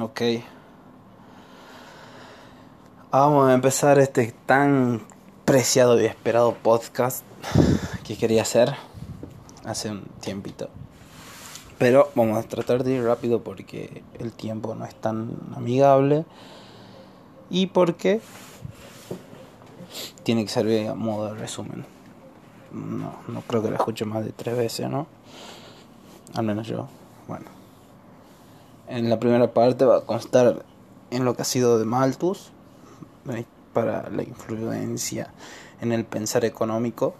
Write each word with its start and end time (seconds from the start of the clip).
Ok. 0.00 0.20
Vamos 3.10 3.48
a 3.48 3.54
empezar 3.54 3.98
este 3.98 4.32
tan 4.46 5.02
preciado 5.44 6.00
y 6.00 6.04
esperado 6.04 6.54
podcast 6.54 7.24
que 8.04 8.16
quería 8.16 8.42
hacer 8.42 8.76
hace 9.64 9.90
un 9.90 10.02
tiempito. 10.20 10.68
Pero 11.78 12.12
vamos 12.14 12.38
a 12.38 12.46
tratar 12.46 12.84
de 12.84 12.92
ir 12.92 13.02
rápido 13.02 13.42
porque 13.42 14.04
el 14.20 14.30
tiempo 14.32 14.76
no 14.76 14.84
es 14.84 14.94
tan 14.94 15.36
amigable 15.56 16.24
y 17.50 17.66
porque 17.66 18.20
tiene 20.22 20.44
que 20.44 20.50
servir 20.50 20.90
a 20.90 20.94
modo 20.94 21.34
de 21.34 21.40
resumen. 21.40 21.84
No, 22.70 23.14
no 23.26 23.40
creo 23.40 23.62
que 23.62 23.70
lo 23.70 23.74
escuche 23.74 24.04
más 24.04 24.24
de 24.24 24.30
tres 24.30 24.56
veces, 24.56 24.88
¿no? 24.88 25.08
Al 26.36 26.44
menos 26.44 26.68
yo. 26.68 26.86
Bueno. 27.26 27.57
En 28.88 29.10
la 29.10 29.20
primera 29.20 29.52
parte 29.52 29.84
va 29.84 29.98
a 29.98 30.00
constar 30.00 30.64
en 31.10 31.24
lo 31.24 31.34
que 31.34 31.42
ha 31.42 31.44
sido 31.44 31.78
de 31.78 31.84
Malthus 31.84 32.52
para 33.74 34.08
la 34.08 34.22
influencia 34.22 35.30
en 35.82 35.92
el 35.92 36.06
pensar 36.06 36.46
económico. 36.46 37.14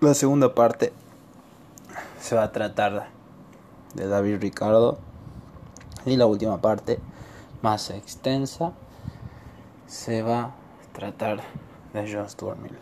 La 0.00 0.12
segunda 0.12 0.54
parte 0.54 0.92
se 2.20 2.36
va 2.36 2.42
a 2.42 2.52
tratar 2.52 3.08
de 3.94 4.06
David 4.06 4.38
Ricardo 4.40 4.98
y 6.04 6.16
la 6.16 6.26
última 6.26 6.60
parte 6.60 7.00
más 7.62 7.88
extensa 7.88 8.72
se 9.86 10.22
va 10.22 10.40
a 10.40 10.54
tratar 10.92 11.40
de 11.94 12.12
John 12.12 12.28
Stuart 12.28 12.58
Mill. 12.58 12.76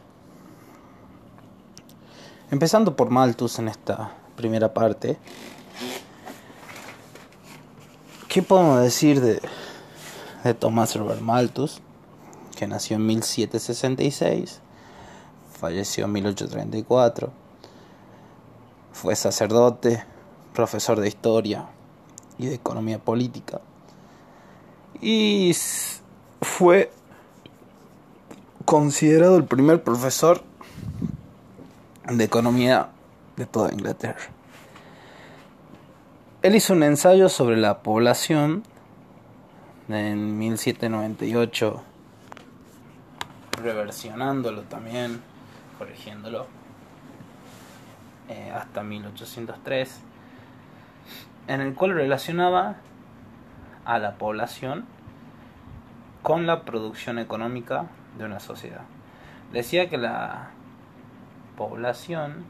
Empezando 2.51 2.97
por 2.97 3.11
Malthus 3.11 3.61
en 3.61 3.69
esta 3.69 4.13
primera 4.37 4.75
parte, 4.75 5.17
¿qué 8.35 8.43
podemos 8.43 8.81
decir 8.81 9.21
de, 9.21 9.41
de 10.43 10.55
Thomas 10.55 10.97
Robert 10.97 11.21
Malthus? 11.21 11.81
Que 12.57 12.67
nació 12.67 12.97
en 12.97 13.07
1766, 13.07 14.61
falleció 15.57 16.07
en 16.07 16.13
1834, 16.15 17.31
fue 18.93 19.15
sacerdote, 19.15 20.03
profesor 20.53 20.99
de 20.99 21.07
historia 21.07 21.69
y 22.37 22.47
de 22.47 22.55
economía 22.57 22.99
política 22.99 23.61
y 25.01 25.55
fue 26.43 26.91
considerado 28.65 29.37
el 29.37 29.45
primer 29.45 29.85
profesor 29.85 30.43
de 32.09 32.25
economía 32.25 32.89
de 33.37 33.47
toda 33.47 33.73
Inglaterra. 33.73 34.23
Él 36.45 36.55
hizo 36.55 36.75
un 36.75 36.83
ensayo 36.83 37.31
sobre 37.31 37.57
la 37.57 37.79
población 37.79 38.65
en 39.89 40.37
1798, 40.37 41.83
reversionándolo 43.63 44.61
también, 44.65 45.23
corrigiéndolo, 45.79 46.47
eh, 48.29 48.53
hasta 48.55 48.83
1803, 48.83 50.03
en 51.47 51.63
el 51.63 51.73
cual 51.73 51.95
relacionaba 51.95 52.77
a 53.87 53.99
la 53.99 54.17
población 54.17 54.85
con 56.23 56.47
la 56.47 56.67
producción 56.67 57.19
económica 57.19 57.87
de 58.19 58.27
una 58.27 58.39
sociedad. 58.39 58.83
Decía 59.51 59.89
que 59.89 59.97
la 59.97 60.51
población 61.57 62.45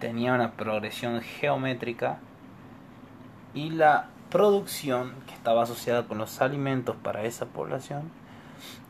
tenía 0.00 0.34
una 0.34 0.52
progresión 0.52 1.20
geométrica 1.20 2.18
y 3.54 3.70
la 3.70 4.08
producción 4.30 5.12
que 5.26 5.34
estaba 5.34 5.62
asociada 5.62 6.06
con 6.08 6.18
los 6.18 6.40
alimentos 6.40 6.96
para 6.96 7.24
esa 7.24 7.46
población 7.46 8.10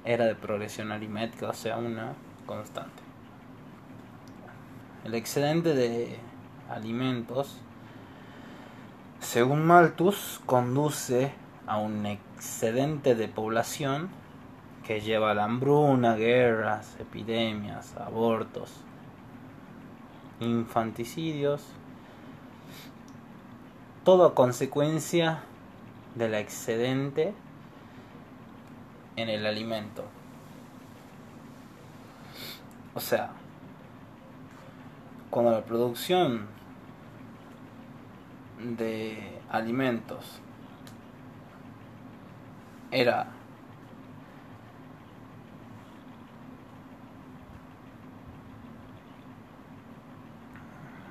era 0.05 0.25
de 0.25 0.35
progresión 0.35 0.93
aritmética, 0.93 1.49
o 1.49 1.55
sea, 1.55 1.77
una 1.77 2.15
constante. 2.47 3.03
El 5.05 5.15
excedente 5.15 5.75
de 5.75 6.19
alimentos, 6.71 7.59
según 9.19 9.67
Malthus, 9.67 10.41
conduce 10.47 11.33
a 11.67 11.79
un 11.79 12.07
excedente 12.07 13.15
de 13.15 13.29
población 13.29 14.11
que 14.87 15.01
lleva 15.01 15.31
a 15.31 15.35
la 15.35 15.45
hambruna, 15.45 16.17
guerras, 16.17 16.97
epidemias, 16.99 17.97
abortos, 17.97 18.73
infanticidios, 20.41 21.63
todo 24.05 24.35
consecuencia 24.35 25.43
del 26.15 26.35
excedente 26.35 27.35
en 29.17 29.29
el 29.29 29.47
alimento. 29.47 30.05
O 32.95 33.01
sea, 33.01 33.31
cuando 35.31 35.53
la 35.53 35.65
producción 35.65 36.47
de 38.59 39.41
alimentos 39.51 40.41
era 42.91 43.29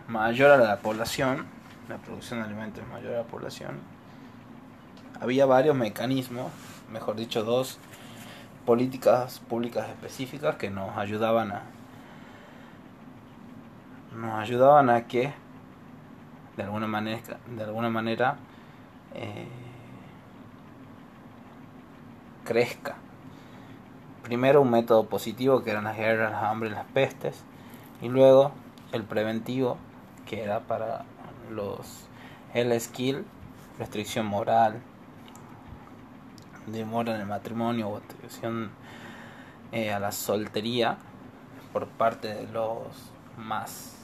mayor 0.10 0.52
a 0.52 0.58
la 0.58 0.80
población, 0.80 1.46
la 1.88 1.98
producción 1.98 2.40
de 2.40 2.46
alimentos 2.46 2.84
mayor 2.88 3.14
a 3.14 3.18
la 3.18 3.24
población, 3.24 3.80
había 5.22 5.46
varios 5.46 5.76
mecanismos, 5.76 6.52
mejor 6.92 7.16
dicho, 7.16 7.44
dos 7.44 7.78
políticas 8.66 9.40
públicas 9.40 9.88
específicas 9.88 10.56
que 10.56 10.70
nos 10.70 10.98
ayudaban 10.98 11.52
a 11.52 11.62
nos 14.16 14.40
ayudaban 14.40 14.90
a 14.90 15.08
que 15.08 15.34
de 16.58 16.64
alguna 16.64 16.88
manera 16.88 17.38
de 17.48 17.64
alguna 17.64 17.90
manera 17.90 18.38
eh, 19.14 19.48
crezca. 22.44 22.96
Primero 24.24 24.62
un 24.62 24.72
método 24.72 25.06
positivo 25.08 25.64
que 25.64 25.72
eran 25.72 25.84
las 25.86 25.98
guerras, 25.98 26.32
las 26.32 26.62
y 26.62 26.70
las 26.70 26.86
pestes, 26.86 27.44
y 28.02 28.10
luego 28.10 28.52
el 28.92 29.04
preventivo 29.04 29.78
que 30.30 30.44
era 30.44 30.60
para 30.60 31.06
los 31.50 32.06
el 32.54 32.80
skill, 32.80 33.26
restricción 33.80 34.28
moral, 34.28 34.80
demora 36.68 37.16
en 37.16 37.22
el 37.22 37.28
matrimonio 37.28 37.90
o 37.90 38.00
restricción 38.00 38.70
eh, 39.72 39.92
a 39.92 40.00
la 40.00 40.12
soltería 40.12 40.98
por 41.74 41.88
parte 41.88 42.28
de 42.28 42.48
los 42.52 42.88
más 43.38 43.98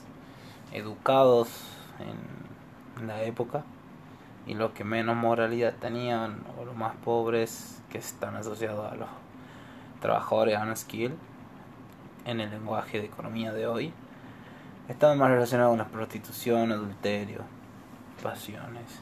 educados 0.71 1.49
en 1.99 3.07
la 3.07 3.21
época 3.23 3.63
y 4.47 4.55
los 4.55 4.71
que 4.71 4.83
menos 4.83 5.15
moralidad 5.15 5.75
tenían 5.75 6.43
o 6.59 6.65
los 6.65 6.75
más 6.75 6.95
pobres 6.95 7.83
que 7.91 7.99
están 7.99 8.35
asociados 8.35 8.91
a 8.91 8.95
los 8.95 9.09
trabajadores 10.01 10.57
unskilled 10.59 11.13
en 12.25 12.41
el 12.41 12.49
lenguaje 12.49 12.99
de 12.99 13.05
economía 13.05 13.53
de 13.53 13.67
hoy 13.67 13.93
estaban 14.87 15.17
más 15.17 15.29
relacionados 15.29 15.71
con 15.71 15.79
la 15.79 15.87
prostitución, 15.87 16.71
adulterio, 16.71 17.41
pasiones. 18.21 18.99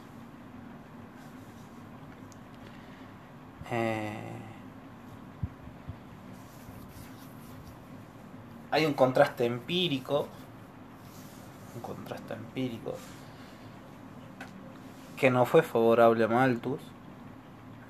Eh, 3.70 4.12
hay 8.70 8.86
un 8.86 8.94
contraste 8.94 9.46
empírico, 9.46 10.28
un 11.74 11.80
contraste 11.80 12.34
empírico 12.34 12.94
que 15.16 15.30
no 15.30 15.46
fue 15.46 15.62
favorable 15.62 16.24
a 16.24 16.28
Malthus 16.28 16.80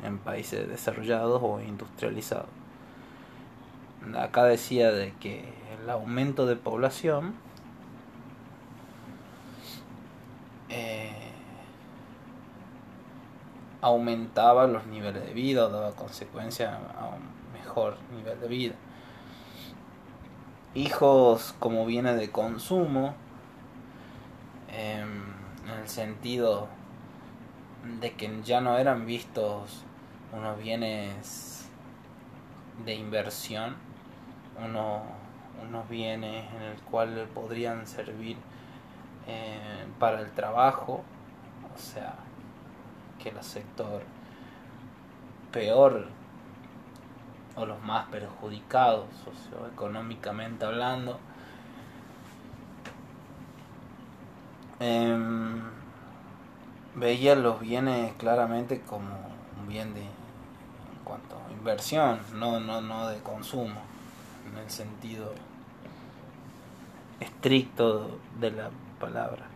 en 0.05 0.19
países 0.19 0.69
desarrollados 0.69 1.41
o 1.43 1.61
industrializados. 1.61 2.47
Acá 4.17 4.45
decía 4.45 4.93
de 4.93 5.13
que 5.15 5.49
el 5.83 5.89
aumento 5.89 6.45
de 6.47 6.57
población 6.57 7.35
eh, 10.75 11.13
aumentaba 13.81 14.67
los 14.67 14.87
niveles 14.87 15.25
de 15.25 15.33
vida 15.33 15.69
daba 15.69 15.93
consecuencia 15.93 16.81
a 16.99 17.07
un 17.07 17.53
mejor 17.53 17.97
nivel 18.17 18.41
de 18.41 18.49
vida. 18.49 18.75
Hijos 20.75 21.55
como 21.61 21.87
bienes 21.87 22.17
de 22.17 22.31
consumo, 22.31 23.15
em, 24.69 25.23
en 25.69 25.81
el 25.81 25.89
sentido 25.89 26.67
de 28.01 28.13
que 28.15 28.41
ya 28.43 28.61
no 28.61 28.77
eran 28.79 29.07
vistos 29.07 29.85
unos 30.33 30.59
bienes 30.59 31.69
de 32.85 32.95
inversión, 32.95 33.77
unos 34.59 35.89
bienes 35.89 36.53
en 36.55 36.63
el 36.63 36.77
cual 36.91 37.29
podrían 37.33 37.87
servir 37.87 38.37
eh, 39.27 39.87
para 39.99 40.21
el 40.21 40.31
trabajo, 40.33 41.03
o 41.75 41.79
sea, 41.79 42.15
que 43.23 43.31
el 43.31 43.43
sector 43.43 44.03
peor 45.53 46.09
o 47.57 47.65
los 47.65 47.81
más 47.83 48.07
perjudicados 48.09 49.07
socioeconómicamente 49.25 50.65
hablando 50.65 51.21
eh, 54.81 55.17
veía 56.97 57.37
los 57.37 57.61
bienes 57.61 58.13
claramente 58.15 58.81
como 58.81 59.15
un 59.61 59.69
bien 59.69 59.95
de 59.95 60.03
en 60.03 60.09
cuanto 61.05 61.37
a 61.37 61.53
inversión 61.53 62.19
no 62.35 62.61
no 62.61 62.81
no 62.81 63.09
de 63.09 63.21
consumo 63.21 63.81
en 64.51 64.59
el 64.59 64.71
sentido 64.71 65.33
estricto 67.21 68.19
de 68.41 68.51
la 68.51 68.71
palabra 69.07 69.55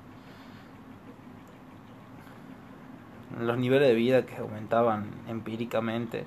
los 3.40 3.58
niveles 3.58 3.88
de 3.88 3.94
vida 3.94 4.26
que 4.26 4.36
aumentaban 4.36 5.10
empíricamente 5.28 6.24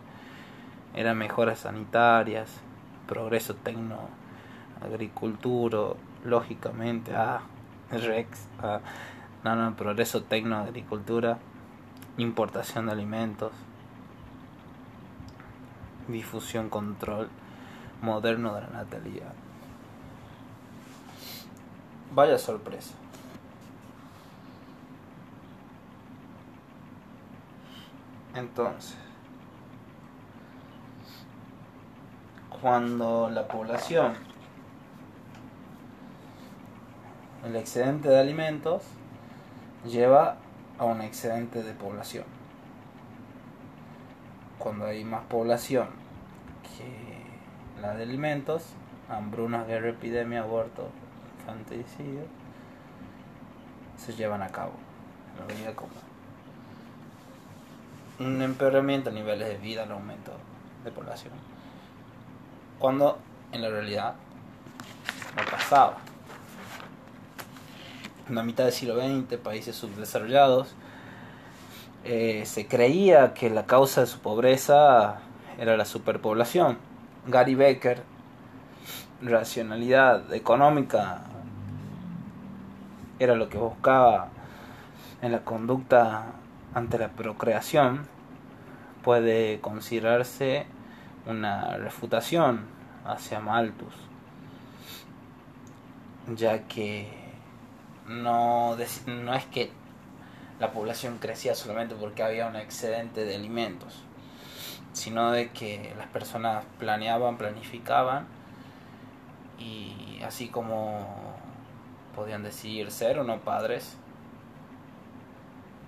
eran 0.95 1.17
mejoras 1.17 1.59
sanitarias, 1.59 2.59
progreso 3.07 3.55
tecno, 3.55 4.09
agricultura, 4.81 5.95
lógicamente, 6.23 7.15
ah, 7.15 7.41
Rex, 7.91 8.47
ah, 8.61 8.79
no, 9.43 9.55
no, 9.55 9.75
progreso 9.75 10.23
tecno, 10.23 10.57
agricultura, 10.57 11.37
importación 12.17 12.85
de 12.85 12.91
alimentos, 12.93 13.51
difusión, 16.07 16.69
control 16.69 17.29
moderno 18.01 18.53
de 18.55 18.61
la 18.61 18.67
natalidad. 18.67 19.33
Vaya 22.13 22.37
sorpresa. 22.37 23.00
Entonces, 28.35 28.95
cuando 32.61 33.29
la 33.29 33.47
población, 33.47 34.13
el 37.43 37.55
excedente 37.55 38.07
de 38.07 38.19
alimentos, 38.19 38.83
lleva 39.85 40.37
a 40.77 40.85
un 40.85 41.01
excedente 41.01 41.63
de 41.63 41.73
población. 41.73 42.23
Cuando 44.59 44.85
hay 44.85 45.03
más 45.03 45.23
población 45.25 45.87
que 46.77 47.81
la 47.81 47.95
de 47.95 48.03
alimentos, 48.03 48.63
hambruna, 49.09 49.63
guerra, 49.65 49.89
epidemia, 49.89 50.41
aborto, 50.41 50.89
infanticidio, 51.39 52.21
se 53.97 54.13
llevan 54.13 54.41
a 54.43 54.49
cabo. 54.49 54.73
En 55.49 55.73
como 55.73 56.10
un 58.25 58.41
empeoramiento 58.41 59.09
a 59.09 59.13
niveles 59.13 59.47
de 59.47 59.57
vida, 59.57 59.83
el 59.83 59.91
aumento 59.91 60.31
de 60.83 60.91
población 60.91 61.33
cuando 62.81 63.19
en 63.51 63.61
la 63.61 63.69
realidad 63.69 64.15
no 65.37 65.43
pasaba. 65.49 65.97
En 68.27 68.35
la 68.35 68.43
mitad 68.43 68.65
del 68.65 68.73
siglo 68.73 68.95
XX, 68.95 69.37
países 69.37 69.75
subdesarrollados, 69.75 70.73
eh, 72.03 72.43
se 72.45 72.65
creía 72.65 73.33
que 73.35 73.51
la 73.51 73.67
causa 73.67 74.01
de 74.01 74.07
su 74.07 74.19
pobreza 74.19 75.19
era 75.59 75.77
la 75.77 75.85
superpoblación. 75.85 76.79
Gary 77.27 77.53
Becker, 77.53 78.01
racionalidad 79.21 80.33
económica, 80.33 81.21
era 83.19 83.35
lo 83.35 83.47
que 83.47 83.59
buscaba 83.59 84.29
en 85.21 85.31
la 85.31 85.43
conducta 85.43 86.33
ante 86.73 86.97
la 86.97 87.09
procreación, 87.09 88.07
puede 89.03 89.59
considerarse 89.61 90.65
una 91.25 91.77
refutación 91.77 92.65
hacia 93.05 93.39
Malthus, 93.39 93.93
ya 96.35 96.67
que 96.67 97.07
no, 98.07 98.75
no 99.07 99.33
es 99.33 99.45
que 99.45 99.71
la 100.59 100.71
población 100.71 101.17
crecía 101.19 101.55
solamente 101.55 101.95
porque 101.95 102.23
había 102.23 102.47
un 102.47 102.55
excedente 102.55 103.25
de 103.25 103.35
alimentos, 103.35 104.03
sino 104.93 105.31
de 105.31 105.49
que 105.49 105.93
las 105.97 106.07
personas 106.07 106.63
planeaban, 106.77 107.37
planificaban 107.37 108.27
y 109.57 110.21
así 110.23 110.49
como 110.49 111.07
podían 112.15 112.43
decidir 112.43 112.91
ser 112.91 113.19
o 113.19 113.23
no 113.23 113.39
padres, 113.39 113.97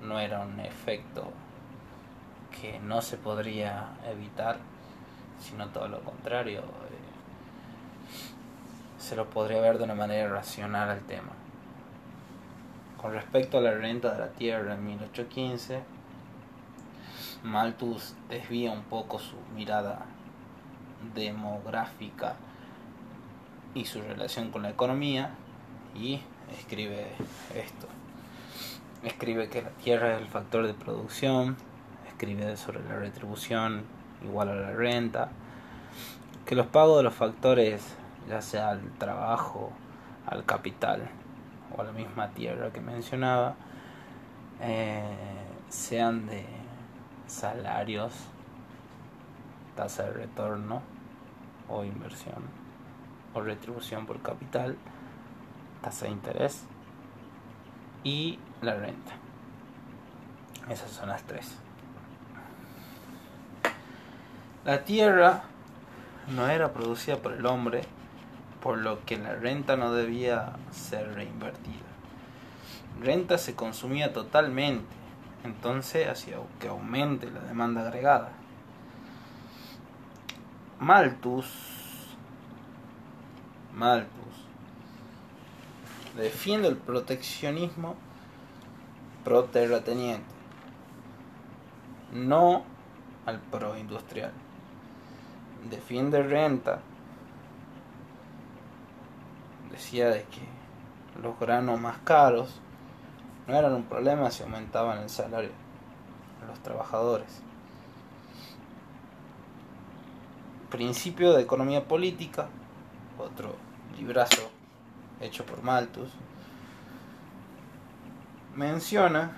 no 0.03 0.19
era 0.19 0.41
un 0.41 0.59
efecto 0.59 1.31
que 2.61 2.79
no 2.79 3.01
se 3.01 3.17
podría 3.17 3.89
evitar 4.05 4.57
sino 5.43 5.67
todo 5.67 5.87
lo 5.87 5.99
contrario. 6.01 6.61
Eh, 6.61 6.63
se 8.97 9.15
lo 9.15 9.29
podría 9.29 9.59
ver 9.59 9.77
de 9.77 9.83
una 9.83 9.95
manera 9.95 10.29
racional 10.29 10.89
al 10.89 11.01
tema. 11.01 11.31
Con 13.01 13.11
respecto 13.11 13.57
a 13.57 13.61
la 13.61 13.73
renta 13.73 14.13
de 14.13 14.19
la 14.19 14.29
tierra 14.29 14.75
en 14.75 14.85
1815, 14.85 15.81
Malthus 17.43 18.15
desvía 18.29 18.71
un 18.71 18.83
poco 18.83 19.19
su 19.19 19.35
mirada 19.53 20.05
demográfica 21.13 22.35
y 23.73 23.83
su 23.83 24.01
relación 24.01 24.51
con 24.51 24.61
la 24.61 24.69
economía 24.69 25.31
y 25.93 26.21
escribe 26.57 27.07
esto. 27.53 27.87
Escribe 29.03 29.49
que 29.49 29.61
la 29.61 29.69
tierra 29.69 30.15
es 30.15 30.21
el 30.21 30.29
factor 30.29 30.65
de 30.65 30.73
producción, 30.73 31.57
escribe 32.07 32.55
sobre 32.55 32.81
la 32.83 32.95
retribución 32.95 33.83
igual 34.23 34.47
a 34.47 34.55
la 34.55 34.71
renta, 34.71 35.29
que 36.45 36.55
los 36.55 36.67
pagos 36.67 36.97
de 36.97 37.03
los 37.03 37.13
factores, 37.13 37.97
ya 38.29 38.41
sea 38.41 38.69
al 38.69 38.81
trabajo, 38.97 39.73
al 40.25 40.45
capital 40.45 41.09
o 41.75 41.81
a 41.81 41.83
la 41.83 41.91
misma 41.91 42.29
tierra 42.29 42.71
que 42.71 42.79
mencionaba, 42.79 43.55
eh, 44.61 45.03
sean 45.67 46.25
de 46.27 46.45
salarios, 47.27 48.13
tasa 49.75 50.03
de 50.03 50.13
retorno 50.13 50.81
o 51.67 51.83
inversión 51.83 52.43
o 53.33 53.41
retribución 53.41 54.05
por 54.05 54.21
capital, 54.21 54.77
tasa 55.81 56.05
de 56.05 56.11
interés 56.11 56.63
y 58.05 58.39
la 58.63 58.75
renta. 58.75 59.13
Esas 60.69 60.91
son 60.91 61.09
las 61.09 61.23
tres. 61.23 61.55
La 64.65 64.85
tierra 64.85 65.43
no 66.29 66.47
era 66.47 66.71
producida 66.71 67.17
por 67.17 67.33
el 67.33 67.45
hombre, 67.45 67.81
por 68.61 68.77
lo 68.77 69.03
que 69.05 69.17
la 69.17 69.35
renta 69.35 69.75
no 69.75 69.93
debía 69.93 70.53
ser 70.71 71.13
reinvertida. 71.15 71.73
Renta 73.01 73.37
se 73.37 73.55
consumía 73.55 74.13
totalmente, 74.13 74.95
entonces 75.43 76.07
hacía 76.07 76.37
que 76.61 76.69
aumente 76.69 77.29
la 77.29 77.41
demanda 77.41 77.81
agregada. 77.81 78.29
Malthus, 80.79 81.47
Malthus 83.73 84.23
defiende 86.15 86.67
el 86.67 86.77
proteccionismo 86.77 87.95
pro 89.23 89.45
terrateniente, 89.45 90.25
no 92.11 92.63
al 93.25 93.39
pro 93.39 93.77
industrial. 93.77 94.31
Defiende 95.69 96.21
renta, 96.23 96.81
decía 99.71 100.09
de 100.09 100.23
que 100.23 100.41
los 101.21 101.39
granos 101.39 101.79
más 101.79 101.97
caros 101.99 102.59
no 103.47 103.55
eran 103.55 103.73
un 103.73 103.83
problema 103.83 104.31
si 104.31 104.43
aumentaban 104.43 104.99
el 104.99 105.09
salario 105.09 105.51
a 106.43 106.47
los 106.47 106.59
trabajadores. 106.59 107.41
Principio 110.69 111.33
de 111.33 111.43
economía 111.43 111.87
política, 111.87 112.47
otro 113.17 113.55
librazo 113.97 114.49
hecho 115.21 115.45
por 115.45 115.61
Malthus, 115.61 116.09
menciona 118.55 119.31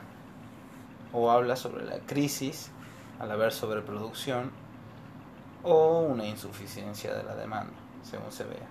o 1.13 1.31
habla 1.31 1.55
sobre 1.55 1.85
la 1.85 1.99
crisis 1.99 2.71
al 3.19 3.31
haber 3.31 3.51
sobreproducción 3.51 4.51
o 5.63 6.01
una 6.01 6.25
insuficiencia 6.25 7.13
de 7.13 7.23
la 7.23 7.35
demanda, 7.35 7.73
según 8.03 8.31
se 8.31 8.43
vea. 8.43 8.67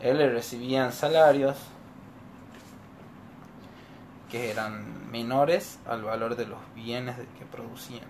Él 0.00 0.18
le 0.18 0.30
recibían 0.30 0.92
salarios 0.92 1.56
que 4.30 4.50
eran 4.50 5.10
menores 5.10 5.78
al 5.86 6.04
valor 6.04 6.36
de 6.36 6.46
los 6.46 6.58
bienes 6.74 7.16
que 7.38 7.44
producían. 7.44 8.06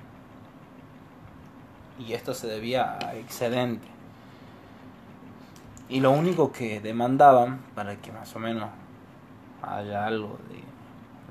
Y 1.98 2.12
esto 2.12 2.34
se 2.34 2.46
debía 2.46 2.98
a 3.04 3.16
excedente. 3.16 3.88
Y 5.88 6.00
lo 6.00 6.12
único 6.12 6.52
que 6.52 6.80
demandaban, 6.80 7.58
para 7.74 7.96
que 7.96 8.12
más 8.12 8.36
o 8.36 8.38
menos 8.38 8.70
haya 9.62 10.06
algo 10.06 10.38
de 10.48 10.62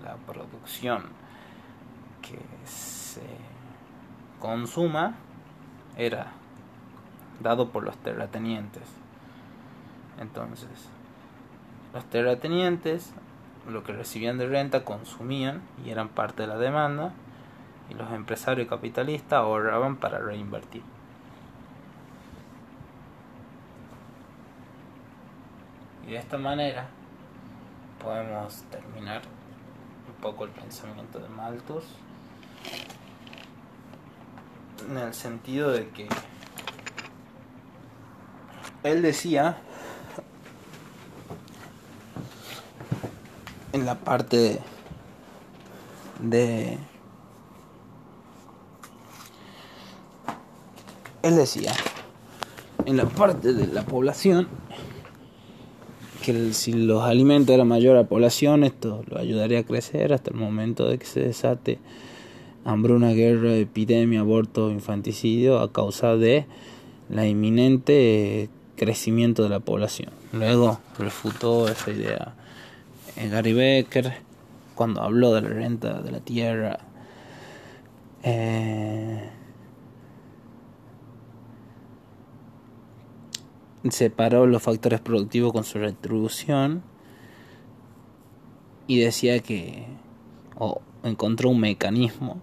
la 0.04 0.16
producción 0.16 1.04
que 2.22 2.40
se 2.66 3.22
consuma 4.40 5.16
era 5.98 6.32
dado 7.42 7.70
por 7.70 7.84
los 7.84 7.98
terratenientes. 7.98 8.84
Entonces, 10.20 10.70
los 11.94 12.06
terratenientes 12.06 13.14
lo 13.68 13.84
que 13.84 13.94
recibían 13.94 14.38
de 14.38 14.48
renta 14.48 14.84
consumían 14.84 15.62
y 15.86 15.90
eran 15.90 16.10
parte 16.10 16.44
de 16.44 16.48
la 16.48 16.58
demanda 16.58 17.12
y 17.90 17.94
los 17.94 18.12
empresarios 18.12 18.68
capitalistas 18.68 19.34
ahorraban 19.34 19.98
para 19.98 20.20
reinvertir. 20.20 20.84
Y 26.08 26.12
de 26.12 26.18
esta 26.18 26.38
manera 26.38 26.88
podemos 28.00 28.64
terminar 28.72 29.22
un 30.08 30.22
poco 30.22 30.46
el 30.46 30.52
pensamiento 30.52 31.20
de 31.20 31.30
Malthus 31.30 31.84
en 34.90 34.98
el 34.98 35.14
sentido 35.14 35.72
de 35.72 35.90
que 35.90 36.08
él 38.84 39.02
decía 39.02 39.58
en 43.74 43.86
la 43.86 43.96
parte 43.96 44.60
de, 46.20 46.78
él 51.22 51.36
decía 51.36 51.74
en 52.86 52.98
la 52.98 53.06
parte 53.06 53.54
de 53.54 53.68
la 53.68 53.84
población 53.84 54.48
que 56.24 56.54
si 56.54 56.74
los 56.74 57.04
alimentos 57.04 57.54
eran 57.54 57.68
mayor 57.68 57.96
la 57.96 58.06
población 58.06 58.64
esto 58.64 59.04
lo 59.08 59.20
ayudaría 59.20 59.60
a 59.60 59.64
crecer 59.64 60.14
hasta 60.14 60.32
el 60.32 60.38
momento 60.38 60.88
de 60.88 60.98
que 60.98 61.06
se 61.06 61.22
desate 61.22 61.80
hambruna, 62.66 63.12
guerra, 63.12 63.56
epidemia, 63.56 64.22
aborto, 64.22 64.70
infanticidio 64.70 65.60
a 65.60 65.72
causa 65.72 66.16
de 66.16 66.46
la 67.10 67.26
inminente 67.26 68.50
crecimiento 68.76 69.44
de 69.44 69.50
la 69.50 69.60
población. 69.60 70.12
Luego 70.32 70.80
refutó 70.98 71.68
esa 71.68 71.92
idea 71.92 72.36
Gary 73.28 73.54
Becker 73.54 74.14
cuando 74.76 75.02
habló 75.02 75.34
de 75.34 75.42
la 75.42 75.50
renta 75.50 76.02
de 76.02 76.12
la 76.12 76.20
tierra. 76.20 76.80
Eh, 78.24 79.30
separó 83.90 84.46
los 84.46 84.62
factores 84.62 85.00
productivos 85.00 85.54
con 85.54 85.64
su 85.64 85.80
retribución 85.80 86.84
y 88.88 89.00
decía 89.00 89.40
que 89.40 89.86
o 90.58 90.82
encontró 91.04 91.50
un 91.50 91.60
mecanismo 91.60 92.42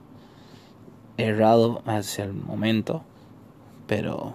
errado 1.19 1.83
hacia 1.87 2.25
el 2.25 2.33
momento 2.33 3.05
pero 3.87 4.35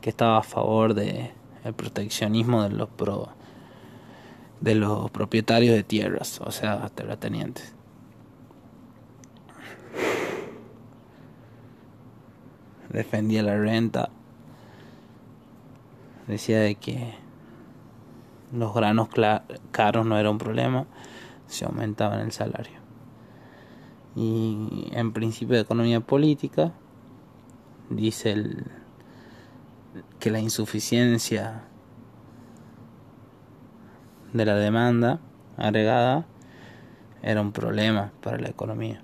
que 0.00 0.10
estaba 0.10 0.38
a 0.38 0.42
favor 0.42 0.94
de 0.94 1.32
el 1.64 1.74
proteccionismo 1.74 2.62
de 2.62 2.70
los 2.70 2.88
pro 2.88 3.28
de 4.60 4.76
los 4.76 5.10
propietarios 5.10 5.74
de 5.74 5.82
tierras, 5.82 6.40
o 6.40 6.52
sea, 6.52 6.88
terratenientes. 6.90 7.74
Defendía 12.90 13.42
la 13.42 13.58
renta. 13.58 14.10
Decía 16.32 16.60
de 16.60 16.76
que 16.76 17.12
los 18.54 18.72
granos 18.72 19.10
caros 19.70 20.06
no 20.06 20.16
era 20.16 20.30
un 20.30 20.38
problema, 20.38 20.86
se 21.46 21.66
aumentaban 21.66 22.20
el 22.20 22.32
salario. 22.32 22.78
Y 24.16 24.88
en 24.92 25.12
principio 25.12 25.56
de 25.56 25.60
economía 25.60 26.00
política 26.00 26.72
dice 27.90 28.34
que 30.20 30.30
la 30.30 30.40
insuficiencia 30.40 31.64
de 34.32 34.46
la 34.46 34.54
demanda 34.54 35.20
agregada 35.58 36.24
era 37.20 37.42
un 37.42 37.52
problema 37.52 38.10
para 38.22 38.38
la 38.38 38.48
economía. 38.48 39.02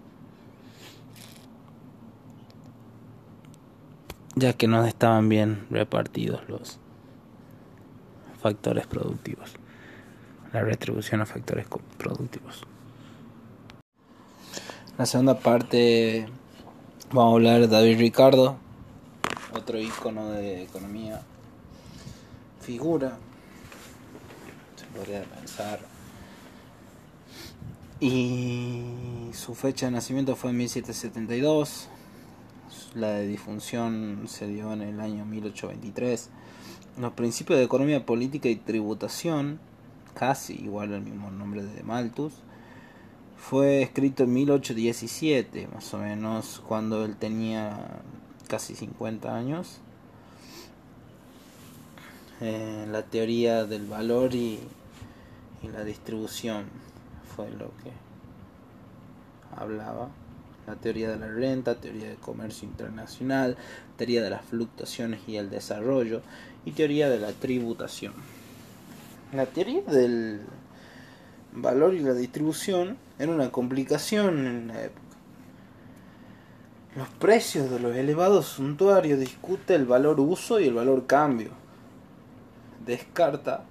ya 4.38 4.52
que 4.52 4.68
no 4.68 4.84
estaban 4.84 5.28
bien 5.28 5.66
repartidos 5.68 6.48
los 6.48 6.78
factores 8.48 8.86
productivos, 8.86 9.50
la 10.52 10.62
retribución 10.62 11.20
a 11.20 11.26
factores 11.26 11.66
productivos. 11.98 12.62
La 14.96 15.06
segunda 15.06 15.38
parte 15.38 16.26
vamos 17.10 17.32
a 17.32 17.34
hablar 17.34 17.60
de 17.60 17.68
David 17.68 17.98
Ricardo, 17.98 18.56
otro 19.52 19.78
icono 19.78 20.30
de 20.30 20.62
economía, 20.62 21.20
figura 22.60 23.18
podría 24.98 25.22
pensar. 25.24 25.80
Y 28.00 29.30
su 29.32 29.54
fecha 29.54 29.86
de 29.86 29.92
nacimiento 29.92 30.36
fue 30.36 30.50
en 30.50 30.56
1772. 30.58 31.88
La 32.94 33.10
de 33.10 33.26
difunción 33.26 34.24
se 34.28 34.46
dio 34.46 34.72
en 34.72 34.82
el 34.82 35.00
año 35.00 35.24
1823. 35.24 36.30
Los 36.98 37.12
principios 37.12 37.58
de 37.58 37.64
economía 37.64 38.04
política 38.04 38.48
y 38.48 38.56
tributación, 38.56 39.60
casi 40.14 40.54
igual 40.54 40.94
al 40.94 41.02
mismo 41.02 41.30
nombre 41.30 41.62
de 41.62 41.82
Malthus, 41.82 42.32
fue 43.36 43.82
escrito 43.82 44.24
en 44.24 44.32
1817, 44.34 45.68
más 45.72 45.94
o 45.94 45.98
menos 45.98 46.62
cuando 46.66 47.04
él 47.04 47.16
tenía 47.16 48.00
casi 48.48 48.74
50 48.74 49.34
años. 49.34 49.80
Eh, 52.40 52.86
la 52.90 53.02
teoría 53.02 53.64
del 53.64 53.86
valor 53.86 54.34
y 54.34 54.58
y 55.62 55.68
la 55.68 55.84
distribución 55.84 56.66
fue 57.34 57.50
lo 57.50 57.70
que 57.82 57.92
hablaba. 59.56 60.08
La 60.66 60.76
teoría 60.76 61.08
de 61.08 61.16
la 61.16 61.28
renta, 61.28 61.76
teoría 61.76 62.08
del 62.08 62.18
comercio 62.18 62.68
internacional, 62.68 63.56
teoría 63.96 64.22
de 64.22 64.30
las 64.30 64.44
fluctuaciones 64.44 65.20
y 65.26 65.36
el 65.36 65.48
desarrollo 65.48 66.20
y 66.68 66.72
teoría 66.72 67.08
de 67.08 67.18
la 67.18 67.32
tributación. 67.32 68.12
La 69.32 69.46
teoría 69.46 69.82
del 69.82 70.42
valor 71.52 71.94
y 71.94 72.00
la 72.00 72.12
distribución 72.12 72.98
era 73.18 73.32
una 73.32 73.50
complicación 73.50 74.46
en 74.46 74.68
la 74.68 74.84
época. 74.84 75.02
Los 76.94 77.08
precios 77.08 77.70
de 77.70 77.80
los 77.80 77.96
elevados 77.96 78.46
suntuarios 78.46 79.18
discute 79.18 79.74
el 79.74 79.86
valor 79.86 80.20
uso 80.20 80.60
y 80.60 80.66
el 80.66 80.74
valor 80.74 81.06
cambio. 81.06 81.50
Descarta 82.84 83.64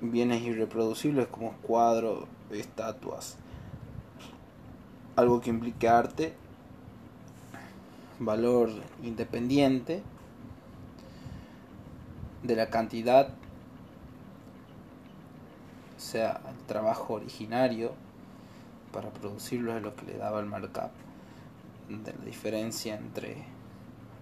bienes 0.00 0.42
irreproducibles 0.42 1.26
como 1.28 1.52
cuadros, 1.58 2.24
estatuas, 2.50 3.36
algo 5.16 5.40
que 5.40 5.50
implique 5.50 5.88
arte, 5.88 6.34
valor 8.18 8.70
independiente 9.02 10.02
de 12.42 12.56
la 12.56 12.70
cantidad, 12.70 13.28
o 15.96 16.00
sea, 16.00 16.40
el 16.48 16.66
trabajo 16.66 17.14
originario 17.14 17.92
para 18.92 19.10
producirlo 19.10 19.76
es 19.76 19.82
lo 19.82 19.94
que 19.96 20.06
le 20.06 20.16
daba 20.16 20.40
el 20.40 20.46
markup 20.46 20.90
de 21.88 22.12
la 22.12 22.24
diferencia 22.24 22.96
entre 22.96 23.44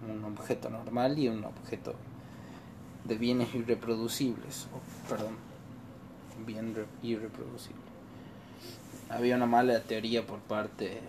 un 0.07 0.23
objeto 0.25 0.69
normal 0.69 1.17
y 1.19 1.27
un 1.27 1.43
objeto 1.43 1.93
de 3.03 3.15
bienes 3.17 3.53
irreproducibles, 3.53 4.67
perdón, 5.07 5.35
bien 6.45 6.75
irreproducible. 7.01 7.81
Había 9.09 9.35
una 9.35 9.45
mala 9.45 9.79
teoría 9.81 10.25
por 10.25 10.39
parte 10.39 11.01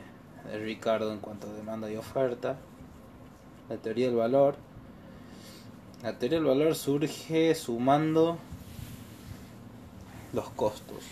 de 0.44 0.58
Ricardo 0.58 1.12
en 1.12 1.18
cuanto 1.18 1.48
a 1.48 1.52
demanda 1.52 1.90
y 1.90 1.96
oferta. 1.96 2.56
La 3.68 3.76
teoría 3.76 4.06
del 4.06 4.16
valor. 4.16 4.56
La 6.02 6.16
teoría 6.16 6.38
del 6.38 6.46
valor 6.46 6.76
surge 6.76 7.54
sumando 7.56 8.38
los 10.32 10.48
costos. 10.50 11.02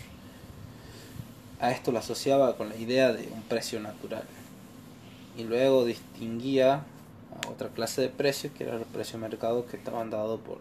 A 1.58 1.72
esto 1.72 1.90
lo 1.90 1.98
asociaba 1.98 2.56
con 2.56 2.68
la 2.68 2.76
idea 2.76 3.12
de 3.12 3.28
un 3.32 3.42
precio 3.42 3.80
natural. 3.80 4.22
Y 5.36 5.42
luego 5.42 5.84
distinguía 5.84 6.84
a 7.42 7.48
otra 7.50 7.68
clase 7.70 8.02
de 8.02 8.10
precios 8.10 8.52
que 8.52 8.62
era 8.62 8.76
el 8.76 8.84
precio 8.84 9.18
de 9.18 9.28
mercado 9.28 9.66
que 9.66 9.76
estaban 9.76 10.08
dados 10.08 10.40
por 10.40 10.58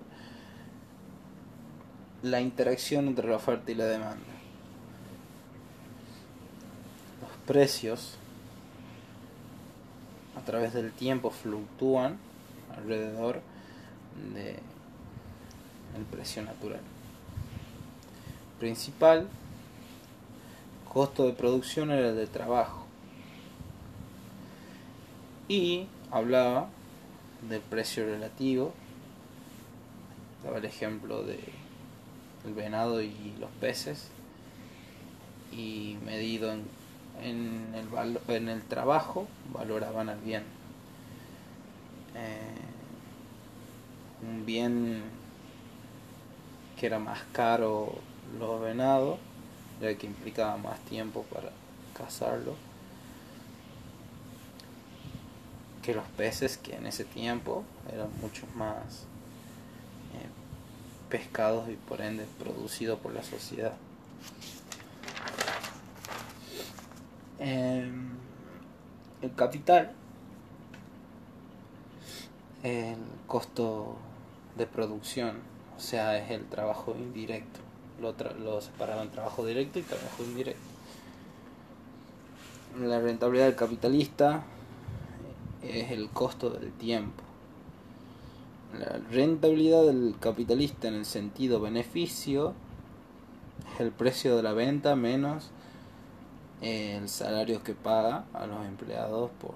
la 2.23 2.41
interacción 2.41 3.07
entre 3.07 3.29
la 3.29 3.35
oferta 3.35 3.71
y 3.71 3.75
la 3.75 3.85
demanda. 3.85 4.23
Los 7.21 7.31
precios 7.45 8.15
a 10.35 10.41
través 10.43 10.73
del 10.73 10.91
tiempo 10.91 11.29
fluctúan 11.29 12.17
alrededor 12.75 13.41
de 14.33 14.59
precio 16.11 16.41
natural. 16.43 16.81
Principal 18.59 19.27
costo 20.91 21.25
de 21.25 21.33
producción 21.33 21.91
era 21.91 22.09
el 22.09 22.15
de 22.15 22.27
trabajo. 22.27 22.85
Y 25.47 25.87
hablaba 26.11 26.69
del 27.49 27.61
precio 27.61 28.05
relativo. 28.05 28.73
Daba 30.43 30.57
el 30.57 30.65
ejemplo 30.65 31.23
de 31.23 31.39
el 32.45 32.53
venado 32.53 33.01
y 33.01 33.35
los 33.39 33.49
peces. 33.59 34.09
Y 35.51 35.97
medido 36.05 36.51
en, 36.51 36.63
en, 37.21 37.75
el, 37.75 38.19
en 38.27 38.49
el 38.49 38.63
trabajo, 38.63 39.27
valoraban 39.53 40.09
al 40.09 40.19
bien. 40.19 40.43
Eh, 42.15 42.74
un 44.27 44.45
bien 44.45 45.03
que 46.79 46.85
era 46.87 46.99
más 46.99 47.19
caro 47.31 47.95
los 48.39 48.61
venados, 48.61 49.19
ya 49.81 49.95
que 49.95 50.07
implicaba 50.07 50.57
más 50.57 50.79
tiempo 50.81 51.23
para 51.33 51.49
cazarlo, 51.93 52.55
que 55.81 55.93
los 55.93 56.05
peces 56.17 56.57
que 56.57 56.75
en 56.75 56.87
ese 56.87 57.05
tiempo 57.05 57.63
eran 57.93 58.09
mucho 58.19 58.45
más 58.55 59.05
eh, 60.13 60.29
pescados 61.09 61.69
y 61.69 61.75
por 61.75 62.01
ende 62.01 62.25
producidos 62.39 62.99
por 62.99 63.13
la 63.13 63.23
sociedad. 63.23 63.73
Em, 67.37 68.09
el 69.21 69.35
capital, 69.35 69.91
el 72.63 72.97
costo 73.27 73.97
de 74.57 74.67
producción, 74.67 75.37
o 75.77 75.79
sea, 75.79 76.17
es 76.17 76.31
el 76.31 76.45
trabajo 76.45 76.95
indirecto. 76.97 77.59
Lo, 78.01 78.13
lo 78.39 78.61
separaban 78.61 79.11
trabajo 79.11 79.45
directo 79.45 79.79
y 79.79 79.83
trabajo 79.83 80.23
indirecto. 80.23 80.61
La 82.79 82.99
rentabilidad 82.99 83.45
del 83.45 83.55
capitalista 83.55 84.43
es 85.63 85.91
el 85.91 86.09
costo 86.09 86.49
del 86.49 86.71
tiempo. 86.73 87.23
La 88.77 88.99
rentabilidad 89.09 89.83
del 89.83 90.15
capitalista 90.19 90.89
en 90.89 90.95
el 90.95 91.05
sentido 91.05 91.61
beneficio 91.61 92.53
es 93.73 93.79
el 93.79 93.91
precio 93.91 94.35
de 94.35 94.43
la 94.43 94.51
venta 94.51 94.95
menos 94.95 95.51
el 96.61 97.07
salario 97.09 97.63
que 97.63 97.73
paga 97.73 98.25
a 98.33 98.47
los 98.47 98.65
empleados 98.65 99.31
por 99.39 99.55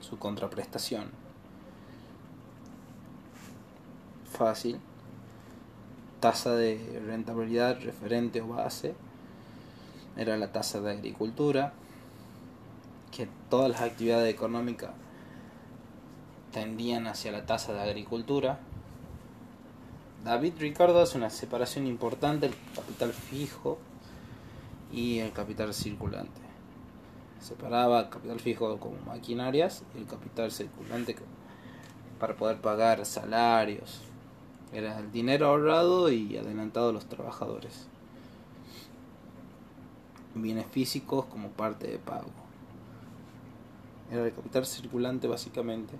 su 0.00 0.18
contraprestación. 0.18 1.21
Fácil. 4.32 4.80
Tasa 6.20 6.54
de 6.54 7.02
rentabilidad 7.06 7.78
referente 7.82 8.40
o 8.40 8.48
base 8.48 8.94
era 10.16 10.36
la 10.38 10.52
tasa 10.52 10.80
de 10.80 10.90
agricultura, 10.90 11.74
que 13.10 13.28
todas 13.50 13.70
las 13.70 13.82
actividades 13.82 14.32
económicas 14.32 14.90
tendían 16.50 17.06
hacia 17.06 17.32
la 17.32 17.44
tasa 17.44 17.74
de 17.74 17.82
agricultura. 17.82 18.58
David 20.24 20.54
Ricardo 20.58 21.00
hace 21.00 21.18
una 21.18 21.30
separación 21.30 21.86
importante 21.86 22.46
el 22.46 22.54
capital 22.74 23.12
fijo 23.12 23.78
y 24.92 25.18
el 25.18 25.32
capital 25.32 25.74
circulante. 25.74 26.40
Separaba 27.40 28.00
el 28.00 28.08
capital 28.08 28.40
fijo 28.40 28.78
como 28.78 28.96
maquinarias 29.04 29.82
y 29.94 29.98
el 29.98 30.06
capital 30.06 30.52
circulante 30.52 31.16
para 32.18 32.36
poder 32.36 32.60
pagar 32.60 33.04
salarios. 33.04 34.00
Era 34.72 34.98
el 34.98 35.12
dinero 35.12 35.48
ahorrado 35.48 36.10
y 36.10 36.36
adelantado 36.36 36.88
a 36.88 36.92
los 36.92 37.06
trabajadores. 37.06 37.86
Bienes 40.34 40.66
físicos 40.66 41.26
como 41.26 41.48
parte 41.50 41.86
de 41.86 41.98
pago. 41.98 42.30
Era 44.10 44.24
el 44.24 44.32
capital 44.32 44.64
circulante 44.64 45.28
básicamente. 45.28 45.94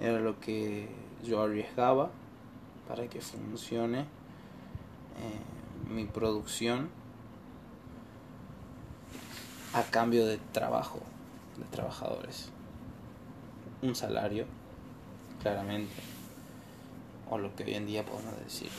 Era 0.00 0.18
lo 0.20 0.40
que 0.40 0.88
yo 1.24 1.42
arriesgaba 1.42 2.10
para 2.88 3.06
que 3.08 3.20
funcione 3.20 4.00
eh, 4.00 5.90
mi 5.90 6.06
producción 6.06 6.88
a 9.74 9.82
cambio 9.82 10.26
de 10.26 10.38
trabajo 10.52 11.00
de 11.58 11.64
trabajadores. 11.64 12.48
Un 13.82 13.94
salario, 13.94 14.46
claramente. 15.42 16.17
O 17.30 17.38
lo 17.38 17.54
que 17.54 17.64
hoy 17.64 17.74
en 17.74 17.86
día 17.86 18.04
podemos 18.04 18.36
decir, 18.38 18.70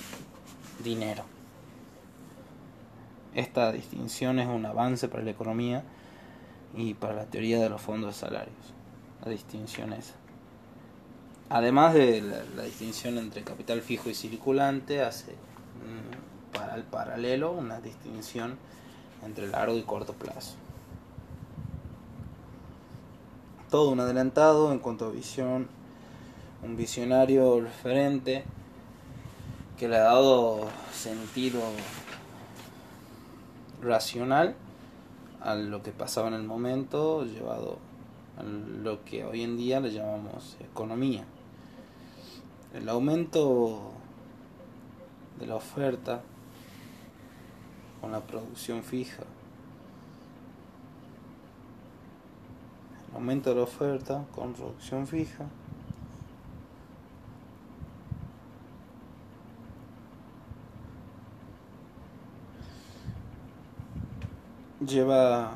dinero. 0.83 1.23
Esta 3.35 3.71
distinción 3.71 4.39
es 4.39 4.47
un 4.47 4.65
avance 4.65 5.07
para 5.07 5.23
la 5.23 5.31
economía 5.31 5.83
y 6.75 6.95
para 6.95 7.13
la 7.13 7.25
teoría 7.25 7.59
de 7.59 7.69
los 7.69 7.81
fondos 7.81 8.15
de 8.15 8.19
salarios. 8.19 8.73
La 9.23 9.31
distinción 9.31 9.93
es. 9.93 10.13
Además 11.49 11.93
de 11.93 12.21
la, 12.55 12.63
distinción 12.63 13.17
entre 13.17 13.43
capital 13.43 13.81
fijo 13.81 14.09
y 14.09 14.15
circulante, 14.15 15.01
hace 15.01 15.35
para 16.53 16.75
el 16.75 16.83
paralelo 16.83 17.51
una 17.51 17.79
distinción 17.81 18.57
entre 19.23 19.47
largo 19.47 19.77
y 19.77 19.83
corto 19.83 20.13
plazo 20.13 20.55
todo 23.69 23.89
un 23.91 23.99
adelantado 23.99 24.71
en 24.71 24.79
cuanto 24.79 25.05
a 25.05 25.11
visión, 25.11 25.67
un 26.63 26.75
visionario 26.75 27.61
referente 27.61 28.43
que 29.77 29.87
le 29.87 29.97
ha 29.97 30.03
dado 30.03 30.67
sentido 30.93 31.61
racional 33.81 34.55
a 35.41 35.55
lo 35.55 35.81
que 35.81 35.91
pasaba 35.91 36.27
en 36.27 36.33
el 36.33 36.43
momento, 36.43 37.23
llevado 37.23 37.77
a 38.37 38.43
lo 38.43 39.03
que 39.05 39.23
hoy 39.23 39.43
en 39.43 39.57
día 39.57 39.79
le 39.79 39.91
llamamos 39.91 40.57
economía. 40.59 41.23
El 42.73 42.87
aumento 42.89 43.91
de 45.39 45.47
la 45.47 45.55
oferta 45.55 46.21
con 48.01 48.11
la 48.11 48.19
producción 48.19 48.83
fija 48.83 49.23
aumento 53.13 53.49
de 53.49 53.55
la 53.57 53.63
oferta 53.63 54.25
con 54.33 54.53
producción 54.53 55.07
fija. 55.07 55.45
Lleva 64.85 65.51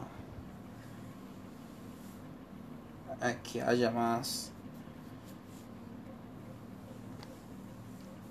a 3.21 3.33
que 3.43 3.62
haya 3.62 3.91
más 3.91 4.51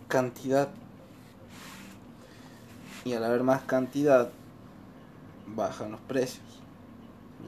cantidad 0.09 0.69
y 3.05 3.15
al 3.15 3.25
haber 3.25 3.43
más 3.43 3.63
cantidad 3.63 4.31
bajan 5.47 5.93
los 5.93 6.01
precios 6.01 6.53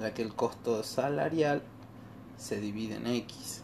ya 0.00 0.14
que 0.14 0.22
el 0.22 0.34
costo 0.34 0.82
salarial 0.82 1.62
se 2.36 2.60
divide 2.60 2.96
en 2.96 3.06
X. 3.06 3.62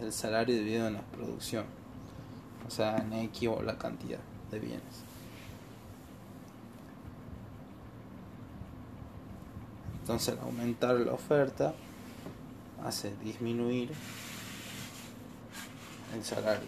El 0.00 0.12
salario 0.12 0.54
dividido 0.54 0.86
en 0.86 0.94
la 0.94 1.02
producción, 1.02 1.66
o 2.66 2.70
sea, 2.70 2.96
en 2.96 3.12
X 3.12 3.48
o 3.48 3.62
la 3.62 3.76
cantidad 3.76 4.20
de 4.50 4.58
bienes. 4.58 5.09
Entonces, 10.10 10.36
aumentar 10.42 10.96
la 10.96 11.12
oferta, 11.12 11.72
hace 12.84 13.14
disminuir 13.22 13.92
el 16.12 16.24
salario. 16.24 16.66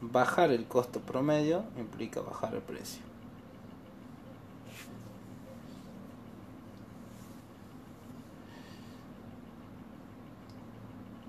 Bajar 0.00 0.50
el 0.50 0.66
costo 0.66 0.98
promedio 0.98 1.62
implica 1.78 2.20
bajar 2.20 2.56
el 2.56 2.60
precio. 2.62 3.02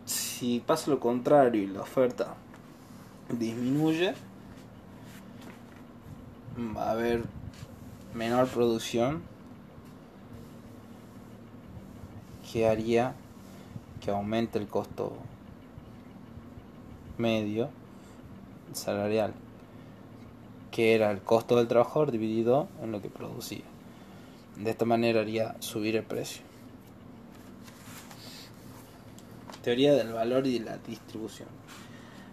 si 0.06 0.60
pasa 0.60 0.90
lo 0.90 1.00
contrario 1.00 1.62
y 1.62 1.68
la 1.68 1.82
oferta 1.82 2.34
disminuye, 3.30 4.16
va 6.76 6.86
a 6.86 6.92
haber 6.94 7.26
menor 8.16 8.48
producción 8.48 9.30
que 12.52 12.68
haría 12.68 13.14
que 14.02 14.12
aumente 14.12 14.60
el 14.60 14.68
costo 14.68 15.14
medio 17.18 17.70
salarial, 18.74 19.34
que 20.72 20.96
era 20.96 21.12
el 21.12 21.22
costo 21.22 21.56
del 21.56 21.68
trabajador 21.68 22.12
dividido 22.12 22.68
en 22.82 22.92
lo 22.92 23.02
que 23.02 23.10
producía. 23.10 23.64
De 24.58 24.72
esta 24.72 24.86
manera 24.86 25.22
haría 25.22 25.56
subir 25.60 25.96
el 25.96 26.04
precio. 26.04 26.44
Teoría 29.64 29.94
del 29.94 30.12
valor 30.12 30.46
y 30.48 30.60
de 30.60 30.66
la 30.66 30.78
distribución. 30.78 31.48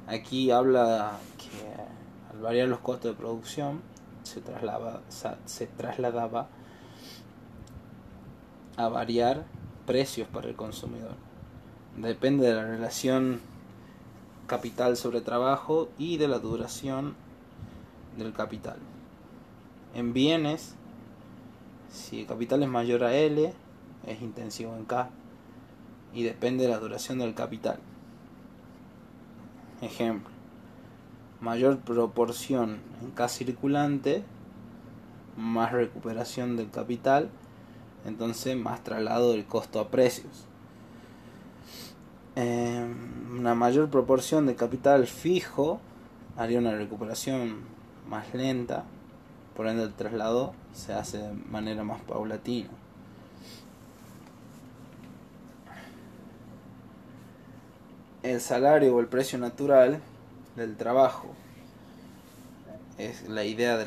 Aquí 0.07 0.50
habla 0.50 1.18
que 1.37 2.33
al 2.33 2.40
variar 2.40 2.68
los 2.68 2.81
costos 2.81 3.12
de 3.12 3.18
producción 3.18 3.83
se 4.22 4.40
trasladaba, 4.40 5.02
se 5.44 5.66
trasladaba 5.66 6.48
a 8.76 8.88
variar 8.88 9.44
precios 9.88 10.29
para 10.29 10.48
el 10.48 10.55
consumidor. 10.55 11.14
Depende 11.96 12.46
de 12.46 12.53
la 12.53 12.62
relación 12.62 13.40
capital 14.46 14.98
sobre 14.98 15.22
trabajo 15.22 15.88
y 15.98 16.18
de 16.18 16.29
la 16.29 16.38
duración 16.38 17.14
del 18.18 18.35
capital. 18.35 18.77
En 19.94 20.12
bienes, 20.12 20.74
si 21.90 22.20
el 22.20 22.27
capital 22.27 22.62
es 22.62 22.68
mayor 22.68 23.03
a 23.03 23.14
L, 23.14 23.55
es 24.07 24.20
intensivo 24.20 24.77
en 24.77 24.85
K 24.85 25.09
y 26.12 26.22
depende 26.22 26.64
de 26.64 26.70
la 26.70 26.81
duración 26.81 27.18
del 27.18 27.33
capital. 27.33 27.79
Ejemplo, 29.81 30.35
mayor 31.40 31.79
proporción 31.79 32.81
en 33.01 33.11
K 33.12 33.27
circulante, 33.29 34.22
más 35.38 35.72
recuperación 35.72 36.59
del 36.59 36.70
capital, 36.70 37.31
entonces 38.09 38.57
más 38.57 38.83
traslado 38.83 39.33
del 39.33 39.44
costo 39.44 39.81
a 39.81 39.88
precios. 39.88 40.47
Em, 42.35 43.38
una 43.38 43.55
mayor 43.55 43.90
proporción 43.90 44.47
de 44.47 44.55
capital 44.55 45.07
fijo 45.07 45.81
haría 46.37 46.59
una 46.59 46.75
recuperación 46.75 47.59
más 48.09 48.33
lenta, 48.33 48.85
por 49.57 49.66
ende 49.66 49.83
el 49.83 49.92
traslado 49.92 50.55
se 50.73 50.92
hace 50.92 51.18
de 51.18 51.33
manera 51.33 51.83
más 51.83 52.01
paulatina. 52.03 52.68
El 58.23 58.40
salario 58.40 58.94
o 58.94 59.01
el 59.01 59.07
precio 59.07 59.38
natural 59.38 60.01
del 60.55 60.77
trabajo 60.77 61.35
es 62.99 63.29
la 63.29 63.44
idea 63.44 63.77
de 63.77 63.87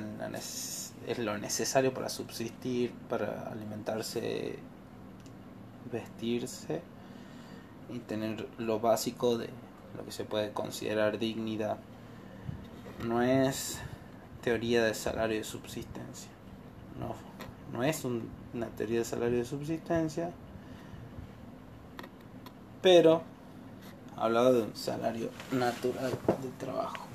es 1.07 1.19
lo 1.19 1.37
necesario 1.37 1.93
para 1.93 2.09
subsistir, 2.09 2.91
para 3.09 3.49
alimentarse, 3.51 4.59
vestirse 5.91 6.81
y 7.89 7.99
tener 7.99 8.47
lo 8.57 8.79
básico 8.79 9.37
de 9.37 9.49
lo 9.97 10.05
que 10.05 10.11
se 10.11 10.23
puede 10.23 10.51
considerar 10.51 11.19
dignidad. 11.19 11.77
No 13.05 13.21
es 13.21 13.79
teoría 14.41 14.83
de 14.83 14.93
salario 14.93 15.37
de 15.37 15.43
subsistencia. 15.43 16.31
No, 16.99 17.15
no 17.75 17.83
es 17.83 18.05
una 18.05 18.67
teoría 18.77 18.99
de 18.99 19.05
salario 19.05 19.39
de 19.39 19.45
subsistencia, 19.45 20.31
pero 22.81 23.23
hablado 24.15 24.53
de 24.53 24.61
un 24.63 24.75
salario 24.75 25.29
natural 25.51 26.11
de 26.41 26.49
trabajo. 26.59 27.10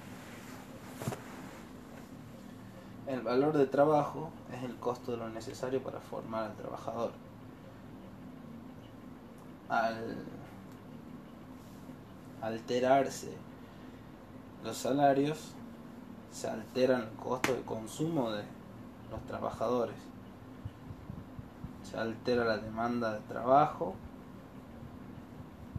El 3.07 3.21
valor 3.21 3.57
de 3.57 3.67
trabajo 3.67 4.31
es 4.53 4.65
el 4.65 4.77
costo 4.77 5.13
de 5.13 5.19
lo 5.19 5.29
necesario 5.29 5.81
para 5.81 6.01
formar 6.01 6.51
al 6.51 6.57
trabajador. 6.57 7.13
Al 9.69 10.17
alterarse 12.43 13.33
los 14.65 14.77
salarios, 14.77 15.53
se 16.33 16.49
alteran 16.49 17.03
el 17.03 17.11
costo 17.11 17.55
de 17.55 17.63
consumo 17.63 18.33
de 18.33 18.43
los 19.11 19.25
trabajadores. 19.29 19.97
Se 21.89 21.97
altera 21.97 22.45
la 22.45 22.59
demanda 22.59 23.15
de 23.15 23.21
trabajo 23.21 23.95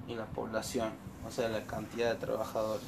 y 0.08 0.16
la 0.16 0.26
población, 0.28 0.92
o 1.28 1.32
sea, 1.32 1.50
la 1.50 1.66
cantidad 1.66 2.14
de 2.14 2.20
trabajadores. 2.26 2.88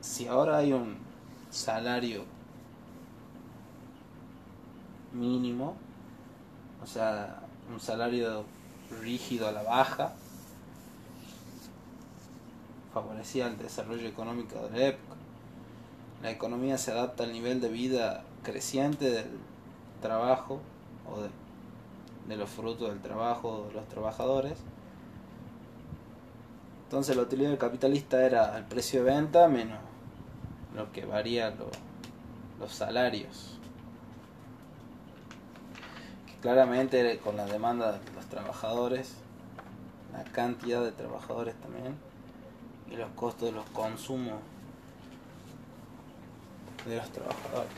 Si 0.00 0.26
ahora 0.26 0.56
hay 0.56 0.72
un 0.72 1.07
salario 1.50 2.24
mínimo, 5.12 5.76
o 6.82 6.86
sea, 6.86 7.40
un 7.72 7.80
salario 7.80 8.44
rígido 9.00 9.48
a 9.48 9.52
la 9.52 9.62
baja, 9.62 10.12
favorecía 12.92 13.46
el 13.46 13.58
desarrollo 13.58 14.06
económico 14.08 14.58
de 14.68 14.78
la 14.78 14.86
época. 14.86 15.16
La 16.22 16.30
economía 16.30 16.78
se 16.78 16.90
adapta 16.90 17.24
al 17.24 17.32
nivel 17.32 17.60
de 17.60 17.68
vida 17.68 18.24
creciente 18.42 19.10
del 19.10 19.26
trabajo 20.00 20.60
o 21.10 21.20
de, 21.22 22.36
los 22.36 22.50
frutos 22.50 22.88
del 22.88 23.00
trabajo 23.00 23.66
de 23.68 23.74
los 23.74 23.88
trabajadores. 23.88 24.58
Entonces 26.84 27.16
la 27.16 27.22
utilidad 27.22 27.50
del 27.50 27.58
capitalista 27.58 28.24
era 28.24 28.56
el 28.56 28.64
precio 28.64 29.04
de 29.04 29.10
venta 29.12 29.46
menos 29.48 29.87
lo 30.74 30.90
que 30.92 31.04
varía 31.04 31.54
los 32.58 32.72
salarios. 32.72 33.58
Claramente 36.40 37.18
con 37.18 37.36
la 37.36 37.46
demanda 37.46 37.92
de 37.92 38.12
los 38.14 38.26
trabajadores, 38.26 39.14
la 40.12 40.22
cantidad 40.24 40.84
de 40.84 40.92
trabajadores 40.92 41.54
también, 41.56 41.96
y 42.90 42.96
los 42.96 43.10
costos 43.10 43.50
de 43.50 43.52
los 43.52 43.68
consumos 43.70 44.40
de 46.86 46.96
los 46.96 47.10
trabajadores. 47.10 47.72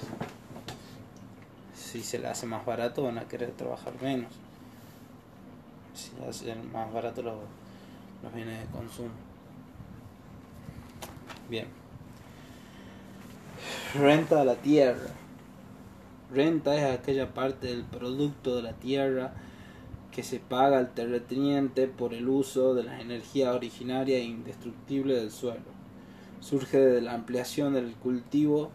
Si 1.74 2.02
se 2.02 2.18
le 2.18 2.28
hace 2.28 2.46
más 2.46 2.64
barato 2.64 3.02
van 3.04 3.18
a 3.18 3.26
querer 3.26 3.52
trabajar 3.52 3.92
menos. 4.00 4.32
Si 5.94 6.12
hacen 6.28 6.70
más 6.70 6.92
barato 6.92 7.22
los, 7.22 7.34
los 8.22 8.32
bienes 8.32 8.60
de 8.60 8.66
consumo. 8.66 9.10
Bien. 11.48 11.79
Renta 13.94 14.40
a 14.40 14.44
la 14.44 14.56
tierra. 14.56 15.10
Renta 16.32 16.76
es 16.76 16.98
aquella 16.98 17.34
parte 17.34 17.66
del 17.66 17.84
producto 17.84 18.56
de 18.56 18.62
la 18.62 18.72
tierra 18.74 19.32
que 20.12 20.22
se 20.22 20.38
paga 20.40 20.78
al 20.78 20.92
terrateniente 20.92 21.86
por 21.86 22.14
el 22.14 22.28
uso 22.28 22.74
de 22.74 22.84
la 22.84 23.00
energía 23.00 23.52
originaria 23.52 24.18
e 24.18 24.24
indestructible 24.24 25.14
del 25.14 25.30
suelo. 25.30 25.80
Surge 26.40 26.78
de 26.78 27.00
la 27.00 27.14
ampliación 27.14 27.74
del 27.74 27.94
cultivo 27.94 28.70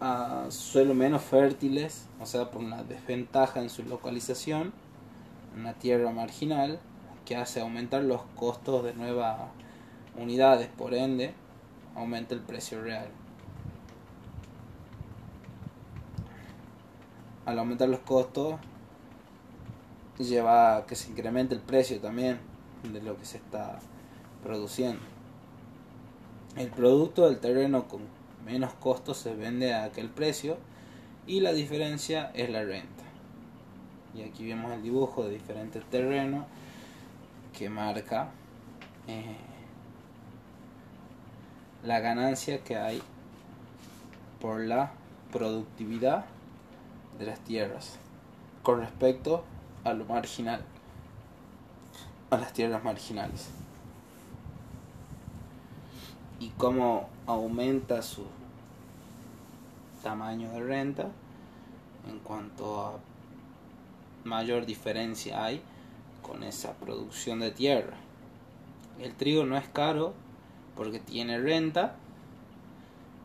a 0.00 0.46
suelos 0.50 0.96
menos 0.96 1.22
fértiles, 1.22 2.08
o 2.20 2.26
sea, 2.26 2.50
por 2.50 2.62
una 2.62 2.82
desventaja 2.82 3.60
en 3.60 3.70
su 3.70 3.84
localización, 3.84 4.72
una 5.56 5.74
tierra 5.74 6.10
marginal, 6.10 6.80
que 7.24 7.36
hace 7.36 7.60
aumentar 7.60 8.02
los 8.02 8.22
costos 8.34 8.84
de 8.84 8.94
nuevas 8.94 9.38
unidades, 10.18 10.68
por 10.76 10.92
ende, 10.94 11.34
aumenta 11.94 12.34
el 12.34 12.40
precio 12.40 12.82
real. 12.82 13.06
Al 17.44 17.58
aumentar 17.58 17.88
los 17.88 18.00
costos 18.00 18.56
lleva 20.18 20.76
a 20.76 20.86
que 20.86 20.94
se 20.94 21.10
incremente 21.10 21.54
el 21.54 21.60
precio 21.60 22.00
también 22.00 22.38
de 22.92 23.02
lo 23.02 23.16
que 23.16 23.24
se 23.24 23.38
está 23.38 23.78
produciendo. 24.42 25.00
El 26.56 26.68
producto 26.68 27.26
del 27.26 27.38
terreno 27.38 27.88
con 27.88 28.02
menos 28.44 28.72
costos 28.74 29.18
se 29.18 29.34
vende 29.34 29.72
a 29.72 29.84
aquel 29.84 30.08
precio 30.08 30.58
y 31.26 31.40
la 31.40 31.52
diferencia 31.52 32.30
es 32.34 32.50
la 32.50 32.62
renta. 32.62 33.04
Y 34.14 34.22
aquí 34.22 34.46
vemos 34.46 34.72
el 34.72 34.82
dibujo 34.82 35.24
de 35.24 35.30
diferentes 35.30 35.82
terrenos 35.86 36.44
que 37.56 37.70
marca 37.70 38.30
eh, 39.06 39.36
la 41.84 42.00
ganancia 42.00 42.62
que 42.62 42.76
hay 42.76 43.00
por 44.40 44.60
la 44.60 44.92
productividad 45.32 46.26
de 47.22 47.28
las 47.28 47.40
tierras 47.40 47.98
con 48.62 48.80
respecto 48.80 49.44
a 49.84 49.92
lo 49.92 50.04
marginal, 50.04 50.64
a 52.30 52.36
las 52.36 52.52
tierras 52.52 52.82
marginales. 52.82 53.50
Y 56.40 56.48
cómo 56.50 57.08
aumenta 57.26 58.02
su 58.02 58.24
tamaño 60.02 60.50
de 60.50 60.60
renta 60.60 61.08
en 62.10 62.18
cuanto 62.18 62.84
a 62.84 62.98
mayor 64.24 64.66
diferencia 64.66 65.44
hay 65.44 65.62
con 66.22 66.42
esa 66.42 66.72
producción 66.74 67.38
de 67.38 67.52
tierra. 67.52 67.96
El 69.00 69.14
trigo 69.14 69.44
no 69.44 69.56
es 69.56 69.68
caro 69.68 70.12
porque 70.76 70.98
tiene 70.98 71.38
renta, 71.38 71.94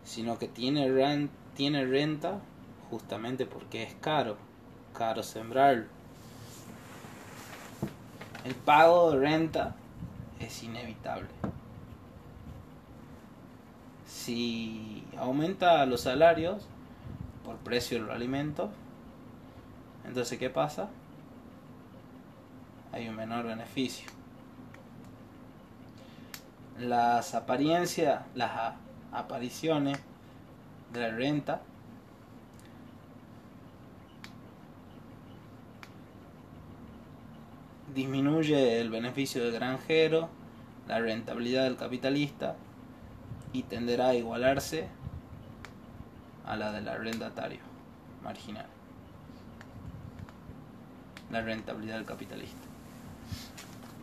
sino 0.03 0.37
que 0.37 0.47
tiene, 0.47 0.87
renta, 0.91 1.33
tiene 1.55 1.85
renta 1.85 2.39
justamente 2.89 3.45
porque 3.45 3.83
es 3.83 3.93
caro, 3.95 4.37
caro 4.93 5.23
sembrar. 5.23 5.85
El 8.45 8.55
pago 8.55 9.11
de 9.11 9.19
renta 9.19 9.75
es 10.39 10.63
inevitable. 10.63 11.27
Si 14.05 15.05
aumenta 15.17 15.85
los 15.85 16.01
salarios 16.01 16.65
por 17.43 17.57
precio 17.57 17.97
de 17.99 18.05
los 18.05 18.15
alimentos, 18.15 18.69
entonces 20.05 20.39
¿qué 20.39 20.49
pasa? 20.49 20.89
Hay 22.93 23.09
un 23.09 23.15
menor 23.15 23.45
beneficio. 23.45 24.09
Las 26.79 27.35
apariencias, 27.35 28.23
las 28.33 28.75
apariciones 29.11 29.99
de 30.93 31.01
la 31.01 31.09
renta 31.09 31.61
disminuye 37.97 38.79
el 38.79 38.91
beneficio 38.91 39.43
del 39.43 39.53
granjero, 39.53 40.29
la 40.87 40.99
rentabilidad 40.99 41.63
del 41.63 41.77
capitalista 41.77 42.55
y 43.53 43.63
tenderá 43.63 44.09
a 44.09 44.13
igualarse 44.13 44.87
a 46.45 46.55
la 46.55 46.71
del 46.71 46.87
arrendatario 46.87 47.61
marginal. 48.23 48.67
La 51.31 51.41
rentabilidad 51.41 51.95
del 51.95 52.05
capitalista. 52.05 52.67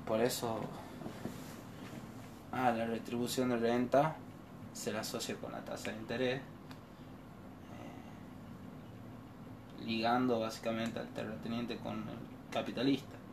Por 0.05 0.21
eso 0.21 0.59
a 2.51 2.73
la 2.73 2.87
retribución 2.87 3.51
de 3.51 3.59
renta 3.59 4.17
se 4.73 4.93
la 4.93 5.03
asocia 5.03 5.37
con 5.37 5.53
la 5.53 5.61
tasa 5.61 5.93
de 5.93 5.99
interés, 5.99 6.41
eh, 6.41 6.43
ligando 9.87 10.41
básicamente 10.41 10.99
al 10.99 11.07
terrateniente 11.11 11.77
con 11.77 11.95
el 11.95 12.19
capitalista. 12.51 13.24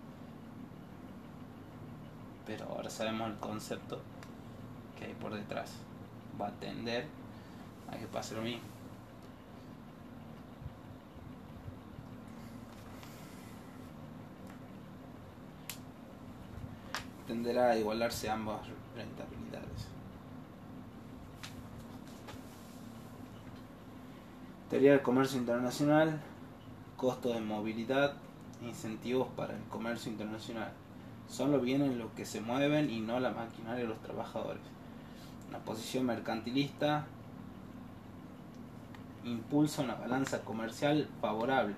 Pero 2.52 2.66
ahora 2.66 2.90
sabemos 2.90 3.30
el 3.30 3.38
concepto 3.38 4.02
que 5.00 5.06
hay 5.06 5.14
por 5.14 5.34
detrás. 5.34 5.72
Va 6.40 6.48
a 6.48 6.52
tender 6.52 7.06
a 7.90 7.96
que 7.96 8.08
pase 8.08 8.36
lo 8.36 8.42
mismo. 8.42 8.64
tenderá 17.26 17.70
a 17.70 17.78
igualarse 17.78 18.30
ambas 18.30 18.60
rentabilidades. 18.94 19.88
Teoría 24.70 24.92
del 24.92 25.02
comercio 25.02 25.40
internacional, 25.40 26.20
costo 26.98 27.30
de 27.30 27.40
movilidad, 27.40 28.16
incentivos 28.62 29.30
para 29.38 29.56
el 29.56 29.64
comercio 29.70 30.12
internacional. 30.12 30.74
Solo 31.32 31.62
vienen 31.62 31.98
los 31.98 32.12
que 32.12 32.26
se 32.26 32.42
mueven 32.42 32.90
y 32.90 33.00
no 33.00 33.22
la 33.22 33.32
maquinaria 33.32 33.84
de 33.84 33.88
los 33.88 34.02
trabajadores. 34.02 34.62
Una 35.48 35.60
posición 35.60 36.06
mercantilista 36.06 37.06
impulsa 39.24 39.82
una 39.82 39.96
balanza 39.96 40.42
comercial 40.42 41.08
favorable. 41.22 41.76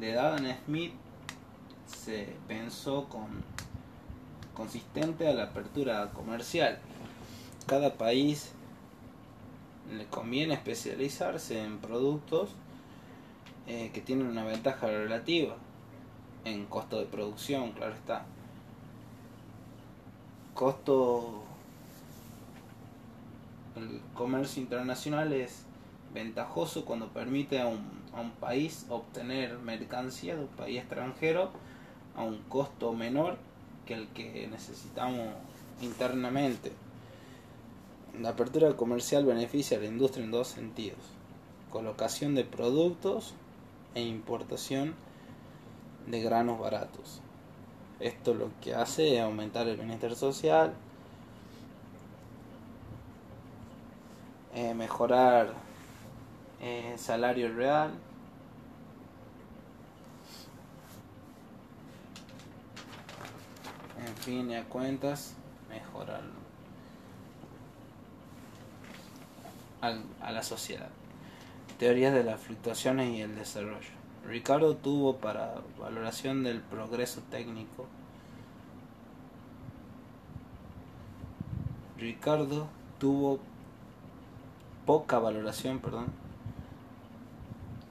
De 0.00 0.18
Adam 0.18 0.44
Smith 0.66 0.92
se 1.86 2.34
pensó 2.48 3.04
con 3.08 3.44
consistente 4.54 5.28
a 5.28 5.34
la 5.34 5.44
apertura 5.44 6.10
comercial. 6.10 6.78
Cada 7.66 7.94
país 7.94 8.52
le 9.96 10.06
conviene 10.06 10.54
especializarse 10.54 11.62
en 11.62 11.78
productos 11.78 12.50
eh, 13.68 13.90
que 13.94 14.00
tienen 14.00 14.26
una 14.26 14.44
ventaja 14.44 14.88
relativa 14.88 15.56
en 16.44 16.66
costo 16.66 16.98
de 16.98 17.06
producción, 17.06 17.70
claro 17.72 17.94
está. 17.94 18.26
Costo 20.54 21.42
el 23.76 24.00
comercio 24.14 24.62
internacional 24.62 25.32
es 25.32 25.64
ventajoso 26.12 26.84
cuando 26.84 27.08
permite 27.08 27.60
a 27.60 27.66
un, 27.66 27.80
a 28.14 28.20
un 28.20 28.30
país 28.30 28.86
obtener 28.88 29.58
mercancía 29.58 30.36
de 30.36 30.42
un 30.42 30.48
país 30.48 30.78
extranjero 30.78 31.50
a 32.16 32.22
un 32.22 32.38
costo 32.48 32.92
menor 32.92 33.36
que 33.84 33.94
el 33.94 34.06
que 34.08 34.46
necesitamos 34.48 35.28
internamente. 35.82 36.72
La 38.20 38.30
apertura 38.30 38.76
comercial 38.76 39.24
beneficia 39.24 39.76
a 39.76 39.80
la 39.80 39.86
industria 39.86 40.24
en 40.24 40.30
dos 40.30 40.46
sentidos. 40.46 41.00
Colocación 41.70 42.36
de 42.36 42.44
productos 42.44 43.34
e 43.96 44.02
importación 44.02 44.94
de 46.06 46.22
granos 46.22 46.60
baratos. 46.60 47.23
Esto 48.04 48.34
lo 48.34 48.50
que 48.60 48.74
hace 48.74 49.16
es 49.16 49.22
aumentar 49.22 49.66
el 49.66 49.78
bienestar 49.78 50.14
social, 50.14 50.74
eh, 54.54 54.74
mejorar 54.74 55.54
el 56.60 56.92
eh, 56.92 56.98
salario 56.98 57.50
real, 57.54 57.94
en 64.06 64.16
fin 64.16 64.54
a 64.54 64.64
cuentas 64.64 65.32
mejorar 65.70 66.24
a 70.20 70.30
la 70.30 70.42
sociedad. 70.42 70.90
Teorías 71.78 72.12
de 72.12 72.22
las 72.22 72.38
fluctuaciones 72.38 73.16
y 73.16 73.22
el 73.22 73.34
desarrollo. 73.34 74.03
Ricardo 74.26 74.74
tuvo 74.74 75.16
para 75.18 75.54
valoración 75.78 76.42
del 76.44 76.60
progreso 76.60 77.20
técnico. 77.30 77.86
Ricardo 81.98 82.66
tuvo 82.98 83.38
poca 84.86 85.18
valoración, 85.18 85.78
perdón, 85.78 86.06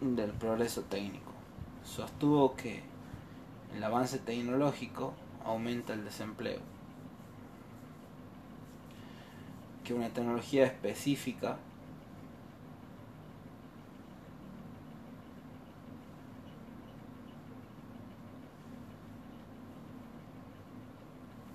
del 0.02 0.32
progreso 0.32 0.82
técnico. 0.82 1.32
Sostuvo 1.86 2.56
que 2.56 2.82
el 3.76 3.84
avance 3.84 4.18
tecnológico 4.18 5.14
aumenta 5.46 5.94
el 5.94 6.04
desempleo. 6.04 6.60
Que 9.84 9.94
una 9.94 10.10
tecnología 10.10 10.66
específica 10.66 11.58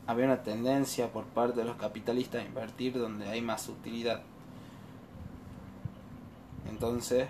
había 0.09 0.25
una 0.25 0.43
tendencia 0.43 1.13
por 1.13 1.25
parte 1.27 1.61
de 1.61 1.67
los 1.67 1.77
capitalistas 1.77 2.43
a 2.43 2.45
invertir 2.45 2.99
donde 2.99 3.29
hay 3.29 3.41
más 3.41 3.69
utilidad. 3.69 4.23
Entonces, 6.69 7.29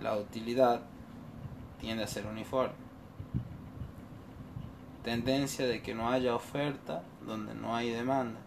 la 0.00 0.16
utilidad 0.16 0.80
tiende 1.80 2.04
a 2.04 2.06
ser 2.06 2.26
uniforme 2.26 2.82
tendencia 5.02 5.66
de 5.66 5.82
que 5.82 5.94
no 5.94 6.10
haya 6.10 6.34
oferta 6.34 7.02
donde 7.26 7.54
no 7.54 7.74
hay 7.74 7.90
demanda. 7.90 8.38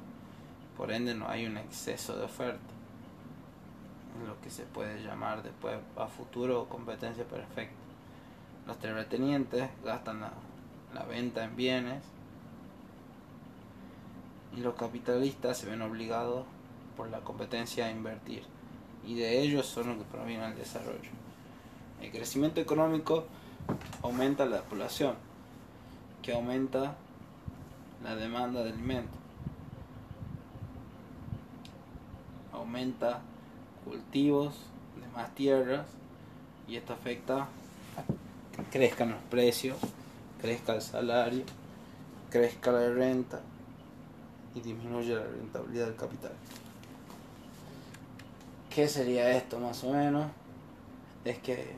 Por 0.77 0.91
ende 0.91 1.13
no 1.13 1.27
hay 1.27 1.45
un 1.45 1.57
exceso 1.57 2.17
de 2.17 2.23
oferta. 2.25 2.73
lo 4.25 4.39
que 4.39 4.49
se 4.49 4.63
puede 4.63 5.03
llamar 5.03 5.43
después 5.43 5.77
a 5.97 6.07
futuro 6.07 6.69
competencia 6.69 7.25
perfecta. 7.25 7.75
Los 8.65 8.79
terratenientes 8.79 9.69
gastan 9.83 10.21
la, 10.21 10.31
la 10.93 11.03
venta 11.03 11.43
en 11.43 11.57
bienes 11.57 12.14
y 14.55 14.61
los 14.61 14.75
capitalistas 14.75 15.57
se 15.57 15.67
ven 15.67 15.81
obligados 15.81 16.45
por 16.95 17.09
la 17.09 17.19
competencia 17.19 17.87
a 17.87 17.91
invertir 17.91 18.43
y 19.05 19.15
de 19.15 19.41
ellos 19.41 19.65
son 19.65 19.87
los 19.87 19.97
que 19.97 20.03
proviene 20.05 20.47
el 20.47 20.55
desarrollo. 20.55 21.09
El 22.01 22.11
crecimiento 22.11 22.61
económico 22.61 23.25
aumenta 24.01 24.45
la 24.45 24.61
población, 24.63 25.15
que 26.21 26.33
aumenta 26.33 26.95
la 28.03 28.15
demanda 28.15 28.63
de 28.63 28.71
alimentos. 28.71 29.19
Aumenta 32.51 33.21
cultivos 33.83 34.55
de 34.99 35.07
más 35.15 35.33
tierras 35.35 35.85
y 36.67 36.77
esto 36.77 36.93
afecta 36.93 37.43
a 37.43 38.55
que 38.55 38.63
crezcan 38.71 39.11
los 39.11 39.21
precios, 39.29 39.77
crezca 40.41 40.73
el 40.73 40.81
salario, 40.81 41.43
crezca 42.31 42.71
la 42.71 42.89
renta 42.89 43.41
y 44.55 44.61
disminuye 44.61 45.13
la 45.13 45.23
rentabilidad 45.23 45.87
del 45.87 45.95
capital. 45.95 46.31
¿Qué 48.69 48.87
sería 48.87 49.37
esto 49.37 49.59
más 49.59 49.83
o 49.83 49.91
menos? 49.91 50.31
Es 51.25 51.39
que 51.39 51.73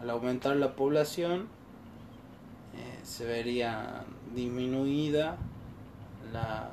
al 0.00 0.10
aumentar 0.10 0.56
la 0.56 0.76
población 0.76 1.48
eh, 2.74 3.00
se 3.02 3.24
vería 3.24 4.04
disminuida 4.34 5.36
la 6.32 6.68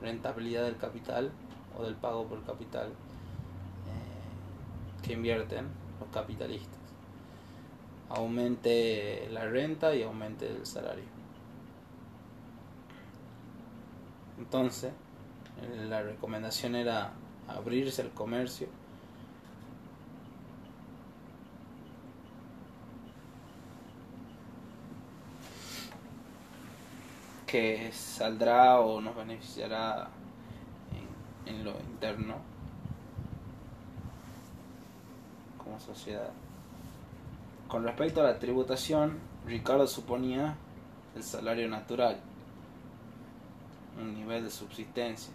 rentabilidad 0.00 0.64
del 0.64 0.76
capital 0.76 1.30
o 1.78 1.84
del 1.84 1.94
pago 1.94 2.26
por 2.26 2.42
capital 2.44 2.88
eh, 2.88 5.02
que 5.02 5.14
invierten 5.14 5.66
los 6.00 6.08
capitalistas. 6.10 6.78
Aumente 8.10 9.28
la 9.30 9.46
renta 9.46 9.94
y 9.94 10.02
aumente 10.02 10.48
el 10.48 10.64
salario. 10.64 11.17
Entonces, 14.38 14.92
la 15.88 16.02
recomendación 16.02 16.76
era 16.76 17.12
abrirse 17.48 18.02
al 18.02 18.10
comercio 18.10 18.68
que 27.48 27.90
saldrá 27.92 28.78
o 28.80 29.00
nos 29.00 29.16
beneficiará 29.16 30.08
en, 31.46 31.64
lo 31.64 31.72
interno 31.80 32.36
la 35.66 35.80
sociedad. 35.80 36.30
Con 37.68 37.84
respecto 37.84 38.20
a 38.20 38.24
la 38.24 38.38
tributación, 38.38 39.18
Ricardo 39.46 39.86
suponía 39.86 40.56
el 41.14 41.22
salario 41.22 41.68
natural, 41.68 42.20
un 44.00 44.14
nivel 44.14 44.44
de 44.44 44.50
subsistencia. 44.50 45.32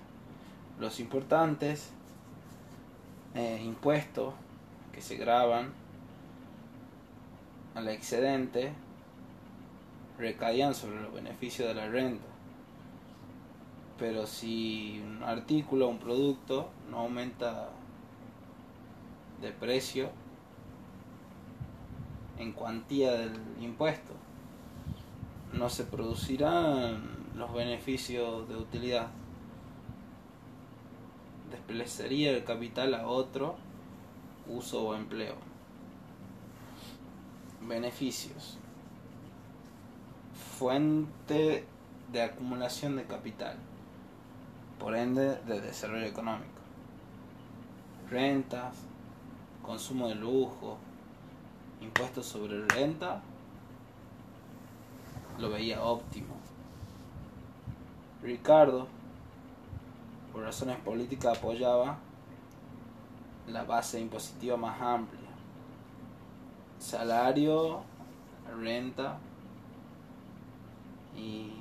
Los 0.79 0.99
importantes 0.99 1.91
eh, 3.35 3.61
impuestos 3.63 4.33
que 4.91 5.01
se 5.01 5.17
graban 5.17 5.71
al 7.75 7.87
excedente 7.89 8.73
recaían 10.17 10.75
sobre 10.75 11.01
los 11.01 11.13
beneficios 11.13 11.67
de 11.67 11.73
la 11.73 11.87
renta. 11.87 12.25
Pero 13.97 14.27
si 14.27 15.01
un 15.05 15.23
artículo 15.23 15.87
o 15.87 15.89
un 15.89 15.99
producto 15.99 16.69
no 16.89 16.99
aumenta 16.99 17.69
de 19.41 19.51
precio 19.51 20.09
en 22.37 22.51
cuantía 22.53 23.13
del 23.13 23.39
impuesto, 23.61 24.13
no 25.53 25.69
se 25.69 25.83
producirán 25.83 27.22
los 27.35 27.53
beneficios 27.53 28.47
de 28.47 28.55
utilidad. 28.55 29.07
Desplazaría 31.51 32.31
el 32.31 32.43
capital 32.43 32.93
a 32.93 33.07
otro 33.07 33.55
uso 34.47 34.83
o 34.83 34.95
empleo. 34.95 35.35
Beneficios. 37.61 38.57
Fuente 40.57 41.65
de 42.11 42.21
acumulación 42.21 42.95
de 42.95 43.05
capital, 43.05 43.57
por 44.79 44.95
ende 44.95 45.37
de 45.43 45.61
desarrollo 45.61 46.05
económico. 46.05 46.49
Rentas, 48.09 48.75
consumo 49.63 50.09
de 50.09 50.15
lujo, 50.15 50.77
impuestos 51.81 52.27
sobre 52.27 52.65
renta, 52.67 53.21
lo 55.39 55.49
veía 55.49 55.81
óptimo. 55.81 56.42
Ricardo, 58.23 58.87
por 60.31 60.43
razones 60.43 60.77
políticas, 60.79 61.37
apoyaba 61.37 61.97
la 63.47 63.65
base 63.65 63.99
impositiva 63.99 64.55
más 64.55 64.81
amplia. 64.81 65.19
Salario, 66.79 67.83
renta 68.57 69.17
y 71.17 71.51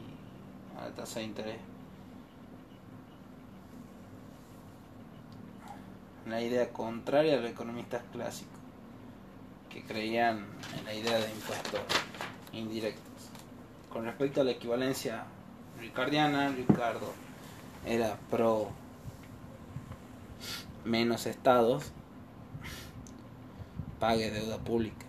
la 0.77 0.94
tasa 0.94 1.18
de 1.18 1.27
interés. 1.27 1.61
Una 6.25 6.40
idea 6.40 6.72
contraria 6.72 7.35
a 7.35 7.40
los 7.40 7.51
economistas 7.51 8.05
clásicos, 8.12 8.61
que 9.68 9.83
creían 9.83 10.46
en 10.79 10.85
la 10.85 10.94
idea 10.94 11.18
de 11.18 11.29
impuestos 11.29 11.81
indirectos. 12.53 13.31
Con 13.92 14.05
respecto 14.05 14.40
a 14.40 14.44
la 14.44 14.53
equivalencia 14.53 15.25
ricardiana, 15.83 16.49
Ricardo 16.51 17.12
era 17.85 18.16
pro 18.31 18.71
menos 20.85 21.27
estados, 21.27 21.90
pague 23.99 24.31
deuda 24.31 24.59
pública. 24.59 25.05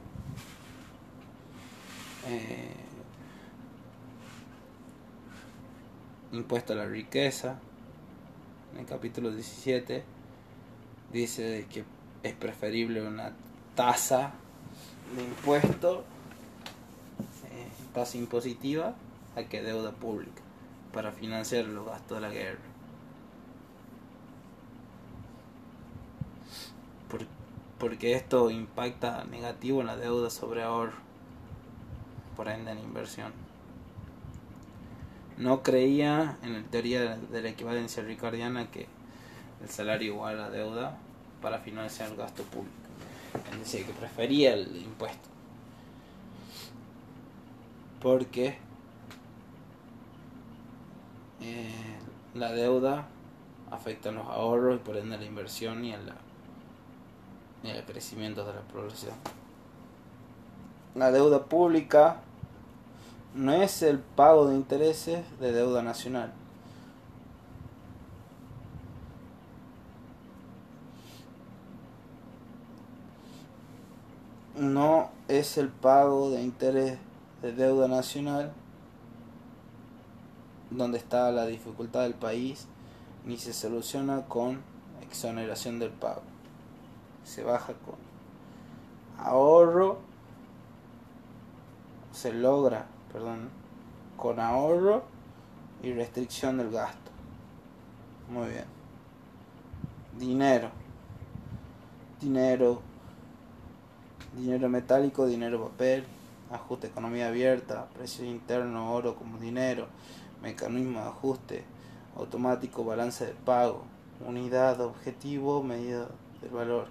Eh, 2.27 2.75
impuesto 6.31 6.73
a 6.73 6.75
la 6.75 6.85
riqueza, 6.85 7.59
en 8.73 8.79
el 8.79 8.85
capítulo 8.87 9.31
17, 9.31 10.03
dice 11.11 11.67
que 11.69 11.83
es 12.23 12.33
preferible 12.33 13.05
una 13.07 13.33
tasa 13.75 14.31
de 15.15 15.23
impuesto, 15.23 16.03
eh, 17.51 17.67
tasa 17.93 18.17
impositiva, 18.17 18.95
a 19.35 19.43
que 19.43 19.61
deuda 19.61 19.91
pública 19.91 20.42
para 20.93 21.11
financiar 21.11 21.65
los 21.65 21.85
gastos 21.85 22.17
de 22.17 22.21
la 22.21 22.33
guerra. 22.33 22.73
porque 27.83 28.13
esto 28.13 28.49
impacta 28.49 29.25
negativo 29.25 29.81
en 29.81 29.87
la 29.87 29.97
deuda 29.97 30.29
sobre 30.29 30.63
ahorro, 30.63 30.93
por 32.37 32.47
ende 32.47 32.71
en 32.71 32.79
inversión. 32.79 33.33
No 35.37 35.63
creía 35.63 36.37
en 36.43 36.53
la 36.53 36.63
teoría 36.69 37.17
de 37.17 37.41
la 37.41 37.49
equivalencia 37.49 38.01
ricardiana 38.01 38.71
que 38.71 38.87
el 39.61 39.67
salario 39.67 40.13
igual 40.13 40.39
a 40.39 40.43
la 40.43 40.49
deuda 40.49 40.97
para 41.41 41.59
financiar 41.59 42.09
el 42.09 42.15
gasto 42.15 42.43
público. 42.43 42.71
Es 43.51 43.59
decir, 43.59 43.85
que 43.85 43.91
prefería 43.91 44.53
el 44.53 44.77
impuesto. 44.77 45.27
Porque 48.01 48.57
eh, 51.43 51.69
la 52.35 52.53
deuda 52.53 53.05
afecta 53.69 54.09
a 54.09 54.11
los 54.13 54.25
ahorros 54.27 54.75
y 54.77 54.79
por 54.79 54.95
ende 54.95 55.15
a 55.15 55.17
la 55.17 55.25
inversión 55.25 55.83
y, 55.83 55.93
al 55.93 56.05
crecimiento 57.85 58.45
de 58.45 58.53
la 58.53 58.61
población. 58.61 59.13
La 60.95 61.11
deuda 61.11 61.45
pública 61.45 62.21
no 63.35 63.51
es 63.51 63.81
el 63.81 63.99
pago 63.99 64.47
de 64.47 64.55
intereses 64.55 65.25
de 65.39 65.51
deuda 65.51 65.81
nacional. 65.81 66.31
No 74.55 75.09
es 75.27 75.57
el 75.57 75.67
pago 75.67 76.29
de 76.29 76.41
interés 76.41 76.99
de 77.41 77.51
deuda 77.51 77.87
nacional 77.87 78.53
donde 80.77 80.97
está 80.97 81.31
la 81.31 81.45
dificultad 81.45 82.03
del 82.03 82.13
país, 82.13 82.67
ni 83.25 83.37
se 83.37 83.53
soluciona 83.53 84.23
con 84.23 84.61
exoneración 85.01 85.79
del 85.79 85.91
pago. 85.91 86.23
Se 87.23 87.43
baja 87.43 87.73
con 87.73 87.95
ahorro, 89.17 89.99
se 92.11 92.33
logra, 92.33 92.85
perdón, 93.11 93.49
con 94.17 94.39
ahorro 94.39 95.03
y 95.81 95.93
restricción 95.93 96.57
del 96.57 96.71
gasto. 96.71 97.11
Muy 98.29 98.47
bien. 98.49 98.65
Dinero. 100.17 100.69
Dinero. 102.19 102.81
Dinero 104.35 104.67
metálico, 104.67 105.27
dinero 105.27 105.63
papel, 105.69 106.05
ajuste 106.51 106.87
economía 106.87 107.27
abierta, 107.27 107.87
precio 107.93 108.25
interno, 108.25 108.91
oro 108.91 109.15
como 109.15 109.37
dinero, 109.37 109.87
mecanismo 110.43 110.99
de 110.99 111.07
ajuste 111.07 111.63
automático, 112.15 112.83
balance 112.83 113.25
de 113.25 113.33
pago, 113.33 113.85
unidad, 114.25 114.79
objetivo, 114.81 115.63
medida 115.63 116.09
del 116.41 116.51
valor, 116.51 116.87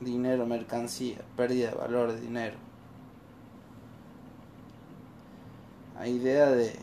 dinero, 0.00 0.46
mercancía, 0.46 1.18
pérdida 1.36 1.70
de 1.70 1.76
valor 1.76 2.12
de 2.12 2.20
dinero. 2.20 2.56
La 5.98 6.06
idea 6.06 6.50
de, 6.50 6.78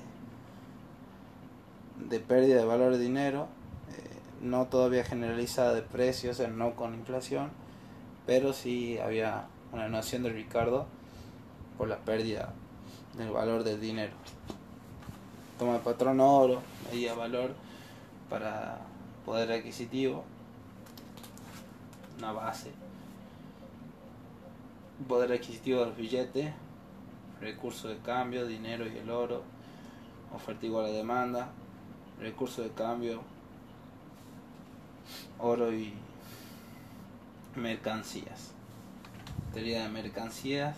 de 2.09 2.19
pérdida 2.19 2.57
de 2.57 2.65
valor 2.65 2.93
de 2.93 2.99
dinero, 2.99 3.47
eh, 3.89 4.17
no 4.41 4.65
todavía 4.65 5.05
generalizada 5.05 5.75
de 5.75 5.83
precios, 5.83 6.41
no 6.49 6.75
con 6.75 6.95
inflación, 6.95 7.51
pero 8.25 8.53
sí 8.53 8.97
había 8.97 9.45
una 9.71 9.87
noción 9.87 10.23
de 10.23 10.29
Ricardo 10.29 10.87
por 11.77 11.87
la 11.87 11.97
pérdida 11.97 12.53
del 13.17 13.29
valor 13.29 13.63
del 13.63 13.79
dinero 13.79 14.13
toma 15.63 15.77
el 15.77 15.81
patrón 15.81 16.19
oro, 16.19 16.61
medida 16.91 17.13
valor 17.13 17.55
para 18.29 18.81
poder 19.25 19.49
adquisitivo, 19.49 20.25
una 22.17 22.33
base, 22.33 22.69
poder 25.07 25.31
adquisitivo 25.31 25.79
de 25.79 25.85
los 25.85 25.95
billetes, 25.95 26.51
recurso 27.39 27.87
de 27.87 27.97
cambio, 27.99 28.45
dinero 28.45 28.85
y 28.85 28.97
el 28.97 29.09
oro, 29.09 29.43
oferta 30.35 30.65
igual 30.65 30.87
a 30.87 30.89
demanda, 30.89 31.47
recurso 32.19 32.61
de 32.61 32.71
cambio, 32.71 33.21
oro 35.39 35.71
y 35.71 35.93
mercancías. 37.55 38.51
Teoría 39.53 39.83
de 39.83 39.89
mercancías 39.89 40.75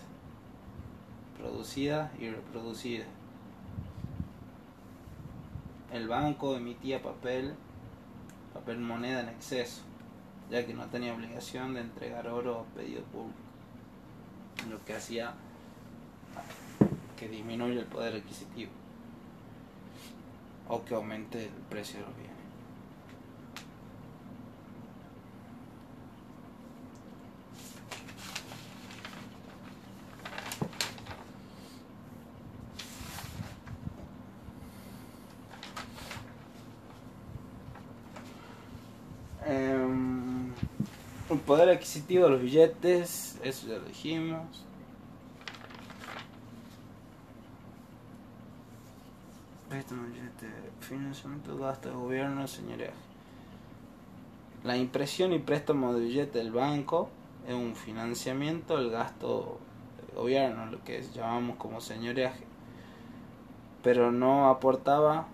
producidas 1.36 2.08
y 2.20 2.28
reproducidas 2.28 3.15
el 5.96 6.08
banco 6.08 6.54
emitía 6.54 7.02
papel, 7.02 7.54
papel 8.52 8.78
moneda 8.78 9.20
en 9.20 9.30
exceso, 9.30 9.82
ya 10.50 10.64
que 10.66 10.74
no 10.74 10.86
tenía 10.86 11.14
obligación 11.14 11.74
de 11.74 11.80
entregar 11.80 12.28
oro 12.28 12.60
a 12.60 12.74
pedido 12.74 13.02
público, 13.04 13.38
lo 14.70 14.84
que 14.84 14.94
hacía 14.94 15.34
que 17.16 17.28
disminuya 17.28 17.80
el 17.80 17.86
poder 17.86 18.14
adquisitivo 18.14 18.70
o 20.68 20.84
que 20.84 20.94
aumente 20.94 21.44
el 21.44 21.50
precio 21.70 22.00
de 22.00 22.06
los 22.06 22.16
bienes. 22.16 22.36
El 41.28 41.35
poder 41.46 41.68
adquisitivo 41.68 42.24
de 42.24 42.30
los 42.30 42.42
billetes, 42.42 43.38
eso 43.42 43.68
ya 43.68 43.78
lo 43.78 43.84
dijimos. 43.84 44.66
Financiamiento, 50.80 51.56
gasto 51.58 51.88
de 51.90 51.94
gobierno, 51.94 52.46
señoría. 52.46 52.92
La 54.64 54.76
impresión 54.76 55.32
y 55.32 55.38
préstamo 55.38 55.92
de 55.94 56.00
billete 56.00 56.38
del 56.38 56.52
banco 56.52 57.08
es 57.46 57.54
un 57.54 57.76
financiamiento 57.76 58.76
del 58.78 58.90
gasto 58.90 59.58
del 59.98 60.16
gobierno, 60.16 60.66
lo 60.66 60.82
que 60.82 61.02
llamamos 61.14 61.56
como 61.56 61.80
señoreaje. 61.80 62.44
Pero 63.82 64.10
no 64.10 64.48
aportaba 64.48 65.26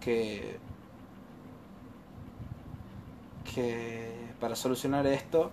que, 0.00 0.58
que 3.54 4.12
para 4.40 4.56
solucionar 4.56 5.06
esto 5.06 5.50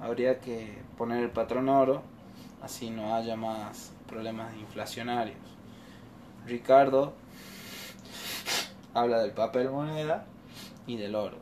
habría 0.00 0.40
que 0.40 0.78
poner 0.96 1.22
el 1.22 1.30
patrón 1.30 1.68
oro, 1.68 2.02
así 2.62 2.90
no 2.90 3.14
haya 3.14 3.36
más 3.36 3.92
problemas 4.06 4.54
inflacionarios. 4.56 5.38
Ricardo 6.46 7.12
habla 8.94 9.20
del 9.20 9.32
papel 9.32 9.70
moneda 9.70 10.24
y 10.86 10.96
del 10.96 11.14
oro. 11.14 11.38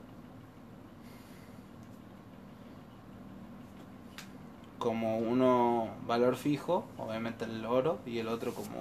Como 4.79 5.19
uno 5.19 5.89
valor 6.07 6.37
fijo, 6.37 6.87
obviamente 6.99 7.45
el 7.45 7.65
oro, 7.65 7.99
y 8.07 8.19
el 8.19 8.29
otro 8.29 8.55
como 8.55 8.79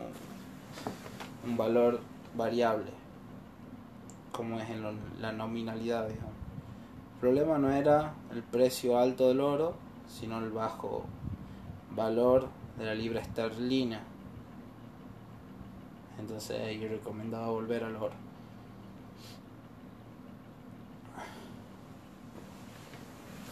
un 1.46 1.58
valor 1.58 2.00
variable 2.36 2.92
como 4.38 4.60
es 4.60 4.70
en 4.70 4.84
la 5.20 5.32
nominalidad, 5.32 6.08
digamos. 6.08 6.37
Problema 7.20 7.58
no 7.58 7.72
era 7.72 8.14
el 8.32 8.44
precio 8.44 9.00
alto 9.00 9.28
del 9.28 9.42
oro, 9.42 9.76
sino 10.08 10.38
el 10.38 10.52
bajo 10.52 11.04
valor 11.96 12.48
de 12.78 12.86
la 12.86 12.94
libra 12.94 13.22
esterlina. 13.22 14.02
Entonces 16.20 16.80
yo 16.80 16.88
recomendaba 16.88 17.48
volver 17.48 17.84
al 17.84 17.96
oro. 17.96 18.14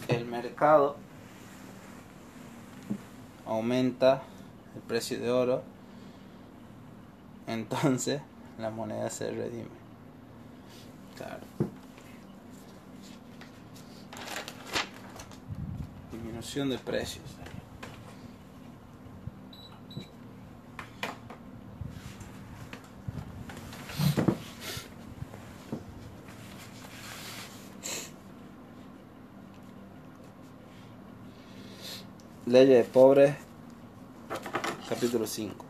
El 0.08 0.24
mercado 0.26 0.96
aumenta 3.46 4.22
el 4.76 4.82
precio 4.82 5.18
de 5.18 5.30
oro, 5.30 5.62
entonces 7.48 8.20
la 8.58 8.70
moneda 8.70 9.10
se 9.10 9.30
redime. 9.30 9.70
Claro. 11.16 11.45
De 16.54 16.78
precios. 16.78 17.24
Leyes 32.46 32.68
de 32.68 32.84
pobres, 32.84 33.36
capítulo 34.88 35.26
5. 35.26 35.66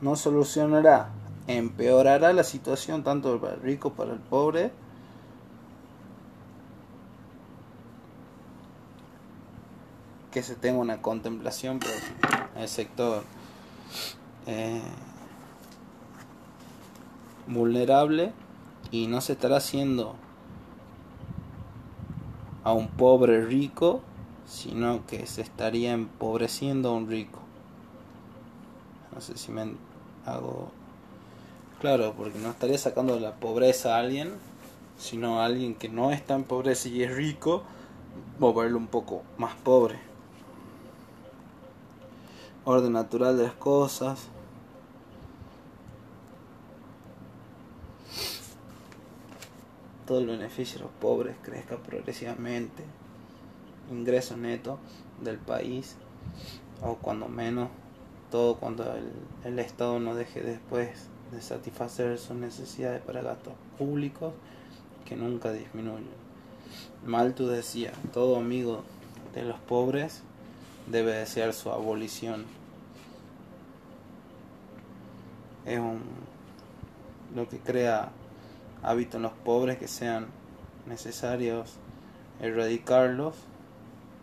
No 0.00 0.16
solucionará 0.16 1.10
empeorará 1.48 2.32
la 2.32 2.44
situación 2.44 3.04
tanto 3.04 3.38
para 3.40 3.56
rico 3.56 3.92
para 3.92 4.14
el 4.14 4.20
pobre. 4.20 4.70
Que 10.36 10.42
se 10.42 10.54
tenga 10.54 10.80
una 10.80 11.00
contemplación 11.00 11.78
por 11.78 11.88
el 12.60 12.68
sector 12.68 13.24
eh, 14.46 14.82
vulnerable 17.46 18.34
y 18.90 19.06
no 19.06 19.22
se 19.22 19.32
estará 19.32 19.56
haciendo 19.56 20.14
a 22.64 22.74
un 22.74 22.88
pobre 22.88 23.46
rico, 23.46 24.02
sino 24.46 25.06
que 25.06 25.24
se 25.26 25.40
estaría 25.40 25.92
empobreciendo 25.92 26.90
a 26.90 26.92
un 26.92 27.08
rico. 27.08 27.38
No 29.14 29.22
sé 29.22 29.38
si 29.38 29.52
me 29.52 29.72
hago 30.26 30.70
Claro, 31.80 32.12
porque 32.14 32.38
no 32.40 32.50
estaría 32.50 32.76
sacando 32.76 33.14
de 33.14 33.20
la 33.20 33.36
pobreza 33.36 33.96
a 33.96 34.00
alguien, 34.00 34.34
sino 34.98 35.40
a 35.40 35.46
alguien 35.46 35.74
que 35.74 35.88
no 35.88 36.12
está 36.12 36.34
en 36.34 36.44
pobreza 36.44 36.90
y 36.90 37.02
es 37.02 37.16
rico, 37.16 37.62
volverlo 38.38 38.76
un 38.76 38.88
poco 38.88 39.22
más 39.38 39.54
pobre. 39.54 40.05
Orden 42.68 42.94
natural 42.94 43.36
de 43.38 43.44
las 43.44 43.54
cosas. 43.54 44.26
Todo 50.04 50.18
el 50.18 50.26
beneficio 50.26 50.78
de 50.78 50.84
los 50.86 50.92
pobres 50.94 51.36
crezca 51.42 51.76
progresivamente. 51.76 52.82
Ingreso 53.88 54.36
neto 54.36 54.80
del 55.22 55.38
país, 55.38 55.94
o 56.82 56.96
cuando 56.96 57.28
menos, 57.28 57.68
todo 58.32 58.56
cuando 58.56 58.82
el, 58.94 59.12
el 59.44 59.60
Estado 59.60 60.00
no 60.00 60.16
deje 60.16 60.40
después 60.40 61.06
de 61.30 61.42
satisfacer 61.42 62.18
sus 62.18 62.34
necesidades 62.34 63.00
para 63.00 63.22
gastos 63.22 63.54
públicos 63.78 64.34
que 65.04 65.14
nunca 65.14 65.52
disminuyen. 65.52 66.08
Malthus 67.04 67.48
decía, 67.48 67.92
todo 68.12 68.38
amigo 68.38 68.82
de 69.36 69.44
los 69.44 69.60
pobres 69.60 70.24
debe 70.86 71.12
desear 71.12 71.52
su 71.52 71.70
abolición. 71.70 72.44
Es 75.64 75.78
un, 75.78 76.02
lo 77.34 77.48
que 77.48 77.58
crea 77.58 78.10
hábitos 78.82 79.16
en 79.16 79.22
los 79.22 79.32
pobres 79.32 79.78
que 79.78 79.88
sean 79.88 80.26
necesarios 80.86 81.74
erradicarlos 82.40 83.34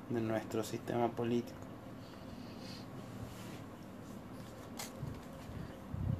de 0.09 0.22
nuestro 0.22 0.64
sistema 0.64 1.09
político. 1.09 1.64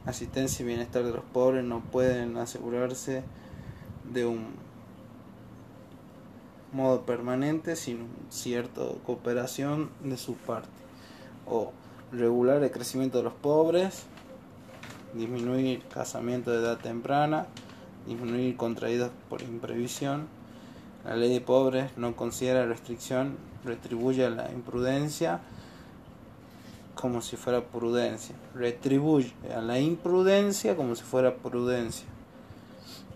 asistencia 0.06 0.64
y 0.64 0.68
bienestar 0.68 1.04
de 1.04 1.12
los 1.12 1.24
pobres 1.24 1.64
no 1.64 1.82
pueden 1.82 2.38
asegurarse 2.38 3.24
de 4.12 4.26
un 4.26 4.48
modo 6.74 7.02
permanente 7.02 7.76
sin 7.76 8.08
cierta 8.30 8.82
cooperación 9.06 9.90
de 10.04 10.18
su 10.18 10.36
parte 10.36 10.70
o 11.46 11.72
regular 12.12 12.64
el 12.64 12.72
crecimiento 12.72 13.20
de 13.20 13.24
los 13.26 13.34
pobres 13.34 14.04
disminuir 15.14 15.84
casamiento 15.94 16.52
de 16.52 16.58
edad 16.58 16.80
temprana 16.80 17.48
disminuir 18.08 18.58
contraídos 18.58 19.12
por 19.30 19.42
imprevisión 19.42 20.28
la 21.06 21.16
ley 21.16 21.34
de 21.34 21.42
pobres 21.42 21.98
no 21.98 22.16
considera 22.16 22.66
restricción 22.66 23.38
retribuye 23.66 24.30
la 24.30 24.52
imprudencia 24.52 25.42
como 26.96 27.22
si 27.22 27.36
fuera 27.36 27.62
prudencia. 27.62 28.36
Retribuye 28.56 29.34
a 29.54 29.62
la 29.62 29.80
imprudencia 29.80 30.76
como 30.76 30.96
si 30.96 31.04
fuera 31.04 31.36
prudencia. 31.36 32.08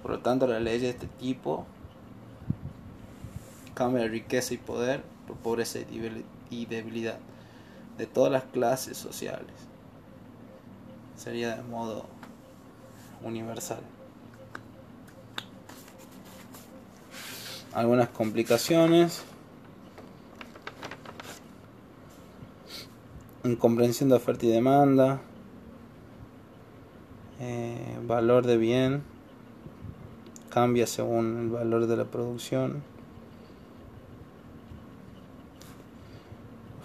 Por 0.01 0.11
lo 0.11 0.19
tanto, 0.19 0.47
la 0.47 0.59
ley 0.59 0.79
de 0.79 0.89
este 0.89 1.07
tipo 1.07 1.65
cambia 3.77 4.07
riqueza 4.07 4.55
y 4.55 4.57
poder 4.57 5.03
por 5.27 5.37
pobreza 5.37 5.79
y 6.49 6.65
debilidad 6.65 7.19
de 7.97 8.07
todas 8.07 8.31
las 8.31 8.43
clases 8.45 8.97
sociales. 8.97 9.53
Sería 11.15 11.55
de 11.55 11.63
modo 11.63 12.05
universal. 13.23 13.81
Algunas 17.73 18.09
complicaciones 18.09 19.23
comprensión 23.55 24.09
de 24.09 24.15
oferta 24.15 24.45
y 24.45 24.49
demanda, 24.49 25.21
eh, 27.39 27.97
valor 28.05 28.45
de 28.45 28.57
bien, 28.57 29.03
cambia 30.49 30.85
según 30.85 31.37
el 31.39 31.49
valor 31.49 31.87
de 31.87 31.95
la 31.95 32.05
producción. 32.05 32.83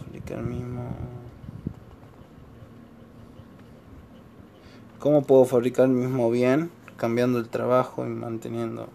Fabricar 0.05 0.43
mismo. 0.43 0.85
¿Cómo 5.03 5.23
puedo 5.23 5.45
fabricar 5.47 5.87
el 5.87 5.91
mismo 5.91 6.31
bien 6.31 6.71
cambiando 6.97 7.41
el 7.41 7.49
trabajo 7.49 8.07
y 8.07 8.09
manteniendo 8.09 8.89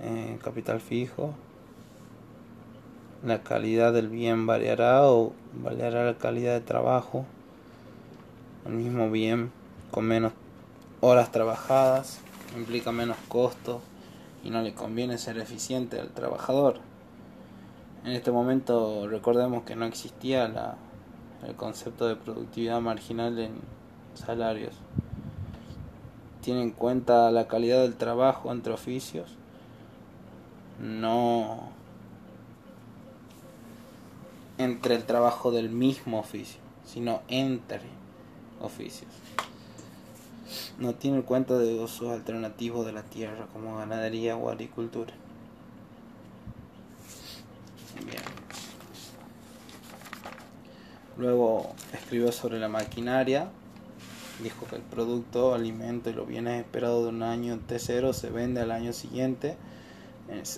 eh, 0.00 0.38
capital 0.40 0.80
fijo? 0.80 1.34
la 3.24 3.42
calidad 3.42 3.92
del 3.92 4.08
bien 4.08 4.46
variará 4.46 5.08
o 5.08 5.32
variará 5.60 6.04
la 6.04 6.18
calidad 6.18 6.52
de 6.52 6.60
trabajo. 6.60 7.26
El 8.64 8.74
mismo 8.74 9.10
bien 9.10 9.50
con 9.90 10.04
menos 10.04 10.34
horas 11.00 11.32
trabajadas. 11.32 12.20
implica 12.56 12.92
menos 12.92 13.16
costos 13.26 13.82
y 14.44 14.50
no 14.50 14.62
le 14.62 14.72
conviene 14.72 15.18
ser 15.18 15.36
eficiente 15.38 15.98
al 15.98 16.10
trabajador. 16.10 16.78
En 18.04 18.12
este 18.12 18.30
momento 18.30 19.08
recordemos 19.08 19.64
que 19.64 19.74
no 19.74 19.84
existía 19.84 20.46
la, 20.46 20.76
el 21.44 21.56
concepto 21.56 22.06
de 22.06 22.14
productividad 22.14 22.80
marginal 22.80 23.36
en 23.40 23.81
salarios. 24.14 24.74
Tiene 26.40 26.62
en 26.62 26.70
cuenta 26.70 27.30
la 27.30 27.46
calidad 27.46 27.82
del 27.82 27.96
trabajo 27.96 28.50
entre 28.50 28.72
oficios, 28.72 29.36
no 30.80 31.70
entre 34.58 34.94
el 34.94 35.04
trabajo 35.04 35.50
del 35.50 35.70
mismo 35.70 36.18
oficio, 36.18 36.60
sino 36.84 37.22
entre 37.28 37.80
oficios. 38.60 39.10
No 40.78 40.94
tiene 40.94 41.18
en 41.18 41.22
cuenta 41.22 41.58
de 41.58 41.78
usos 41.78 42.10
alternativos 42.10 42.84
de 42.84 42.92
la 42.92 43.02
tierra 43.02 43.46
como 43.52 43.76
ganadería 43.76 44.36
o 44.36 44.50
agricultura. 44.50 45.12
Luego 51.16 51.74
escribió 51.92 52.32
sobre 52.32 52.58
la 52.58 52.68
maquinaria. 52.68 53.50
Dijo 54.42 54.66
que 54.66 54.76
el 54.76 54.82
producto, 54.82 55.54
alimento 55.54 56.10
y 56.10 56.14
los 56.14 56.26
bienes 56.26 56.60
esperados 56.60 57.04
de 57.04 57.10
un 57.10 57.22
año 57.22 57.58
T0 57.68 58.12
se 58.12 58.30
vende 58.30 58.60
al 58.60 58.70
año 58.70 58.92
siguiente. 58.92 59.56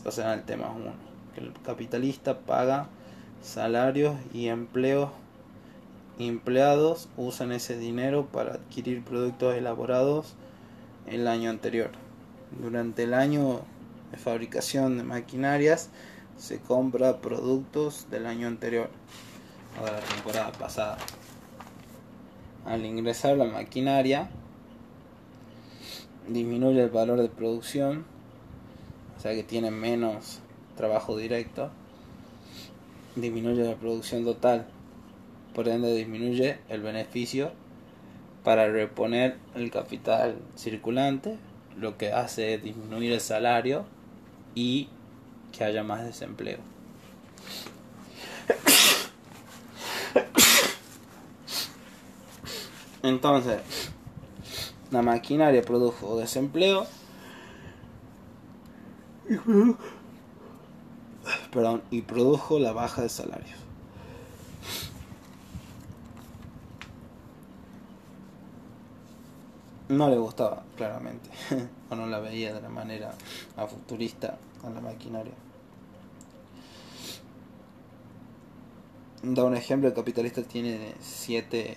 o 0.04 0.10
sea, 0.10 0.34
el 0.34 0.44
tema 0.44 0.70
1. 0.70 0.92
Que 1.34 1.40
el 1.40 1.52
capitalista 1.64 2.38
paga 2.40 2.88
salarios 3.42 4.16
y 4.32 4.48
empleos 4.48 5.10
empleados 6.18 7.08
usan 7.16 7.52
ese 7.52 7.76
dinero 7.76 8.26
para 8.26 8.54
adquirir 8.54 9.02
productos 9.02 9.56
elaborados 9.56 10.34
el 11.06 11.26
año 11.26 11.50
anterior. 11.50 11.90
Durante 12.62 13.02
el 13.02 13.14
año 13.14 13.62
de 14.12 14.16
fabricación 14.16 14.96
de 14.96 15.04
maquinarias 15.04 15.90
se 16.38 16.60
compra 16.60 17.20
productos 17.20 18.06
del 18.10 18.26
año 18.26 18.46
anterior 18.46 18.88
o 19.80 19.84
de 19.84 19.92
la 19.92 20.00
temporada 20.00 20.52
pasada. 20.52 20.98
Al 22.66 22.84
ingresar 22.86 23.36
la 23.36 23.44
maquinaria 23.44 24.30
disminuye 26.28 26.82
el 26.82 26.88
valor 26.88 27.20
de 27.20 27.28
producción, 27.28 28.04
o 29.16 29.20
sea 29.20 29.34
que 29.34 29.42
tiene 29.42 29.70
menos 29.70 30.40
trabajo 30.76 31.16
directo, 31.16 31.70
disminuye 33.16 33.64
la 33.64 33.76
producción 33.76 34.24
total, 34.24 34.66
por 35.54 35.68
ende 35.68 35.94
disminuye 35.94 36.58
el 36.68 36.80
beneficio 36.80 37.52
para 38.42 38.66
reponer 38.68 39.36
el 39.54 39.70
capital 39.70 40.36
circulante, 40.56 41.36
lo 41.78 41.96
que 41.98 42.12
hace 42.12 42.54
es 42.54 42.62
disminuir 42.62 43.12
el 43.12 43.20
salario 43.20 43.84
y 44.54 44.88
que 45.52 45.64
haya 45.64 45.82
más 45.82 46.04
desempleo. 46.04 46.58
Entonces, 53.04 53.60
la 54.90 55.02
maquinaria 55.02 55.60
produjo 55.60 56.16
desempleo 56.16 56.86
y 59.28 59.36
produjo, 59.36 59.78
perdón, 61.52 61.82
y 61.90 62.00
produjo 62.00 62.58
la 62.58 62.72
baja 62.72 63.02
de 63.02 63.10
salarios. 63.10 63.58
No 69.90 70.08
le 70.08 70.16
gustaba, 70.16 70.62
claramente, 70.74 71.28
o 71.90 71.94
no 71.94 72.06
la 72.06 72.20
veía 72.20 72.54
de 72.54 72.62
la 72.62 72.70
manera 72.70 73.12
a 73.58 73.66
futurista 73.66 74.38
a 74.64 74.70
la 74.70 74.80
maquinaria. 74.80 75.34
Da 79.22 79.44
un 79.44 79.54
ejemplo, 79.54 79.88
el 79.88 79.94
capitalista 79.94 80.42
tiene 80.42 80.94
siete 81.02 81.76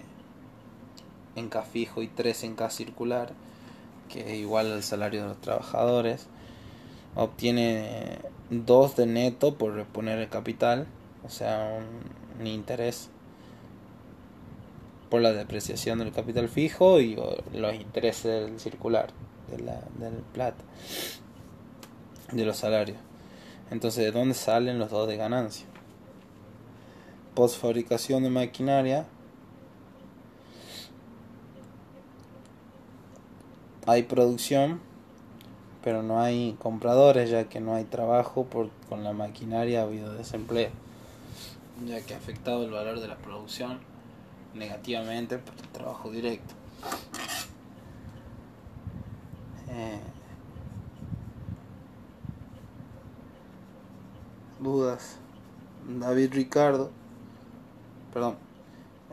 en 1.38 1.50
K 1.50 1.62
fijo 1.62 2.02
y 2.02 2.08
3 2.08 2.44
en 2.44 2.56
K 2.56 2.70
circular, 2.70 3.32
que 4.10 4.22
es 4.22 4.40
igual 4.40 4.72
al 4.72 4.84
salario 4.84 5.22
de 5.22 5.30
los 5.30 5.42
trabajadores. 5.42 6.28
Obtiene 7.16 8.20
2 8.50 8.96
de 8.96 9.06
neto 9.06 9.56
por 9.56 9.74
reponer 9.74 10.20
el 10.20 10.30
capital, 10.30 10.88
o 11.26 11.30
sea, 11.30 11.80
un, 12.40 12.46
interés 12.46 13.10
por 15.10 15.22
la 15.22 15.34
depreciación 15.34 16.00
del 16.00 16.12
capital 16.12 16.50
fijo 16.50 17.00
y 17.00 17.18
los 17.54 17.74
intereses 17.74 18.46
del 18.46 18.60
circular, 18.60 19.10
de 19.50 19.60
la, 19.60 19.82
del 19.98 20.22
plata, 20.34 20.64
de 22.32 22.46
los 22.46 22.58
salarios. 22.58 22.98
Entonces, 23.72 24.04
¿de 24.04 24.12
dónde 24.12 24.34
salen 24.34 24.80
los 24.80 24.92
dos 24.92 25.08
de 25.08 25.18
ganancia? 25.18 25.66
Post 27.36 27.60
fabricación 27.60 28.24
de 28.24 28.30
maquinaria 28.30 29.06
hay 33.88 34.04
producción, 34.04 34.82
pero 35.82 36.04
no 36.04 36.20
hay 36.20 36.58
compradores 36.60 37.30
ya 37.30 37.48
que 37.48 37.62
no 37.62 37.74
hay 37.74 37.86
trabajo 37.86 38.46
por, 38.46 38.70
con 38.90 39.06
la 39.06 39.14
maquinaria 39.14 39.80
ha 39.80 39.84
habido 39.84 40.14
desempleo, 40.14 40.70
ya 41.86 42.02
que 42.02 42.14
ha 42.14 42.18
afectado 42.18 42.66
el 42.66 42.72
valor 42.72 43.00
de 43.00 43.08
la 43.08 43.16
producción 43.16 43.80
negativamente 44.54 45.38
por 45.38 45.56
el 45.56 45.68
trabajo 45.70 46.12
directo. 46.12 46.54
Eh, 49.70 50.00
dudas. 54.60 55.18
David 55.88 56.34
Ricardo, 56.34 56.92
perdón. 58.14 58.36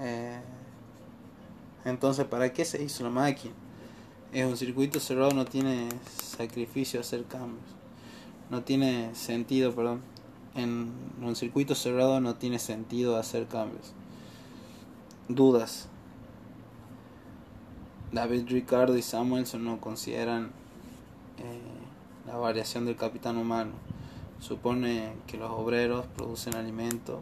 Eh, 0.00 0.40
entonces, 1.84 2.24
¿para 2.24 2.52
qué 2.52 2.64
se 2.64 2.82
hizo 2.82 3.04
la 3.04 3.10
máquina? 3.10 3.54
Es 4.34 4.44
un 4.44 4.56
circuito 4.56 4.98
cerrado, 4.98 5.30
no 5.30 5.44
tiene 5.44 5.88
sacrificio 6.06 6.98
hacer 6.98 7.24
cambios. 7.24 7.64
No 8.50 8.62
tiene 8.62 9.14
sentido, 9.14 9.72
perdón. 9.72 10.00
En 10.56 10.92
un 11.22 11.36
circuito 11.36 11.76
cerrado 11.76 12.20
no 12.20 12.34
tiene 12.34 12.58
sentido 12.58 13.16
hacer 13.16 13.46
cambios. 13.46 13.92
Dudas. 15.28 15.88
David 18.12 18.48
Ricardo 18.48 18.96
y 18.98 19.02
Samuelson 19.02 19.64
no 19.64 19.80
consideran 19.80 20.50
eh, 21.38 21.60
la 22.26 22.36
variación 22.36 22.86
del 22.86 22.96
capitán 22.96 23.36
humano. 23.36 23.72
Supone 24.40 25.12
que 25.28 25.38
los 25.38 25.50
obreros 25.50 26.06
producen 26.16 26.56
alimentos, 26.56 27.20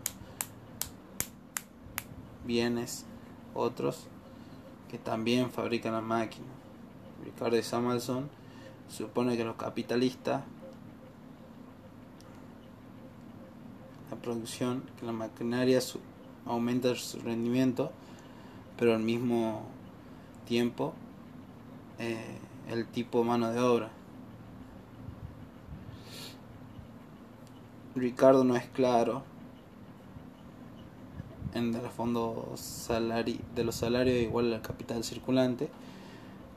bienes, 2.46 3.04
otros 3.54 4.06
que 4.90 4.96
también 4.96 5.50
fabrican 5.50 5.92
las 5.92 6.02
máquinas. 6.02 6.51
Ricardo 7.24 7.56
y 7.56 7.62
Samuelson 7.62 8.28
supone 8.88 9.36
que 9.36 9.44
los 9.44 9.56
capitalistas, 9.56 10.42
la 14.10 14.16
producción, 14.16 14.84
que 14.98 15.06
la 15.06 15.12
maquinaria 15.12 15.80
aumenta 16.46 16.94
su 16.94 17.20
rendimiento, 17.20 17.90
pero 18.76 18.94
al 18.94 19.02
mismo 19.02 19.62
tiempo 20.46 20.92
eh, 21.98 22.38
el 22.68 22.86
tipo 22.86 23.24
mano 23.24 23.50
de 23.50 23.60
obra. 23.60 23.90
Ricardo 27.94 28.42
no 28.42 28.56
es 28.56 28.66
claro 28.66 29.22
en 31.54 31.74
el 31.74 31.90
fondo 31.90 32.54
de 33.54 33.64
los 33.64 33.74
salarios 33.74 34.16
igual 34.16 34.52
al 34.52 34.62
capital 34.62 35.04
circulante 35.04 35.68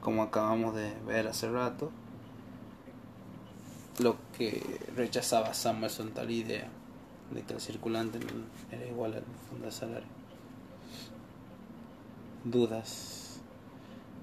como 0.05 0.21
acabamos 0.21 0.75
de 0.75 0.93
ver 1.07 1.27
hace 1.27 1.49
rato, 1.49 1.89
lo 3.97 4.17
que 4.37 4.61
rechazaba 4.95 5.55
Samuelson 5.55 6.11
tal 6.11 6.29
idea 6.29 6.67
de 7.31 7.41
que 7.41 7.53
el 7.55 7.59
circulante 7.59 8.19
era 8.71 8.85
igual 8.85 9.15
al 9.15 9.23
fondo 9.49 9.65
de 9.65 9.71
salario. 9.71 10.07
Dudas. 12.43 13.39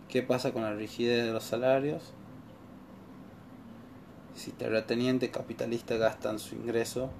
¿Qué 0.08 0.22
pasa 0.22 0.52
con 0.52 0.62
la 0.62 0.72
rigidez 0.72 1.26
de 1.26 1.32
los 1.32 1.42
salarios? 1.42 2.12
Si 4.36 4.52
terrateniente 4.52 5.32
capitalista 5.32 5.96
gastan 5.96 6.38
su 6.38 6.54
ingreso 6.54 7.10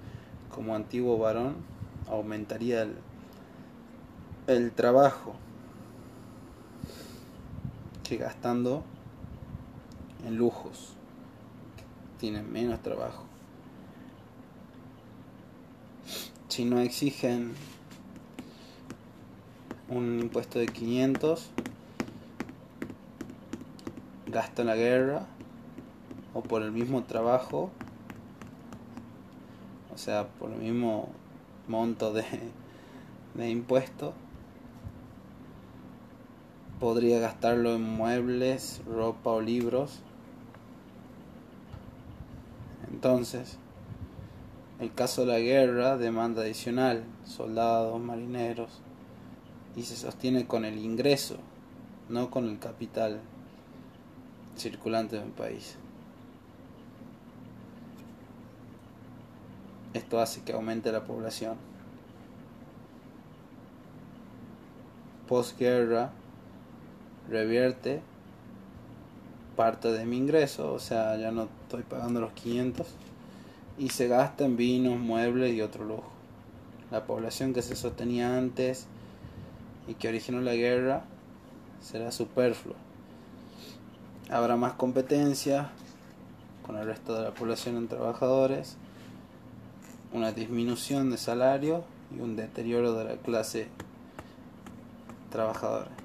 como 0.54 0.76
antiguo 0.76 1.18
varón, 1.18 1.56
aumentaría 2.08 2.82
el, 2.82 2.94
el 4.46 4.70
trabajo 4.70 5.34
gastando 8.16 8.82
en 10.24 10.36
lujos, 10.36 10.94
tienen 12.18 12.52
menos 12.52 12.82
trabajo. 12.82 13.24
Si 16.48 16.64
no 16.64 16.80
exigen 16.80 17.54
un 19.88 20.20
impuesto 20.20 20.58
de 20.58 20.66
500, 20.66 21.50
gastan 24.26 24.66
la 24.66 24.76
guerra 24.76 25.26
o 26.34 26.42
por 26.42 26.62
el 26.62 26.72
mismo 26.72 27.04
trabajo, 27.04 27.70
o 29.94 29.98
sea, 29.98 30.28
por 30.28 30.50
el 30.50 30.58
mismo 30.58 31.08
monto 31.68 32.12
de, 32.12 32.24
de 33.34 33.50
impuesto, 33.50 34.14
podría 36.82 37.20
gastarlo 37.20 37.76
en 37.76 37.82
muebles, 37.84 38.82
ropa 38.88 39.30
o 39.30 39.40
libros. 39.40 40.00
Entonces, 42.90 43.56
el 44.80 44.92
caso 44.92 45.20
de 45.20 45.28
la 45.28 45.38
guerra 45.38 45.96
demanda 45.96 46.42
adicional, 46.42 47.04
soldados, 47.24 48.00
marineros, 48.00 48.80
y 49.76 49.84
se 49.84 49.94
sostiene 49.94 50.48
con 50.48 50.64
el 50.64 50.76
ingreso, 50.76 51.36
no 52.08 52.32
con 52.32 52.48
el 52.48 52.58
capital 52.58 53.20
circulante 54.56 55.18
de 55.18 55.22
un 55.22 55.30
país. 55.30 55.76
Esto 59.94 60.20
hace 60.20 60.42
que 60.42 60.52
aumente 60.52 60.90
la 60.90 61.04
población. 61.04 61.58
Postguerra 65.28 66.10
revierte 67.28 68.00
parte 69.56 69.92
de 69.92 70.04
mi 70.04 70.16
ingreso, 70.16 70.72
o 70.72 70.78
sea, 70.78 71.16
ya 71.16 71.30
no 71.30 71.48
estoy 71.64 71.82
pagando 71.82 72.20
los 72.20 72.32
500 72.32 72.86
y 73.78 73.90
se 73.90 74.08
gasta 74.08 74.44
en 74.44 74.56
vinos, 74.56 74.98
muebles 74.98 75.52
y 75.54 75.60
otro 75.60 75.84
lujo. 75.84 76.10
La 76.90 77.04
población 77.04 77.54
que 77.54 77.62
se 77.62 77.76
sostenía 77.76 78.36
antes 78.36 78.86
y 79.88 79.94
que 79.94 80.08
originó 80.08 80.40
la 80.40 80.54
guerra 80.54 81.04
será 81.80 82.12
superflua. 82.12 82.76
Habrá 84.30 84.56
más 84.56 84.74
competencia 84.74 85.70
con 86.64 86.76
el 86.76 86.86
resto 86.86 87.16
de 87.16 87.24
la 87.24 87.34
población 87.34 87.76
en 87.76 87.88
trabajadores, 87.88 88.76
una 90.12 90.32
disminución 90.32 91.10
de 91.10 91.18
salario 91.18 91.84
y 92.16 92.20
un 92.20 92.36
deterioro 92.36 92.94
de 92.94 93.04
la 93.04 93.16
clase 93.16 93.68
trabajadora. 95.30 96.01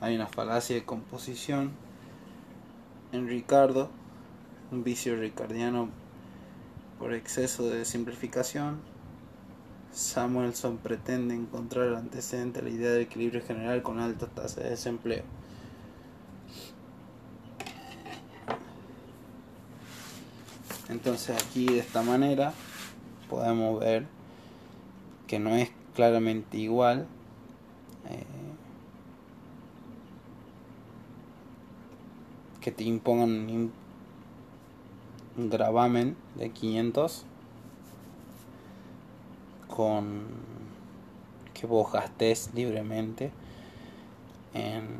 Hay 0.00 0.14
una 0.14 0.26
falacia 0.26 0.76
de 0.76 0.84
composición 0.84 1.72
en 3.12 3.26
Ricardo, 3.26 3.90
un 4.70 4.84
vicio 4.84 5.16
ricardiano 5.16 5.88
por 6.98 7.14
exceso 7.14 7.68
de 7.68 7.84
simplificación. 7.84 8.80
Samuelson 9.92 10.76
pretende 10.78 11.34
encontrar 11.34 11.88
el 11.88 11.96
antecedente 11.96 12.60
a 12.60 12.62
la 12.62 12.70
idea 12.70 12.90
de 12.90 13.02
equilibrio 13.02 13.42
general 13.42 13.82
con 13.82 13.98
altas 13.98 14.28
tasas 14.30 14.62
de 14.62 14.70
desempleo. 14.70 15.24
Entonces 20.88 21.42
aquí 21.42 21.66
de 21.66 21.80
esta 21.80 22.02
manera 22.02 22.52
podemos 23.28 23.80
ver 23.80 24.06
que 25.26 25.38
no 25.38 25.54
es 25.56 25.70
claramente 25.94 26.56
igual 26.56 27.06
eh, 28.08 28.24
que 32.68 32.72
te 32.72 32.84
impongan 32.84 33.72
un 35.38 35.48
gravamen 35.48 36.18
de 36.34 36.50
500 36.50 37.24
con 39.74 40.26
que 41.54 41.66
vos 41.66 41.90
gastes 41.90 42.50
libremente 42.52 43.30
en 44.52 44.98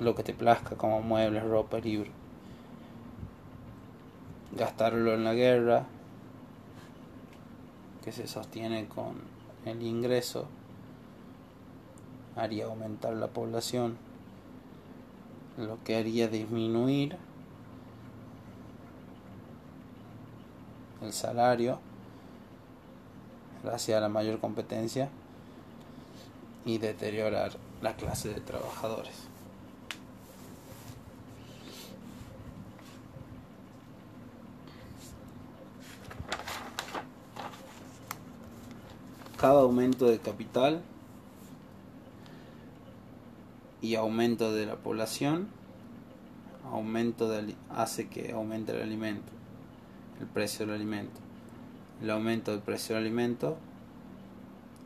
lo 0.00 0.16
que 0.16 0.24
te 0.24 0.34
plazca 0.34 0.74
como 0.74 1.02
muebles, 1.02 1.44
ropa, 1.44 1.78
libro. 1.78 2.10
Gastarlo 4.56 5.14
en 5.14 5.22
la 5.22 5.34
guerra 5.34 5.86
que 8.02 8.10
se 8.10 8.26
sostiene 8.26 8.88
con 8.88 9.20
el 9.64 9.80
ingreso 9.84 10.48
haría 12.34 12.64
aumentar 12.64 13.12
la 13.12 13.28
población 13.28 14.07
lo 15.58 15.82
que 15.82 15.96
haría 15.96 16.28
disminuir 16.28 17.16
el 21.02 21.12
salario 21.12 21.80
gracias 23.64 23.98
a 23.98 24.00
la 24.00 24.08
mayor 24.08 24.38
competencia 24.38 25.08
y 26.64 26.78
deteriorar 26.78 27.56
la 27.82 27.96
clase 27.96 28.28
de 28.28 28.40
trabajadores. 28.40 29.14
Cada 39.40 39.62
aumento 39.62 40.06
de 40.06 40.18
capital 40.18 40.82
y 43.80 43.94
aumento 43.94 44.52
de 44.52 44.66
la 44.66 44.76
población 44.76 45.48
aumento 46.72 47.28
de, 47.28 47.54
hace 47.70 48.08
que 48.08 48.32
aumente 48.32 48.72
el 48.72 48.82
alimento, 48.82 49.32
el 50.20 50.26
precio 50.26 50.66
del 50.66 50.74
alimento. 50.74 51.20
El 52.02 52.10
aumento 52.10 52.52
del 52.52 52.60
precio 52.60 52.94
del 52.94 53.04
alimento, 53.04 53.58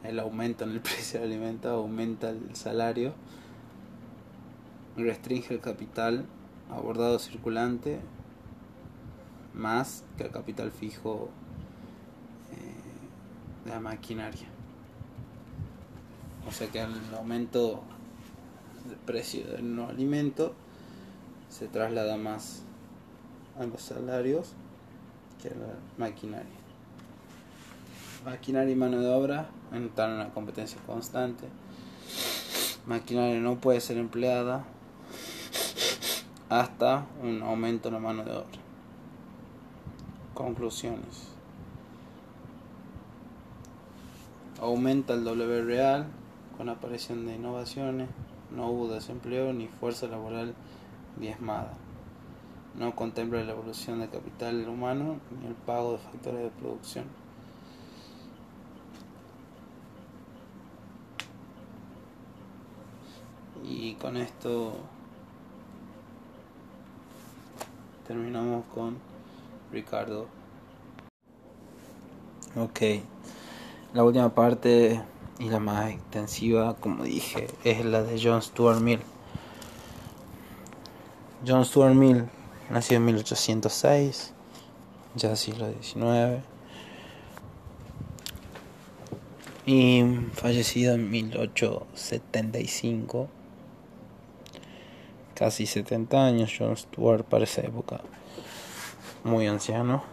el 0.03 0.19
aumento 0.19 0.65
en 0.65 0.71
el 0.71 0.81
precio 0.83 1.21
del 1.21 1.31
alimento 1.31 1.71
aumenta 1.71 2.31
el 2.31 2.55
salario, 2.55 3.15
restringe 4.97 5.55
el 5.55 5.61
capital 5.61 6.27
abordado 6.71 7.19
circulante 7.19 8.01
más 9.55 10.05
que 10.17 10.25
el 10.25 10.31
capital 10.31 10.71
fijo 10.71 11.29
eh, 12.53 13.65
de 13.67 13.71
la 13.71 13.81
maquinaria. 13.81 14.49
O 16.49 16.51
sea 16.51 16.69
que 16.69 16.81
el 16.81 17.15
aumento 17.15 17.83
del 18.89 18.99
precio 18.99 19.47
del 19.47 19.75
no 19.75 19.89
alimento 19.89 20.55
se 21.49 21.69
traslada 21.69 22.17
más 22.17 22.63
a 23.59 23.65
los 23.65 23.83
salarios 23.83 24.53
que 25.41 25.49
a 25.49 25.55
la 25.55 25.75
maquinaria. 25.99 26.63
Maquinaria 28.25 28.73
y 28.73 28.77
mano 28.77 29.01
de 29.01 29.09
obra 29.09 29.49
entran 29.73 30.11
en 30.11 30.17
una 30.17 30.31
competencia 30.31 30.81
constante. 30.87 31.49
Maquinaria 32.87 33.41
no 33.41 33.57
puede 33.57 33.81
ser 33.81 33.99
empleada 33.99 34.65
hasta 36.49 37.07
un 37.23 37.43
aumento 37.43 37.89
en 37.89 37.95
la 37.95 38.01
mano 38.01 38.25
de 38.25 38.33
obra. 38.33 38.59
Conclusiones. 40.35 41.29
Aumenta 44.61 45.15
el 45.15 45.25
W 45.25 45.65
real 45.65 46.07
con 46.57 46.69
aparición 46.69 47.27
de 47.27 47.35
innovaciones, 47.35 48.09
no 48.57 48.69
hubo 48.69 48.89
desempleo 48.89 49.53
ni 49.53 49.69
fuerza 49.69 50.07
laboral 50.07 50.55
diezmada. 51.17 51.75
No 52.79 52.95
contempla 52.95 53.43
la 53.45 53.53
evolución 53.53 54.01
del 54.01 54.11
capital 54.11 54.67
humano 54.69 55.17
ni 55.41 55.47
el 55.47 55.55
pago 55.55 55.93
de 55.93 55.99
factores 55.99 56.41
de 56.41 56.51
producción. 56.51 57.05
Y 63.65 63.95
con 63.95 64.17
esto 64.17 64.73
terminamos 68.07 68.65
con 68.75 68.97
Ricardo. 69.71 70.27
Ok, 72.57 72.81
la 73.95 74.05
última 74.05 74.35
parte 74.35 75.01
y 75.39 75.49
la 75.49 75.59
más 75.59 75.91
extensiva, 75.91 76.75
como 76.75 77.05
dije, 77.05 77.47
es 77.65 77.83
la 77.85 78.03
de 78.03 78.21
John 78.23 78.43
Stuart 78.43 78.81
Mill. 78.81 79.01
John 81.47 81.65
Stuart 81.65 81.95
Mill 81.95 82.27
nació 82.71 82.99
en 82.99 83.07
1806, 83.07 84.35
ya 85.17 85.35
siglo 85.37 85.73
XIX, 85.81 86.43
y 89.67 90.05
fallecido 90.35 90.95
en 90.95 91.11
1875, 91.11 93.29
casi 95.35 95.67
70 95.67 96.25
años. 96.25 96.53
John 96.57 96.77
Stuart 96.77 97.25
para 97.25 97.43
esa 97.45 97.63
época, 97.63 98.01
muy 99.25 99.47
anciano. 99.47 100.05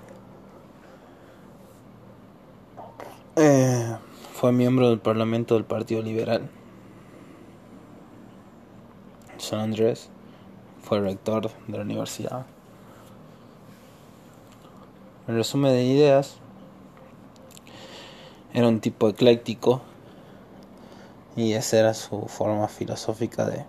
Eh, 3.36 3.96
fue 4.40 4.54
miembro 4.54 4.88
del 4.88 5.00
Parlamento 5.00 5.56
del 5.56 5.66
Partido 5.66 6.02
Liberal. 6.02 6.50
San 9.38 9.60
Andrés 9.60 10.10
fue 10.82 11.02
rector 11.02 11.52
de 11.68 11.78
la 11.78 11.84
universidad. 11.84 12.46
En 15.28 15.36
resumen 15.36 15.74
de 15.74 15.84
ideas, 15.84 16.38
era 18.54 18.70
un 18.70 18.80
tipo 18.80 19.10
ecléctico 19.10 19.82
y 21.36 21.52
esa 21.52 21.78
era 21.78 21.94
su 21.94 22.22
forma 22.28 22.70
filosófica 22.70 23.46
de 23.46 23.66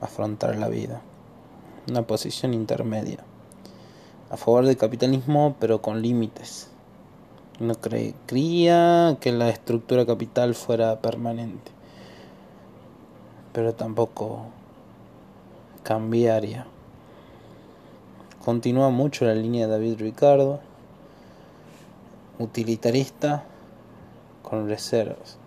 afrontar 0.00 0.56
la 0.56 0.68
vida. 0.68 1.02
una 1.90 2.06
posición 2.06 2.54
intermedia, 2.54 3.18
a 4.30 4.38
favor 4.38 4.64
del 4.64 4.78
capitalismo 4.78 5.54
pero 5.60 5.82
con 5.82 6.00
límites. 6.00 6.70
No 7.58 7.74
creía 7.74 9.16
que 9.18 9.32
la 9.32 9.48
estructura 9.48 10.04
capital 10.04 10.54
fuera 10.54 11.00
permanente, 11.00 11.72
pero 13.54 13.74
tampoco 13.74 14.42
cambiaria. 15.82 16.66
Continúa 18.44 18.90
mucho 18.90 19.24
la 19.24 19.34
línea 19.34 19.66
de 19.66 19.72
David 19.72 20.00
Ricardo, 20.00 20.60
utilitarista 22.38 23.44
con 24.42 24.68
reservas. 24.68 25.38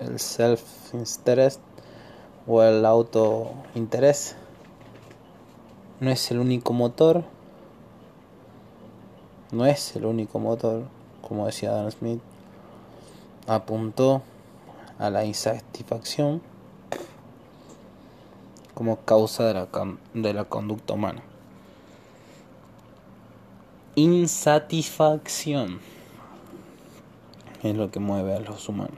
El 0.00 0.18
self-interest 0.18 1.60
o 2.48 2.64
el 2.64 2.84
auto-interés 2.84 4.34
no 6.00 6.10
es 6.10 6.28
el 6.32 6.40
único 6.40 6.72
motor, 6.72 7.22
no 9.52 9.66
es 9.66 9.94
el 9.94 10.06
único 10.06 10.38
motor, 10.38 10.84
como 11.20 11.46
decía 11.46 11.70
Adam 11.70 11.90
Smith, 11.90 12.20
apuntó 13.46 14.22
a 14.98 15.10
la 15.10 15.24
insatisfacción 15.24 16.40
como 18.74 18.96
causa 19.04 19.44
de 19.44 19.54
la, 19.54 19.68
de 20.14 20.32
la 20.32 20.44
conducta 20.44 20.94
humana. 20.94 21.22
Insatisfacción 23.94 25.80
es 27.62 27.76
lo 27.76 27.90
que 27.90 28.00
mueve 28.00 28.34
a 28.34 28.40
los 28.40 28.68
humanos. 28.70 28.96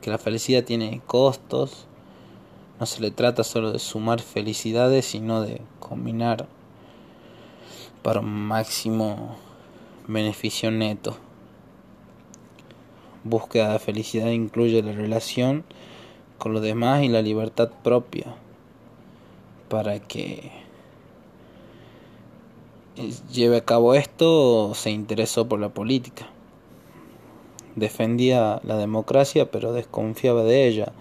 Que 0.00 0.10
la 0.10 0.18
felicidad 0.18 0.64
tiene 0.64 1.00
costos, 1.06 1.86
no 2.80 2.86
se 2.86 3.00
le 3.00 3.12
trata 3.12 3.44
solo 3.44 3.70
de 3.70 3.78
sumar 3.78 4.20
felicidades, 4.20 5.06
sino 5.06 5.40
de 5.40 5.62
combinar 5.78 6.48
para 8.06 8.20
un 8.20 8.46
máximo 8.46 9.36
beneficio 10.06 10.70
neto. 10.70 11.16
Búsqueda 13.24 13.72
de 13.72 13.80
felicidad 13.80 14.28
incluye 14.28 14.80
la 14.80 14.92
relación 14.92 15.64
con 16.38 16.52
los 16.52 16.62
demás 16.62 17.02
y 17.02 17.08
la 17.08 17.20
libertad 17.20 17.68
propia 17.82 18.36
para 19.68 19.98
que 19.98 20.52
lleve 23.32 23.56
a 23.56 23.64
cabo 23.64 23.94
esto 23.94 24.72
se 24.76 24.92
interesó 24.92 25.48
por 25.48 25.58
la 25.58 25.70
política. 25.70 26.28
Defendía 27.74 28.60
la 28.62 28.76
democracia 28.76 29.50
pero 29.50 29.72
desconfiaba 29.72 30.44
de 30.44 30.68
ella. 30.68 30.92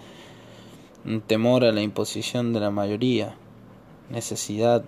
Temor 1.27 1.65
a 1.65 1.71
la 1.71 1.83
imposición 1.83 2.51
de 2.51 2.61
la 2.61 2.71
mayoría. 2.71 3.35
Necesidad 4.09 4.83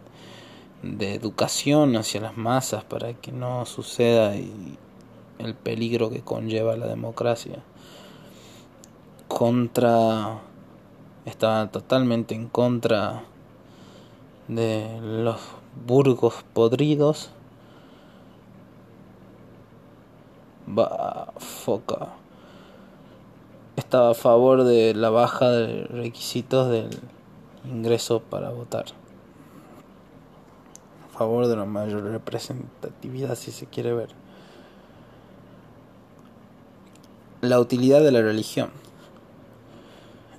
de 0.95 1.13
educación 1.13 1.95
hacia 1.95 2.21
las 2.21 2.37
masas 2.37 2.83
para 2.83 3.13
que 3.13 3.31
no 3.31 3.65
suceda 3.65 4.35
el 4.35 5.55
peligro 5.55 6.09
que 6.09 6.21
conlleva 6.21 6.77
la 6.77 6.87
democracia. 6.87 7.63
Contra 9.27 10.41
estaba 11.27 11.67
totalmente 11.67 12.35
en 12.35 12.47
contra 12.47 13.25
de 14.47 14.97
los 15.01 15.41
burgos 15.85 16.35
podridos. 16.53 17.31
Va, 20.67 21.33
foca. 21.37 22.13
Estaba 23.75 24.11
a 24.11 24.13
favor 24.13 24.63
de 24.63 24.93
la 24.93 25.09
baja 25.09 25.49
de 25.51 25.83
requisitos 25.83 26.69
del 26.69 26.97
ingreso 27.65 28.21
para 28.21 28.49
votar. 28.51 28.85
Favor 31.17 31.47
de 31.47 31.55
la 31.55 31.65
mayor 31.65 32.03
representatividad, 32.03 33.35
si 33.35 33.51
se 33.51 33.65
quiere 33.65 33.93
ver. 33.93 34.09
La 37.41 37.59
utilidad 37.59 38.01
de 38.01 38.11
la 38.11 38.21
religión. 38.21 38.69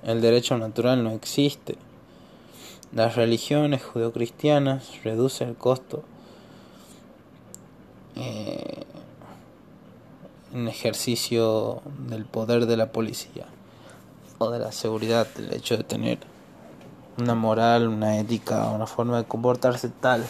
El 0.03 0.21
derecho 0.21 0.57
natural 0.57 1.03
no 1.03 1.11
existe 1.11 1.77
las 2.91 3.15
religiones 3.15 3.83
judeocristianas 3.83 5.03
reducen 5.03 5.49
el 5.49 5.55
costo 5.55 6.03
eh, 8.15 8.83
en 10.51 10.67
ejercicio 10.67 11.83
del 12.07 12.25
poder 12.25 12.65
de 12.65 12.77
la 12.77 12.91
policía 12.91 13.45
o 14.39 14.49
de 14.49 14.57
la 14.57 14.71
seguridad, 14.71 15.27
el 15.37 15.53
hecho 15.53 15.77
de 15.77 15.83
tener 15.83 16.17
una 17.19 17.35
moral, 17.35 17.87
una 17.87 18.17
ética, 18.17 18.67
una 18.69 18.87
forma 18.87 19.17
de 19.17 19.25
comportarse 19.25 19.89
tal 19.89 20.25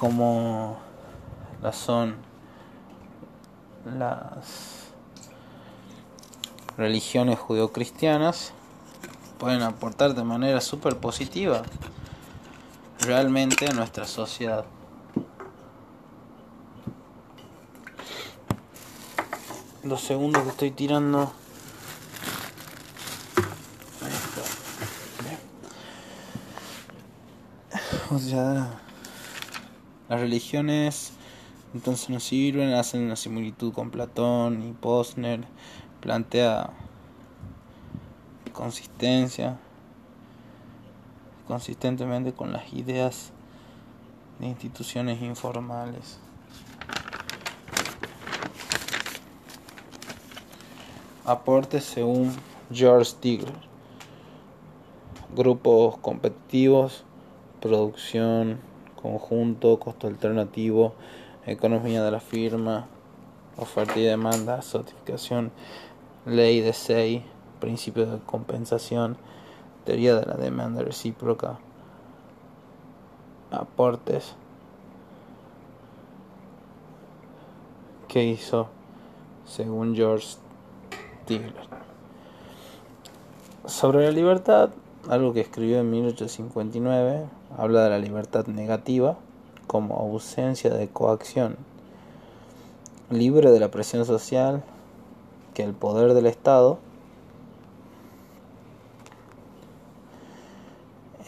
como 0.00 0.78
la 1.60 1.74
son 1.74 2.16
las 3.84 4.86
religiones 6.78 7.38
judeocristianas 7.38 8.54
pueden 9.38 9.60
aportar 9.60 10.14
de 10.14 10.24
manera 10.24 10.62
súper 10.62 10.96
positiva 10.96 11.64
realmente 13.00 13.66
a 13.66 13.74
nuestra 13.74 14.06
sociedad. 14.06 14.64
Los 19.82 20.00
segundos 20.00 20.44
que 20.44 20.48
estoy 20.48 20.70
tirando. 20.70 21.30
O 28.10 28.18
sea, 28.18 28.80
las 30.10 30.20
religiones 30.20 31.12
entonces 31.72 32.10
no 32.10 32.18
sirven, 32.18 32.74
hacen 32.74 33.02
una 33.02 33.14
similitud 33.14 33.72
con 33.72 33.92
Platón 33.92 34.68
y 34.68 34.72
Posner, 34.72 35.44
plantea 36.00 36.70
consistencia, 38.52 39.56
consistentemente 41.46 42.32
con 42.32 42.52
las 42.52 42.72
ideas 42.72 43.30
de 44.40 44.48
instituciones 44.48 45.22
informales. 45.22 46.18
Aportes 51.24 51.84
según 51.84 52.34
George 52.72 53.04
Stigler. 53.04 53.54
Grupos 55.36 55.98
competitivos, 55.98 57.04
producción, 57.60 58.58
conjunto, 59.02 59.78
costo 59.78 60.06
alternativo, 60.06 60.94
economía 61.46 62.02
de 62.02 62.10
la 62.10 62.20
firma, 62.20 62.86
oferta 63.56 63.98
y 63.98 64.04
demanda, 64.04 64.62
certificación, 64.62 65.50
ley 66.26 66.60
de 66.60 66.72
SEI 66.72 67.24
principio 67.60 68.06
de 68.06 68.18
compensación, 68.18 69.16
teoría 69.84 70.16
de 70.16 70.26
la 70.26 70.34
demanda 70.34 70.82
recíproca, 70.82 71.58
aportes 73.52 74.34
que 78.08 78.24
hizo 78.24 78.68
según 79.46 79.94
George 79.94 80.38
Stigler. 81.22 81.54
Sobre 83.66 84.06
la 84.06 84.10
libertad, 84.10 84.70
algo 85.08 85.32
que 85.32 85.40
escribió 85.40 85.78
en 85.78 85.90
1859, 85.90 87.26
habla 87.56 87.84
de 87.84 87.90
la 87.90 87.98
libertad 87.98 88.46
negativa 88.46 89.16
como 89.66 89.96
ausencia 89.96 90.70
de 90.70 90.88
coacción, 90.88 91.56
libre 93.10 93.50
de 93.50 93.60
la 93.60 93.70
presión 93.70 94.04
social, 94.04 94.62
que 95.54 95.62
el 95.62 95.74
poder 95.74 96.14
del 96.14 96.26
Estado 96.26 96.78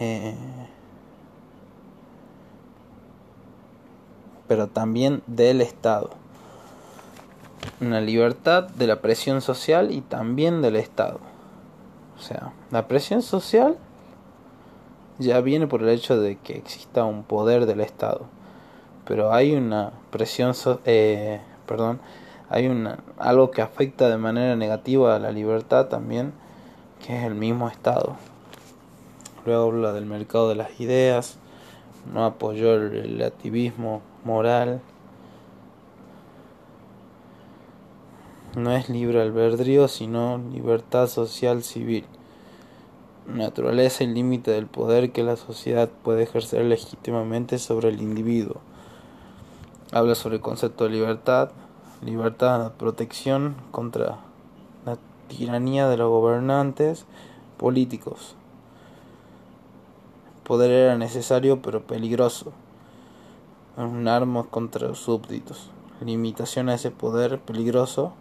Eh, 0.04 0.34
pero 4.48 4.66
también 4.66 5.22
del 5.28 5.60
Estado. 5.60 6.10
Una 7.80 8.00
libertad 8.00 8.64
de 8.64 8.88
la 8.88 9.00
presión 9.00 9.40
social 9.40 9.92
y 9.92 10.00
también 10.00 10.60
del 10.60 10.74
Estado. 10.74 11.20
O 12.18 12.20
sea, 12.20 12.52
la 12.72 12.88
presión 12.88 13.22
social 13.22 13.76
ya 15.22 15.40
viene 15.40 15.66
por 15.66 15.82
el 15.82 15.88
hecho 15.88 16.20
de 16.20 16.36
que 16.36 16.56
exista 16.56 17.04
un 17.04 17.22
poder 17.24 17.66
del 17.66 17.80
Estado. 17.80 18.26
Pero 19.06 19.32
hay 19.32 19.54
una 19.54 19.92
presión, 20.10 20.54
eh, 20.84 21.40
perdón, 21.66 22.00
hay 22.48 22.68
una, 22.68 22.98
algo 23.18 23.50
que 23.50 23.62
afecta 23.62 24.08
de 24.08 24.18
manera 24.18 24.56
negativa 24.56 25.16
a 25.16 25.18
la 25.18 25.32
libertad 25.32 25.86
también, 25.86 26.32
que 27.04 27.16
es 27.16 27.24
el 27.24 27.34
mismo 27.34 27.68
Estado. 27.68 28.16
Luego 29.44 29.64
habla 29.64 29.92
del 29.92 30.06
mercado 30.06 30.48
de 30.48 30.54
las 30.54 30.80
ideas, 30.80 31.38
no 32.12 32.24
apoyó 32.24 32.74
el 32.74 32.90
relativismo 32.90 34.02
moral. 34.24 34.80
No 38.56 38.72
es 38.72 38.88
libre 38.88 39.22
albedrío, 39.22 39.88
sino 39.88 40.38
libertad 40.52 41.06
social 41.06 41.62
civil. 41.62 42.04
Naturaleza 43.26 44.04
y 44.04 44.08
límite 44.08 44.50
del 44.50 44.66
poder 44.66 45.12
que 45.12 45.22
la 45.22 45.36
sociedad 45.36 45.88
puede 45.88 46.24
ejercer 46.24 46.64
legítimamente 46.64 47.58
sobre 47.58 47.88
el 47.88 48.00
individuo. 48.00 48.56
Habla 49.92 50.14
sobre 50.14 50.36
el 50.36 50.40
concepto 50.40 50.84
de 50.84 50.90
libertad, 50.90 51.50
libertad, 52.04 52.72
protección 52.72 53.56
contra 53.70 54.18
la 54.84 54.98
tiranía 55.28 55.88
de 55.88 55.96
los 55.96 56.08
gobernantes 56.08 57.06
políticos. 57.56 58.34
El 60.36 60.42
poder 60.42 60.70
era 60.70 60.96
necesario 60.96 61.62
pero 61.62 61.82
peligroso. 61.82 62.52
Un 63.76 64.08
arma 64.08 64.44
contra 64.44 64.88
los 64.88 64.98
súbditos. 64.98 65.70
Limitación 66.04 66.68
a 66.68 66.74
ese 66.74 66.90
poder 66.90 67.40
peligroso 67.40 68.14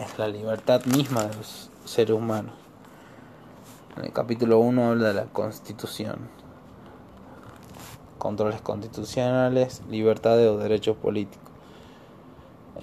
es 0.00 0.18
la 0.18 0.28
libertad 0.28 0.82
misma 0.86 1.24
de 1.24 1.36
los 1.36 1.70
seres 1.84 2.16
humanos. 2.16 2.54
En 3.98 4.06
el 4.06 4.12
capítulo 4.12 4.58
1 4.58 4.88
habla 4.88 5.08
de 5.08 5.14
la 5.14 5.24
constitución. 5.26 6.30
Controles 8.16 8.62
constitucionales, 8.62 9.82
libertades 9.90 10.48
o 10.48 10.56
derechos 10.56 10.96
políticos. 10.96 11.50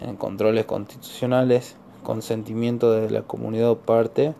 En 0.02 0.16
controles 0.16 0.66
constitucionales, 0.66 1.76
consentimiento 2.04 2.92
de 2.92 3.10
la 3.10 3.24
comunidad 3.24 3.72
o 3.72 3.78
parte, 3.80 4.36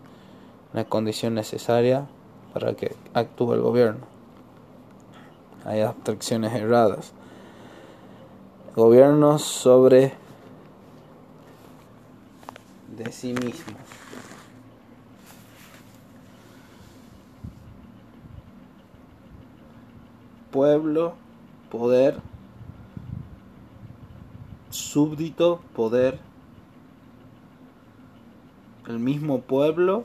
una 0.72 0.84
condición 0.84 1.34
necesaria 1.34 2.06
para 2.54 2.74
que 2.74 2.94
actúe 3.12 3.54
el 3.54 3.60
gobierno. 3.60 4.06
Hay 5.64 5.80
abstracciones 5.80 6.54
erradas. 6.54 7.12
Gobiernos 8.76 9.42
sobre 9.42 10.12
de 12.98 13.12
sí 13.12 13.32
mismos. 13.32 13.76
Pueblo, 20.50 21.14
poder, 21.70 22.20
súbdito, 24.70 25.60
poder, 25.74 26.18
el 28.88 28.98
mismo 28.98 29.42
pueblo, 29.42 30.04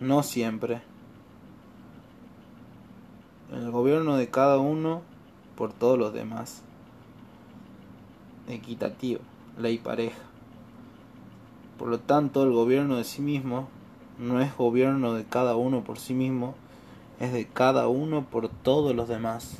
no 0.00 0.22
siempre. 0.22 0.82
El 3.52 3.70
gobierno 3.70 4.16
de 4.16 4.28
cada 4.28 4.58
uno 4.58 5.02
por 5.54 5.72
todos 5.72 5.98
los 5.98 6.12
demás. 6.12 6.62
Equitativo 8.48 9.20
ley 9.58 9.78
pareja. 9.78 10.18
Por 11.78 11.88
lo 11.88 11.98
tanto, 11.98 12.42
el 12.42 12.52
gobierno 12.52 12.96
de 12.96 13.04
sí 13.04 13.20
mismo 13.22 13.68
no 14.18 14.40
es 14.40 14.56
gobierno 14.56 15.14
de 15.14 15.24
cada 15.24 15.56
uno 15.56 15.82
por 15.82 15.98
sí 15.98 16.14
mismo, 16.14 16.54
es 17.20 17.32
de 17.32 17.46
cada 17.46 17.88
uno 17.88 18.24
por 18.24 18.48
todos 18.48 18.94
los 18.94 19.08
demás. 19.08 19.58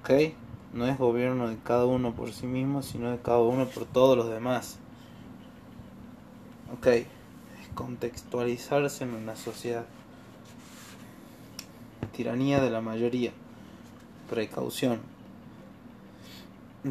¿Ok? 0.00 0.34
No 0.72 0.86
es 0.86 0.98
gobierno 0.98 1.48
de 1.48 1.56
cada 1.56 1.86
uno 1.86 2.12
por 2.12 2.32
sí 2.32 2.46
mismo, 2.46 2.82
sino 2.82 3.10
de 3.10 3.18
cada 3.18 3.38
uno 3.38 3.66
por 3.66 3.84
todos 3.86 4.16
los 4.16 4.28
demás. 4.28 4.78
¿Ok? 6.76 6.86
Es 6.86 7.08
contextualizarse 7.74 9.04
en 9.04 9.14
una 9.14 9.36
sociedad. 9.36 9.86
Tiranía 12.12 12.60
de 12.60 12.70
la 12.70 12.80
mayoría. 12.80 13.32
Precaución 14.28 15.15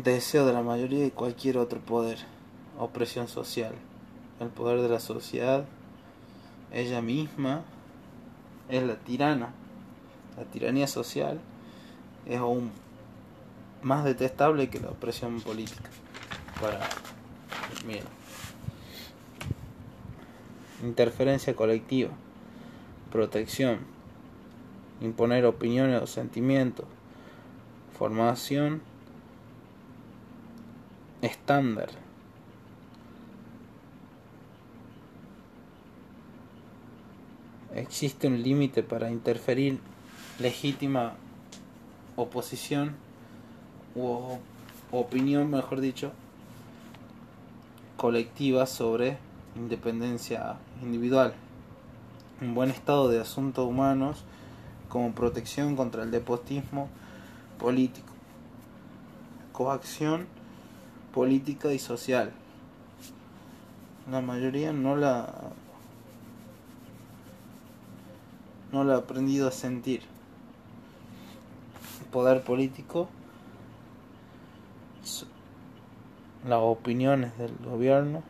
deseo 0.03 0.45
de 0.45 0.53
la 0.53 0.61
mayoría 0.61 1.05
y 1.05 1.11
cualquier 1.11 1.57
otro 1.57 1.79
poder, 1.79 2.17
opresión 2.79 3.27
social, 3.27 3.73
el 4.39 4.49
poder 4.49 4.81
de 4.81 4.89
la 4.89 4.99
sociedad, 4.99 5.65
ella 6.73 7.01
misma 7.01 7.63
es 8.69 8.83
la 8.83 8.95
tirana, 8.95 9.53
la 10.37 10.43
tiranía 10.43 10.87
social 10.87 11.39
es 12.25 12.37
aún 12.37 12.71
más 13.81 14.03
detestable 14.03 14.69
que 14.69 14.79
la 14.79 14.89
opresión 14.89 15.39
política. 15.41 15.89
Para, 16.59 16.79
interferencia 20.83 21.55
colectiva, 21.55 22.11
protección, 23.11 23.79
imponer 25.01 25.45
opiniones 25.45 26.01
o 26.01 26.07
sentimientos, 26.07 26.85
formación 27.97 28.81
estándar. 31.25 31.89
Existe 37.75 38.27
un 38.27 38.41
límite 38.41 38.83
para 38.83 39.11
interferir 39.11 39.79
legítima 40.39 41.13
oposición 42.15 42.95
o 43.95 44.39
opinión, 44.91 45.49
mejor 45.49 45.81
dicho, 45.81 46.11
colectiva 47.97 48.65
sobre 48.65 49.17
independencia 49.55 50.55
individual. 50.81 51.33
Un 52.41 52.53
buen 52.53 52.69
estado 52.69 53.09
de 53.09 53.19
asuntos 53.19 53.67
humanos 53.67 54.23
como 54.89 55.13
protección 55.13 55.75
contra 55.75 56.03
el 56.03 56.11
despotismo 56.11 56.89
político. 57.57 58.13
Coacción 59.51 60.27
política 61.15 61.71
y 61.71 61.79
social. 61.79 62.33
La 64.11 64.19
mayoría 64.19 64.73
no 64.73 64.97
la 64.97 65.33
no 68.73 68.83
la 68.83 68.95
ha 68.95 68.97
aprendido 68.97 69.47
a 69.47 69.51
sentir. 69.51 70.01
El 72.01 72.07
poder 72.07 72.43
político, 72.43 73.07
las 76.45 76.59
opiniones 76.59 77.37
del 77.37 77.55
gobierno, 77.63 78.21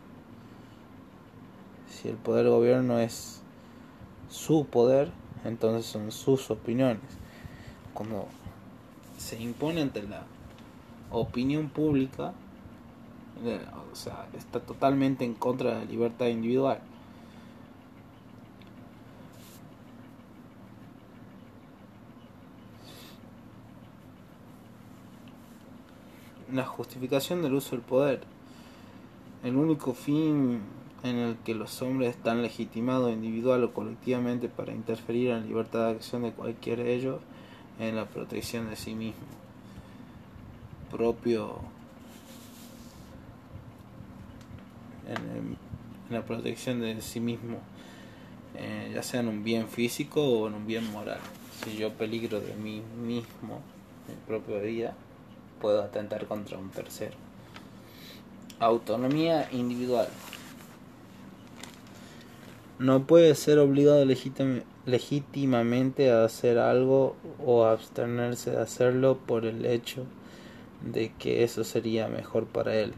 si 1.89 2.09
el 2.09 2.17
poder 2.17 2.43
del 2.43 2.53
gobierno 2.53 2.99
es 2.99 3.41
su 4.29 4.67
poder, 4.67 5.09
entonces 5.43 5.87
son 5.87 6.11
sus 6.11 6.51
opiniones. 6.51 7.01
Cuando 7.95 8.27
se 9.17 9.41
impone 9.41 9.81
ante 9.81 10.03
la 10.03 10.23
opinión 11.09 11.69
pública, 11.69 12.33
o 13.91 13.95
sea, 13.95 14.27
está 14.37 14.59
totalmente 14.59 15.25
en 15.25 15.33
contra 15.33 15.75
de 15.75 15.85
la 15.85 15.85
libertad 15.85 16.27
individual. 16.27 16.79
La 26.51 26.65
justificación 26.65 27.41
del 27.41 27.53
uso 27.53 27.71
del 27.71 27.81
poder. 27.81 28.21
El 29.43 29.57
único 29.57 29.93
fin 29.93 30.61
en 31.03 31.17
el 31.17 31.37
que 31.37 31.53
los 31.53 31.81
hombres 31.81 32.15
están 32.15 32.41
legitimados 32.41 33.11
individual 33.11 33.63
o 33.63 33.73
colectivamente 33.73 34.47
para 34.49 34.73
interferir 34.73 35.29
en 35.29 35.41
la 35.41 35.45
libertad 35.45 35.85
de 35.87 35.91
acción 35.91 36.23
de 36.23 36.31
cualquiera 36.31 36.83
de 36.83 36.95
ellos 36.95 37.19
en 37.79 37.95
la 37.95 38.05
protección 38.05 38.69
de 38.69 38.75
sí 38.75 38.95
mismo 38.95 39.25
propio 40.95 41.59
en, 45.07 45.57
la 46.09 46.23
protección 46.23 46.81
de 46.81 47.01
sí 47.01 47.19
mismo, 47.19 47.57
eh, 48.55 48.91
ya 48.93 49.01
sea 49.01 49.21
en 49.21 49.27
un 49.27 49.43
bien 49.43 49.67
físico 49.67 50.23
o 50.23 50.47
en 50.47 50.53
un 50.53 50.67
bien 50.67 50.91
moral. 50.91 51.19
Si 51.63 51.77
yo 51.77 51.93
peligro 51.93 52.39
de 52.41 52.53
mí 52.53 52.83
mismo, 53.01 53.61
mi 54.07 54.15
propia 54.27 54.59
vida, 54.59 54.93
puedo 55.59 55.81
atentar 55.81 56.27
contra 56.27 56.57
un 56.57 56.69
tercero. 56.69 57.15
Autonomía 58.59 59.49
individual. 59.51 60.07
No 62.77 63.07
puede 63.07 63.33
ser 63.35 63.57
obligado 63.57 64.05
legítimamente 64.85 66.11
a 66.11 66.25
hacer 66.25 66.59
algo 66.59 67.15
o 67.43 67.65
abstenerse 67.65 68.51
de 68.51 68.61
hacerlo 68.61 69.17
por 69.17 69.45
el 69.45 69.65
hecho 69.65 70.05
de 70.83 71.11
que 71.17 71.43
eso 71.43 71.63
sería 71.63 72.09
mejor 72.09 72.45
para 72.45 72.75
él 72.75 72.93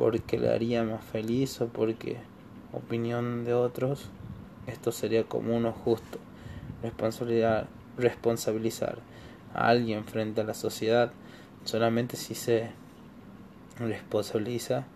porque 0.00 0.38
le 0.38 0.48
haría 0.48 0.82
más 0.82 1.04
feliz 1.04 1.60
o 1.60 1.66
porque 1.66 2.16
opinión 2.72 3.44
de 3.44 3.52
otros, 3.52 4.06
esto 4.66 4.92
sería 4.92 5.24
común 5.24 5.66
o 5.66 5.72
justo. 5.72 6.18
Responsabilidad, 6.82 7.66
responsabilizar 7.98 8.96
a 9.52 9.68
alguien 9.68 10.06
frente 10.06 10.40
a 10.40 10.44
la 10.44 10.54
sociedad 10.54 11.12
solamente 11.66 12.16
si 12.16 12.34
se 12.34 12.70
responsabiliza 13.78 14.86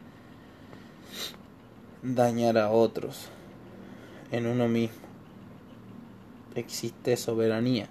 dañar 2.03 2.57
a 2.57 2.71
otros 2.71 3.29
en 4.33 4.47
uno 4.47 4.69
mismo. 4.69 4.97
Existe 6.55 7.19
soberanía, 7.19 7.89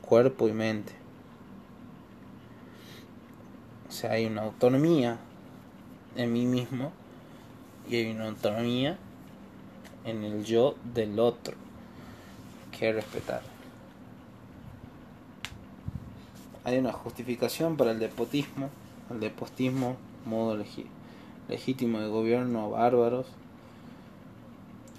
cuerpo 0.00 0.48
y 0.48 0.52
mente. 0.52 0.94
O 3.86 3.92
sea, 3.92 4.12
hay 4.12 4.24
una 4.24 4.44
autonomía 4.44 5.18
en 6.18 6.32
mí 6.32 6.44
mismo 6.44 6.92
y 7.88 7.96
hay 7.96 8.10
una 8.10 8.26
autonomía 8.26 8.98
en 10.04 10.24
el 10.24 10.44
yo 10.44 10.74
del 10.92 11.18
otro 11.18 11.54
que 12.76 12.92
respetar. 12.92 13.40
Hay 16.64 16.76
una 16.76 16.92
justificación 16.92 17.76
para 17.76 17.92
el 17.92 17.98
despotismo, 17.98 18.68
el 19.10 19.20
despotismo, 19.20 19.96
modo 20.26 20.62
legítimo 21.48 22.00
de 22.00 22.08
gobierno 22.08 22.68
bárbaros, 22.70 23.26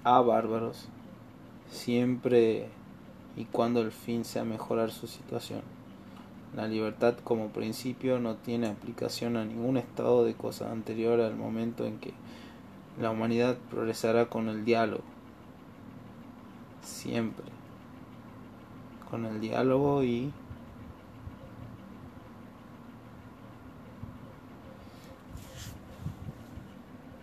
a 0.03 0.21
bárbaros, 0.21 0.87
siempre 1.69 2.69
y 3.35 3.45
cuando 3.45 3.81
el 3.81 3.91
fin 3.91 4.25
sea 4.25 4.45
mejorar 4.45 4.91
su 4.91 5.05
situación. 5.05 5.61
La 6.55 6.67
libertad 6.67 7.15
como 7.23 7.49
principio 7.49 8.19
no 8.19 8.35
tiene 8.35 8.67
aplicación 8.67 9.37
a 9.37 9.45
ningún 9.45 9.77
estado 9.77 10.23
de 10.23 10.33
cosas 10.33 10.71
anterior 10.71 11.21
al 11.21 11.35
momento 11.35 11.85
en 11.85 11.99
que 11.99 12.13
la 12.99 13.11
humanidad 13.11 13.57
progresará 13.69 14.29
con 14.29 14.49
el 14.49 14.65
diálogo. 14.65 15.03
Siempre. 16.81 17.45
Con 19.11 19.25
el 19.25 19.39
diálogo 19.39 20.03
y 20.03 20.31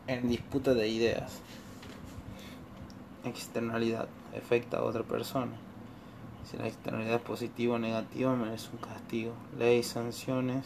en 0.07 0.29
disputa 0.29 0.73
de 0.75 0.89
ideas. 0.89 1.41
Externalidad 3.25 4.09
afecta 4.37 4.79
a 4.79 4.83
otra 4.85 5.03
persona. 5.03 5.66
Si 6.51 6.57
la 6.57 6.69
externalidad 6.69 7.17
es 7.17 7.23
positiva 7.23 7.75
o 7.75 7.79
negativa, 7.79 8.35
merece 8.37 8.71
un 8.73 8.79
castigo. 8.79 9.33
Ley, 9.59 9.83
sanciones, 9.83 10.65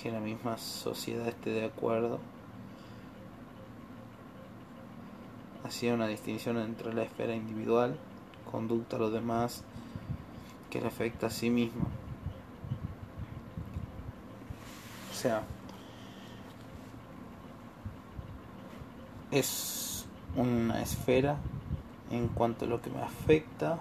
que 0.00 0.12
la 0.12 0.20
misma 0.20 0.58
sociedad 0.58 1.26
esté 1.26 1.50
de 1.50 1.64
acuerdo. 1.64 2.20
hacía 5.68 5.94
una 5.94 6.06
distinción 6.06 6.56
entre 6.58 6.94
la 6.94 7.02
esfera 7.02 7.34
individual, 7.34 7.96
conducta 8.50 8.96
a 8.96 8.98
los 8.98 9.12
demás, 9.12 9.62
que 10.70 10.80
le 10.80 10.86
afecta 10.86 11.26
a 11.26 11.30
sí 11.30 11.50
mismo. 11.50 11.86
O 15.10 15.14
sea, 15.14 15.42
es 19.30 20.06
una 20.36 20.80
esfera 20.80 21.36
en 22.10 22.28
cuanto 22.28 22.64
a 22.64 22.68
lo 22.68 22.80
que 22.80 22.90
me 22.90 23.02
afecta 23.02 23.78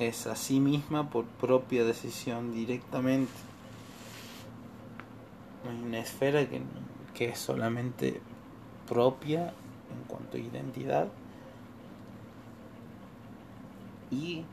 es 0.00 0.26
a 0.26 0.34
sí 0.34 0.60
misma 0.60 1.10
por 1.10 1.26
propia 1.26 1.84
decisión 1.84 2.52
directamente. 2.52 3.32
Hay 5.68 5.82
una 5.82 5.98
esfera 5.98 6.48
que 6.48 6.62
que 7.14 7.28
es 7.28 7.38
solamente 7.38 8.20
propia 8.88 9.52
en 9.92 10.04
cuanto 10.08 10.36
a 10.36 10.40
identidad 10.40 11.08
y 14.10 14.44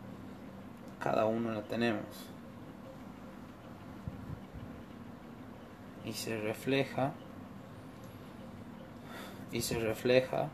cada 0.99 1.25
uno 1.25 1.53
la 1.53 1.63
tenemos 1.63 2.03
y 6.03 6.13
se 6.13 6.39
refleja 6.39 7.13
y 9.51 9.61
se 9.61 9.79
refleja 9.79 10.49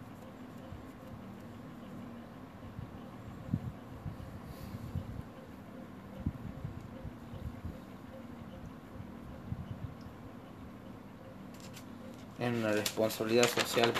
en 12.44 12.56
una 12.56 12.74
responsabilidad 12.74 13.48
social 13.48 13.92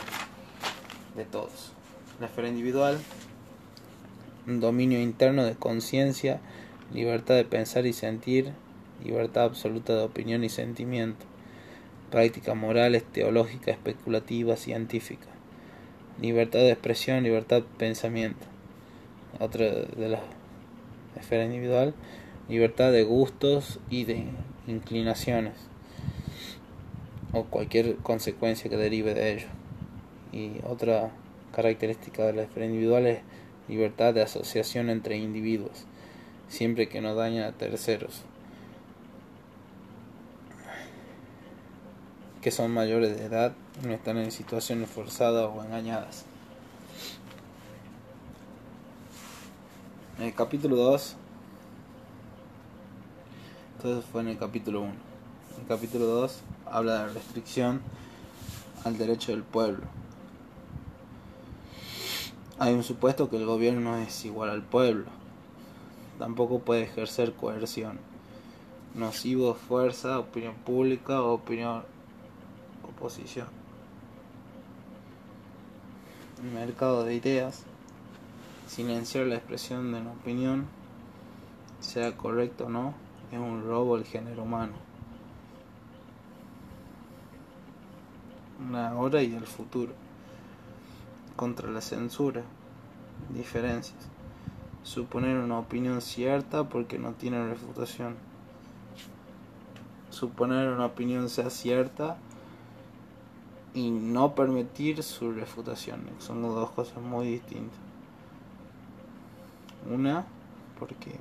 de 1.16 1.24
todos. 1.24 1.72
La 2.20 2.28
esfera 2.28 2.50
individual, 2.50 3.00
un 4.48 4.60
dominio 4.60 5.02
interno 5.02 5.46
de 5.46 5.56
conciencia, 5.56 6.42
libertad 6.94 7.36
de 7.36 7.46
pensar 7.46 7.86
y 7.86 7.94
sentir, 7.94 8.52
libertad 9.04 9.46
absoluta 9.46 9.94
de 9.96 10.04
opinión 10.04 10.44
y 10.44 10.50
sentimiento, 10.50 11.26
prácticas 12.12 12.56
morales, 12.56 13.04
teológicas, 13.04 13.76
especulativas, 13.76 14.60
científicas, 14.60 15.30
libertad 16.22 16.60
de 16.60 16.72
expresión, 16.72 17.24
libertad 17.24 17.58
de 17.58 17.68
pensamiento. 17.78 18.46
Otra 19.40 19.66
de 19.66 20.10
la 20.10 20.20
esfera 21.16 21.46
individual, 21.46 21.96
libertad 22.50 22.92
de 22.92 23.04
gustos 23.04 23.80
y 23.90 24.04
de 24.04 24.26
inclinaciones 24.68 25.73
o 27.34 27.46
cualquier 27.46 27.98
consecuencia 27.98 28.70
que 28.70 28.78
derive 28.78 29.14
de 29.14 29.34
ello. 29.34 29.48
Y 30.32 30.62
otra 30.66 31.12
característica 31.52 32.24
de 32.24 32.34
la 32.34 32.44
esfera 32.44 32.66
individual 32.66 33.08
es 33.08 33.20
libertad 33.68 34.14
de 34.14 34.22
asociación 34.22 34.90
entre 34.90 35.18
individuos, 35.18 35.86
siempre 36.48 36.88
que 36.88 37.02
no 37.02 37.16
daña 37.16 37.48
a 37.48 37.52
terceros, 37.52 38.24
que 42.42 42.52
son 42.52 42.72
mayores 42.72 43.18
de 43.18 43.26
edad 43.26 43.54
no 43.86 43.94
están 43.94 44.18
en 44.18 44.32
situaciones 44.32 44.90
forzadas 44.90 45.50
o 45.54 45.64
engañadas. 45.64 46.26
En 50.20 50.26
el 50.26 50.36
capítulo 50.36 50.76
2, 50.76 51.16
entonces 53.78 54.06
fue 54.12 54.22
en 54.22 54.28
el 54.28 54.38
capítulo 54.38 54.82
1. 54.82 55.13
El 55.60 55.68
capítulo 55.68 56.06
2 56.06 56.42
habla 56.66 57.06
de 57.06 57.14
restricción 57.14 57.82
al 58.84 58.98
derecho 58.98 59.32
del 59.32 59.44
pueblo. 59.44 59.84
Hay 62.60 62.74
un 62.74 62.84
supuesto 62.84 63.30
que 63.30 63.38
el 63.38 63.46
gobierno 63.46 63.98
es 63.98 64.26
igual 64.26 64.50
al 64.50 64.64
pueblo. 64.64 65.06
Tampoco 66.20 66.60
puede 66.60 66.84
ejercer 66.84 67.34
coerción. 67.34 68.00
Nocivo, 68.96 69.54
fuerza, 69.54 70.20
opinión 70.20 70.56
pública 70.56 71.22
o 71.22 71.34
opinión 71.34 71.84
oposición. 72.84 73.48
El 76.44 76.52
mercado 76.52 77.04
de 77.04 77.16
ideas. 77.16 77.64
Silenciar 78.68 79.28
la 79.28 79.36
expresión 79.36 79.92
de 79.92 80.02
una 80.02 80.12
opinión, 80.12 80.66
sea 81.80 82.18
correcto 82.18 82.66
o 82.66 82.70
no, 82.70 82.94
es 83.32 83.38
un 83.38 83.64
robo 83.64 83.96
al 83.96 84.06
género 84.06 84.44
humano. 84.44 84.93
Ahora 88.74 89.22
y 89.22 89.34
el 89.34 89.46
futuro. 89.46 89.94
Contra 91.36 91.70
la 91.70 91.82
censura. 91.82 92.44
Diferencias. 93.34 94.08
Suponer 94.84 95.38
una 95.38 95.60
opinión 95.60 96.02
cierta 96.02 96.68
porque 96.68 97.00
no 97.00 97.14
tiene 97.14 97.46
refutación. 97.48 98.16
Suponer 100.10 100.70
una 100.70 100.86
opinión 100.86 101.30
sea 101.30 101.50
cierta 101.50 102.18
y 103.74 103.90
no 103.90 104.36
permitir 104.36 105.02
su 105.02 105.32
refutación. 105.32 106.02
Son 106.20 106.42
dos 106.42 106.70
cosas 106.72 107.02
muy 107.02 107.28
distintas. 107.28 107.80
Una 109.92 110.26
porque 110.80 111.18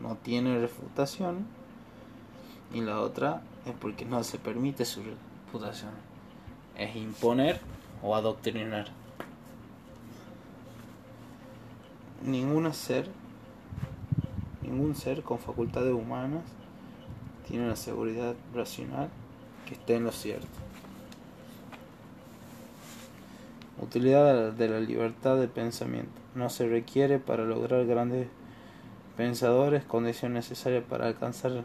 no 0.00 0.16
tiene 0.16 0.58
refutación 0.58 1.46
y 2.72 2.80
la 2.80 3.00
otra 3.00 3.42
es 3.66 3.74
porque 3.74 4.04
no 4.04 4.22
se 4.24 4.38
permite 4.38 4.84
su 4.84 5.02
refutación 5.02 6.09
es 6.80 6.96
imponer 6.96 7.60
o 8.02 8.16
adoctrinar. 8.16 8.86
Ningún 12.24 12.72
ser, 12.72 13.06
ningún 14.62 14.94
ser 14.94 15.22
con 15.22 15.38
facultades 15.38 15.92
humanas 15.92 16.42
tiene 17.46 17.66
una 17.66 17.76
seguridad 17.76 18.34
racional 18.54 19.10
que 19.66 19.74
esté 19.74 19.96
en 19.96 20.04
lo 20.04 20.12
cierto. 20.12 20.48
Utilidad 23.80 24.52
de 24.52 24.68
la 24.68 24.80
libertad 24.80 25.36
de 25.36 25.48
pensamiento. 25.48 26.12
No 26.34 26.48
se 26.48 26.68
requiere 26.68 27.18
para 27.18 27.44
lograr 27.44 27.86
grandes 27.86 28.28
pensadores 29.16 29.84
condición 29.84 30.32
necesaria 30.32 30.82
para 30.82 31.06
alcanzar 31.06 31.64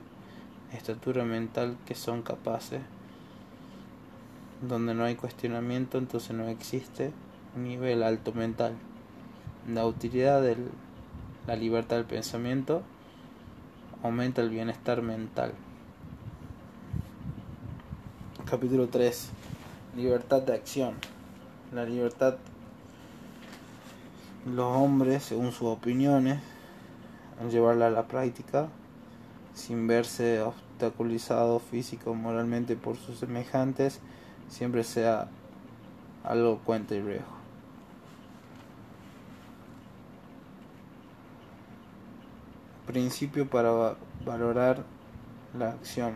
estatura 0.73 1.23
mental 1.23 1.77
que 1.85 1.95
son 1.95 2.21
capaces 2.21 2.81
donde 4.61 4.93
no 4.93 5.03
hay 5.03 5.15
cuestionamiento, 5.15 5.97
entonces 5.97 6.35
no 6.35 6.47
existe 6.47 7.11
un 7.55 7.63
nivel 7.63 8.03
alto 8.03 8.33
mental. 8.33 8.73
La 9.67 9.85
utilidad 9.85 10.41
de 10.41 10.57
la 11.47 11.55
libertad 11.55 11.97
del 11.97 12.05
pensamiento 12.05 12.81
aumenta 14.03 14.41
el 14.41 14.49
bienestar 14.49 15.01
mental. 15.01 15.53
Capítulo 18.49 18.87
3. 18.87 19.29
Libertad 19.95 20.41
de 20.43 20.53
acción. 20.53 20.93
La 21.73 21.83
libertad, 21.83 22.35
los 24.45 24.77
hombres, 24.77 25.23
según 25.23 25.51
sus 25.51 25.67
opiniones, 25.67 26.39
al 27.41 27.49
llevarla 27.49 27.87
a 27.87 27.89
la 27.89 28.07
práctica, 28.07 28.67
sin 29.53 29.87
verse 29.87 30.41
obstaculizado 30.41 31.59
físico 31.59 32.11
o 32.11 32.13
moralmente 32.13 32.75
por 32.75 32.97
sus 32.97 33.17
semejantes, 33.17 33.99
siempre 34.49 34.83
sea 34.83 35.27
algo 36.23 36.59
cuenta 36.59 36.95
y 36.95 37.01
riesgo. 37.01 37.35
Principio 42.85 43.49
para 43.49 43.95
valorar 44.25 44.83
la 45.57 45.69
acción. 45.69 46.13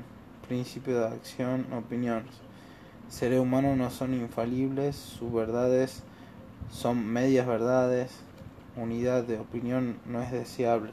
Principio 0.47 0.99
de 0.99 1.07
acción, 1.07 1.67
opiniones. 1.73 2.33
Seres 3.09 3.39
humanos 3.39 3.77
no 3.77 3.89
son 3.89 4.13
infalibles, 4.13 4.95
sus 4.95 5.33
verdades 5.33 6.03
son 6.71 7.05
medias 7.05 7.47
verdades, 7.47 8.11
unidad 8.75 9.23
de 9.23 9.39
opinión 9.39 9.99
no 10.05 10.21
es 10.21 10.31
deseable, 10.31 10.91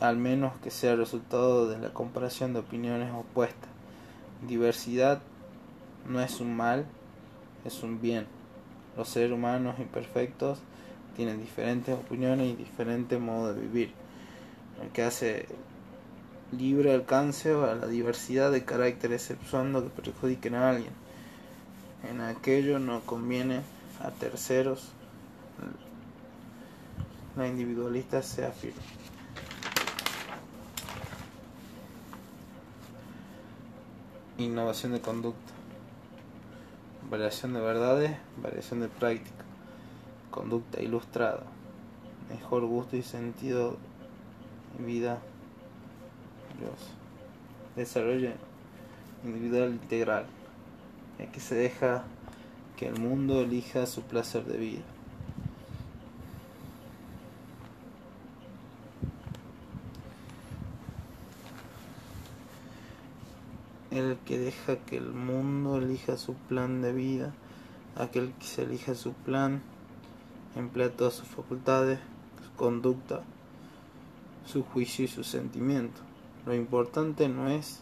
al 0.00 0.16
menos 0.16 0.52
que 0.62 0.70
sea 0.70 0.96
resultado 0.96 1.68
de 1.68 1.78
la 1.78 1.92
comparación 1.92 2.52
de 2.52 2.60
opiniones 2.60 3.12
opuestas. 3.12 3.68
Diversidad 4.46 5.20
no 6.06 6.20
es 6.20 6.40
un 6.40 6.56
mal, 6.56 6.86
es 7.64 7.82
un 7.82 8.00
bien. 8.00 8.26
Los 8.96 9.08
seres 9.08 9.32
humanos 9.32 9.78
imperfectos 9.78 10.58
tienen 11.16 11.40
diferentes 11.40 11.94
opiniones 11.94 12.48
y 12.48 12.56
diferentes 12.56 13.20
modos 13.20 13.56
de 13.56 13.62
vivir, 13.62 13.92
lo 14.82 14.92
que 14.92 15.02
hace 15.02 15.46
libre 16.52 16.92
alcance 16.92 17.52
a 17.52 17.74
la 17.74 17.86
diversidad 17.86 18.50
de 18.50 18.64
caracteres 18.64 19.30
exceptuando 19.30 19.82
que 19.82 19.90
perjudiquen 19.90 20.54
a 20.54 20.70
alguien. 20.70 20.92
En 22.10 22.20
aquello 22.20 22.78
no 22.78 23.00
conviene 23.00 23.60
a 24.02 24.10
terceros, 24.10 24.88
la 27.36 27.46
individualista 27.46 28.22
se 28.22 28.44
afirma. 28.44 28.80
Innovación 34.38 34.92
de 34.92 35.00
conducta. 35.00 35.59
Variación 37.10 37.54
de 37.54 37.60
verdades, 37.60 38.16
variación 38.40 38.78
de 38.78 38.88
práctica. 38.88 39.44
Conducta 40.30 40.80
ilustrada. 40.80 41.42
Mejor 42.28 42.64
gusto 42.66 42.96
y 42.96 43.02
sentido 43.02 43.78
de 44.78 44.84
vida. 44.84 45.18
Dios. 46.60 46.94
Desarrollo 47.74 48.30
individual 49.24 49.70
integral. 49.70 50.26
Aquí 51.18 51.40
se 51.40 51.56
deja 51.56 52.04
que 52.76 52.86
el 52.86 53.00
mundo 53.00 53.40
elija 53.40 53.86
su 53.86 54.02
placer 54.02 54.44
de 54.44 54.56
vida. 54.56 54.82
El 63.90 64.16
que 64.30 64.38
deja 64.38 64.76
que 64.76 64.96
el 64.96 65.10
mundo 65.10 65.78
elija 65.78 66.16
su 66.16 66.34
plan 66.34 66.82
de 66.82 66.92
vida, 66.92 67.34
aquel 67.96 68.32
que 68.34 68.46
se 68.46 68.62
elija 68.62 68.94
su 68.94 69.12
plan, 69.12 69.60
emplea 70.54 70.96
todas 70.96 71.14
sus 71.14 71.26
facultades, 71.26 71.98
su 72.40 72.52
conducta, 72.52 73.22
su 74.46 74.62
juicio 74.62 75.04
y 75.04 75.08
su 75.08 75.24
sentimiento. 75.24 76.00
Lo 76.46 76.54
importante 76.54 77.28
no 77.28 77.48
es 77.48 77.80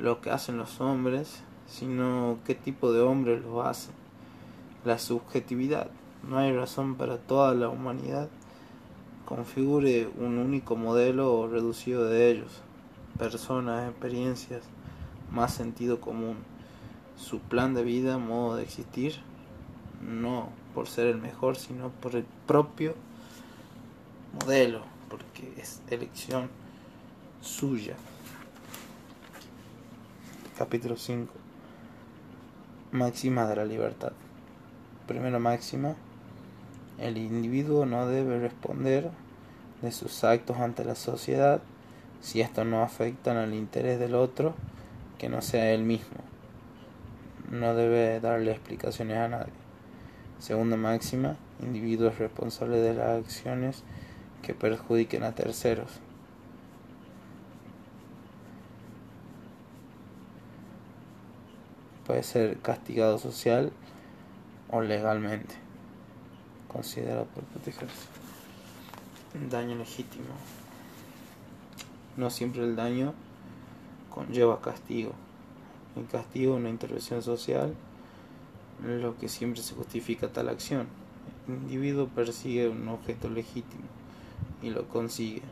lo 0.00 0.20
que 0.20 0.30
hacen 0.30 0.56
los 0.56 0.80
hombres, 0.80 1.44
sino 1.68 2.38
qué 2.44 2.56
tipo 2.56 2.92
de 2.92 3.02
hombres 3.02 3.44
lo 3.44 3.62
hacen 3.62 3.94
la 4.84 4.98
subjetividad. 4.98 5.92
No 6.28 6.38
hay 6.38 6.52
razón 6.52 6.96
para 6.96 7.18
toda 7.18 7.54
la 7.54 7.68
humanidad 7.68 8.28
configure 9.26 10.10
un 10.18 10.38
único 10.38 10.74
modelo 10.74 11.46
reducido 11.46 12.06
de 12.06 12.32
ellos, 12.32 12.62
personas, 13.16 13.88
experiencias, 13.88 14.64
más 15.32 15.54
sentido 15.54 16.00
común, 16.00 16.36
su 17.16 17.40
plan 17.40 17.74
de 17.74 17.82
vida, 17.82 18.18
modo 18.18 18.56
de 18.56 18.62
existir, 18.62 19.14
no 20.00 20.50
por 20.74 20.88
ser 20.88 21.06
el 21.06 21.18
mejor, 21.18 21.56
sino 21.56 21.88
por 21.88 22.14
el 22.16 22.24
propio 22.46 22.94
modelo, 24.40 24.82
porque 25.08 25.52
es 25.56 25.80
elección 25.90 26.50
suya. 27.40 27.94
Capítulo 30.58 30.96
5. 30.96 31.32
Máxima 32.92 33.46
de 33.46 33.56
la 33.56 33.64
libertad. 33.64 34.12
Primera 35.06 35.38
máxima, 35.38 35.96
el 36.98 37.16
individuo 37.16 37.86
no 37.86 38.06
debe 38.06 38.38
responder 38.38 39.10
de 39.80 39.92
sus 39.92 40.24
actos 40.24 40.58
ante 40.58 40.84
la 40.84 40.94
sociedad 40.94 41.62
si 42.20 42.40
estos 42.40 42.66
no 42.66 42.82
afectan 42.82 43.36
al 43.36 43.54
interés 43.54 43.98
del 43.98 44.14
otro 44.14 44.54
que 45.22 45.28
no 45.28 45.40
sea 45.40 45.70
él 45.70 45.84
mismo. 45.84 46.16
No 47.48 47.76
debe 47.76 48.18
darle 48.18 48.50
explicaciones 48.50 49.18
a 49.18 49.28
nadie. 49.28 49.52
Segunda 50.40 50.76
máxima, 50.76 51.36
individuo 51.60 52.08
es 52.08 52.18
responsable 52.18 52.78
de 52.78 52.94
las 52.94 53.24
acciones 53.24 53.84
que 54.42 54.52
perjudiquen 54.52 55.22
a 55.22 55.32
terceros. 55.32 56.00
Puede 62.04 62.24
ser 62.24 62.58
castigado 62.58 63.16
social 63.16 63.70
o 64.70 64.80
legalmente 64.80 65.54
considerado 66.66 67.26
por 67.26 67.44
protegerse. 67.44 68.08
Daño 69.48 69.76
legítimo. 69.76 70.34
No 72.16 72.28
siempre 72.28 72.64
el 72.64 72.74
daño 72.74 73.14
conlleva 74.14 74.60
castigo. 74.60 75.12
El 75.96 76.06
castigo 76.06 76.54
es 76.54 76.60
una 76.60 76.70
intervención 76.70 77.22
social, 77.22 77.74
lo 78.84 79.16
que 79.18 79.28
siempre 79.28 79.62
se 79.62 79.74
justifica 79.74 80.28
tal 80.28 80.48
acción. 80.48 80.86
El 81.48 81.54
individuo 81.54 82.08
persigue 82.08 82.68
un 82.68 82.88
objeto 82.88 83.28
legítimo 83.28 83.84
y 84.62 84.70
lo 84.70 84.88
consigue. 84.88 85.42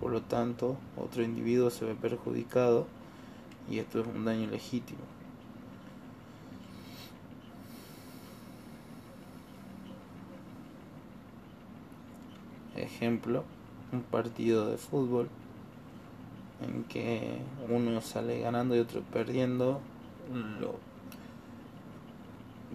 Por 0.00 0.12
lo 0.12 0.22
tanto, 0.22 0.76
otro 0.96 1.22
individuo 1.22 1.70
se 1.70 1.84
ve 1.84 1.94
perjudicado 1.94 2.86
y 3.70 3.78
esto 3.78 4.00
es 4.00 4.06
un 4.06 4.24
daño 4.24 4.48
legítimo. 4.48 5.00
ejemplo, 12.94 13.44
un 13.92 14.02
partido 14.02 14.68
de 14.70 14.78
fútbol 14.78 15.28
en 16.62 16.84
que 16.84 17.38
uno 17.68 18.00
sale 18.00 18.40
ganando 18.40 18.76
y 18.76 18.78
otro 18.78 19.02
perdiendo, 19.12 19.80
lo 20.60 20.76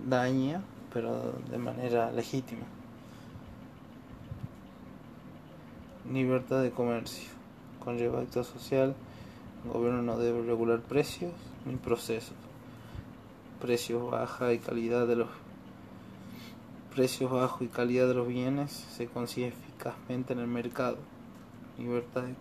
daña, 0.07 0.61
pero 0.93 1.34
de 1.49 1.57
manera 1.57 2.11
legítima. 2.11 2.65
Libertad 6.11 6.64
de 6.64 6.72
comercio. 6.72 7.30
Conlleva 7.84 8.22
acto 8.22 8.43
social. 8.43 8.95
El 9.64 9.72
gobierno 9.72 10.01
no 10.01 10.18
debe 10.18 10.41
regular 10.41 10.80
precios 10.80 11.34
ni 11.65 11.76
procesos. 11.76 12.35
Precios 13.61 14.10
baja 14.10 14.53
y 14.53 14.60
calidad 14.60 15.06
de 15.06 15.18
los 15.18 15.30
precios 16.95 17.31
bajos 17.31 17.61
y 17.61 17.68
calidad 17.68 18.07
de 18.07 18.14
los 18.14 18.27
bienes 18.27 18.72
se 18.72 19.07
consigue 19.07 19.47
eficazmente 19.47 20.34
en 20.34 20.39
el 20.39 20.47
mercado. 20.47 20.97
Libertad 21.77 22.23
de 22.23 22.34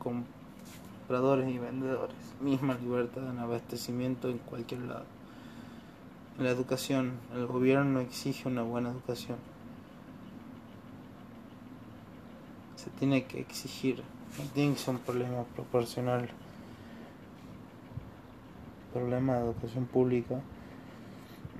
compradores 1.08 1.48
y 1.48 1.58
vendedores. 1.58 2.16
Misma 2.42 2.74
libertad 2.74 3.30
en 3.30 3.38
abastecimiento 3.38 4.28
en 4.28 4.36
cualquier 4.36 4.82
lado. 4.82 5.06
La 6.38 6.50
educación, 6.50 7.14
el 7.34 7.46
gobierno 7.46 8.00
exige 8.00 8.46
una 8.46 8.60
buena 8.60 8.90
educación. 8.90 9.38
Se 12.76 12.90
tiene 12.90 13.24
que 13.24 13.40
exigir, 13.40 14.02
no 14.36 14.44
tiene 14.52 14.74
que 14.74 14.80
ser 14.80 14.96
un 14.96 15.00
problema 15.00 15.44
proporcional. 15.56 16.28
Problema 18.92 19.36
de 19.36 19.44
educación 19.44 19.86
pública 19.86 20.42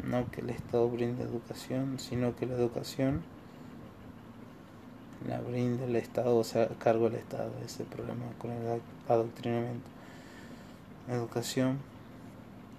no 0.05 0.31
que 0.31 0.43
el 0.43 0.51
Estado 0.51 0.91
brinde 0.91 1.25
educación, 1.25 1.99
sino 1.99 2.37
que 2.37 2.45
la 2.45 2.55
educación 2.55 3.23
la 5.27 5.41
brinde 5.41 5.85
el 5.85 5.97
Estado, 5.97 6.37
o 6.37 6.45
sea, 6.45 6.65
a 6.65 6.79
cargo 6.79 7.11
del 7.11 7.21
Estado, 7.21 7.51
ese 7.65 7.85
problema 7.85 8.25
con 8.39 8.51
el 8.51 8.81
adoctrinamiento. 9.09 9.89
La 11.09 11.15
educación 11.15 11.79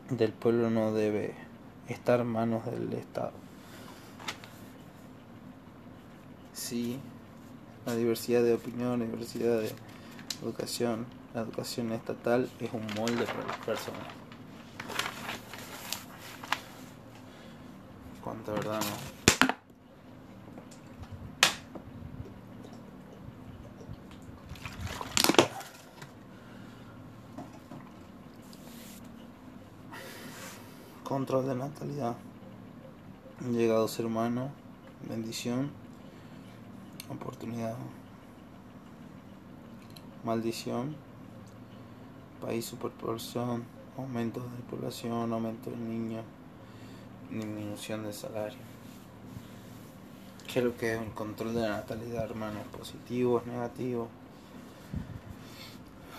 del 0.10 0.32
pueblo 0.32 0.70
no 0.70 0.94
debe 0.94 1.34
estar 1.88 2.24
manos 2.24 2.66
del 2.66 2.94
Estado. 2.94 3.34
Sí, 6.54 7.00
la 7.86 7.96
diversidad 7.96 8.44
de 8.44 8.54
opinión, 8.54 9.00
la 9.00 9.06
diversidad 9.06 9.60
de 9.60 9.72
educación, 10.44 11.06
la 11.34 11.42
educación 11.42 11.92
estatal 11.92 12.50
es 12.60 12.72
un 12.74 12.86
molde 12.96 13.26
para 13.26 13.48
las 13.48 13.58
personas. 13.58 14.20
cuánta 18.30 18.52
verdad 18.52 18.80
no. 18.80 19.19
Control 31.20 31.48
de 31.48 31.56
natalidad, 31.56 32.16
llegado 33.52 33.90
ser 33.90 34.06
humano, 34.06 34.52
bendición, 35.10 35.70
oportunidad, 37.10 37.76
maldición, 40.24 40.96
país 42.42 42.64
superporción, 42.64 43.66
aumento 43.98 44.40
de 44.40 44.64
población, 44.70 45.34
aumento 45.34 45.70
de 45.72 45.76
niños, 45.76 46.24
disminución 47.30 48.04
de 48.04 48.14
salario. 48.14 48.60
¿Qué 50.48 50.60
es 50.60 50.66
lo 50.66 50.78
que 50.78 50.94
es 50.94 51.02
un 51.02 51.10
control 51.10 51.54
de 51.54 51.68
natalidad, 51.68 52.24
hermano? 52.24 52.62
¿Positivo, 52.72 53.44
negativo? 53.46 54.08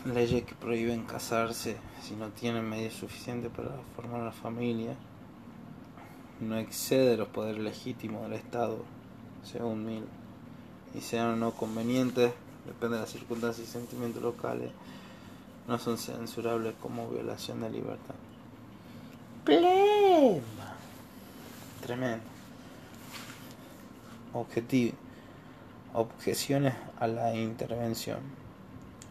Leyes 0.05 0.45
que 0.45 0.55
prohíben 0.55 1.05
casarse 1.05 1.77
si 2.03 2.15
no 2.15 2.29
tienen 2.29 2.69
medios 2.69 2.95
suficientes 2.95 3.51
para 3.51 3.71
formar 3.95 4.23
una 4.23 4.33
familia. 4.33 4.97
No 6.41 6.57
excede 6.57 7.17
los 7.17 7.29
poderes 7.29 7.63
legítimos 7.63 8.23
del 8.23 8.33
Estado, 8.35 8.85
según 9.45 9.85
Mil, 9.85 10.05
y 10.95 11.01
sean 11.01 11.35
o 11.35 11.37
no 11.37 11.53
convenientes, 11.53 12.33
depende 12.67 12.97
de 12.97 13.03
las 13.03 13.11
circunstancias 13.11 13.69
y 13.69 13.71
sentimientos 13.71 14.23
locales 14.23 14.71
no 15.71 15.79
son 15.79 15.99
censurables 15.99 16.75
como 16.81 17.09
violación 17.09 17.61
de 17.61 17.71
libertad. 17.71 18.17
Plema. 19.45 20.75
Tremendo. 21.81 22.25
Objetivo. 24.33 24.97
Objeciones 25.95 26.75
a 26.99 27.07
la 27.07 27.37
intervención. 27.37 28.19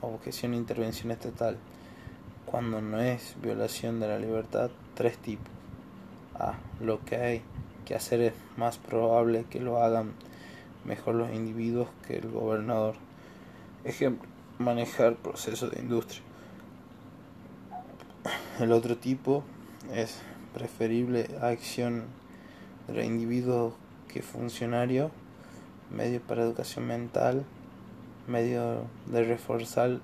Objeción 0.01 0.53
a 0.53 0.55
intervención 0.55 1.11
estatal. 1.11 1.57
Cuando 2.45 2.81
no 2.81 3.01
es 3.01 3.35
violación 3.41 3.99
de 3.99 4.07
la 4.07 4.17
libertad, 4.17 4.69
tres 4.95 5.17
tipos. 5.17 5.51
A. 6.35 6.53
Lo 6.79 7.03
que 7.03 7.17
hay 7.17 7.41
que 7.85 7.95
hacer 7.95 8.21
es 8.21 8.33
más 8.55 8.77
probable 8.77 9.45
que 9.49 9.59
lo 9.59 9.83
hagan 9.83 10.13
mejor 10.85 11.15
los 11.15 11.31
individuos 11.31 11.89
que 12.07 12.17
el 12.17 12.31
gobernador. 12.31 12.95
Ejemplo, 13.83 14.27
manejar 14.57 15.15
procesos 15.15 15.71
de 15.71 15.81
industria. 15.81 16.21
El 18.59 18.71
otro 18.71 18.97
tipo 18.97 19.43
es 19.93 20.21
preferible 20.53 21.29
acción 21.41 22.05
de 22.87 23.05
individuos 23.05 23.73
que 24.07 24.21
funcionario, 24.21 25.11
medio 25.91 26.21
para 26.21 26.43
educación 26.43 26.87
mental, 26.87 27.45
medio 28.29 28.85
de 29.07 29.23
reforzar, 29.23 29.99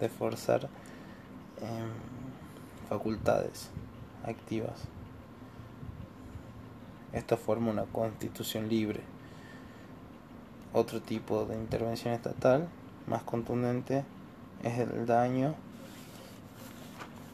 de 0.00 0.08
forzar 0.08 0.68
em, 1.60 2.88
facultades 2.88 3.70
activas. 4.24 4.82
Esto 7.12 7.36
forma 7.36 7.70
una 7.70 7.84
constitución 7.84 8.68
libre. 8.68 9.00
Otro 10.72 11.00
tipo 11.00 11.44
de 11.44 11.54
intervención 11.54 12.12
estatal 12.12 12.68
más 13.06 13.22
contundente 13.22 14.04
es 14.64 14.78
el 14.78 15.06
daño 15.06 15.54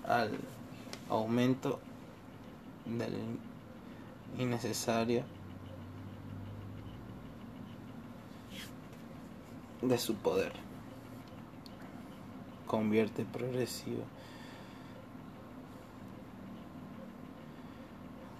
al 0.06 0.32
aumento 1.08 1.80
del 2.84 3.14
innecesario 4.38 5.24
de 9.82 9.98
su 9.98 10.14
poder. 10.14 10.52
Convierte 12.66 13.24
progresivo. 13.24 14.02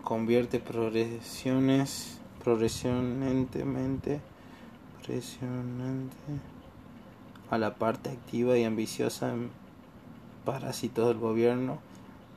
Convierte 0.04 0.60
progresiones 0.60 2.18
progresivamente 2.42 4.20
presionante 5.02 6.16
a 7.50 7.58
la 7.58 7.74
parte 7.74 8.10
activa 8.10 8.56
y 8.56 8.64
ambiciosa 8.64 9.30
en 9.30 9.50
parásitos 10.44 11.08
del 11.08 11.18
gobierno 11.18 11.78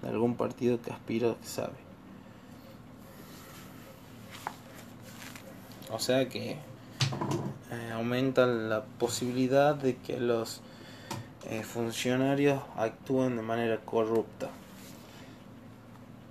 de 0.02 0.10
algún 0.10 0.36
partido 0.36 0.82
que 0.82 0.92
aspira 0.92 1.36
que 1.42 1.48
sabe. 1.48 1.84
O 5.92 6.00
sea 6.00 6.28
que 6.28 6.58
eh, 7.72 7.92
aumenta 7.92 8.46
la 8.46 8.84
posibilidad 8.84 9.76
de 9.76 9.98
que 9.98 10.20
los 10.20 10.62
eh, 11.50 11.64
funcionarios 11.64 12.62
actúen 12.76 13.36
de 13.36 13.42
manera 13.42 13.80
corrupta. 13.80 14.50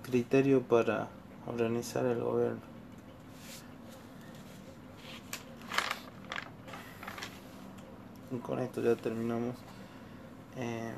Criterio 0.03 0.61
para 0.61 1.07
organizar 1.47 2.05
el 2.05 2.21
gobierno. 2.21 2.61
Y 8.31 8.37
con 8.37 8.59
esto 8.59 8.81
ya 8.81 8.95
terminamos. 8.95 9.55
Eh, 10.57 10.93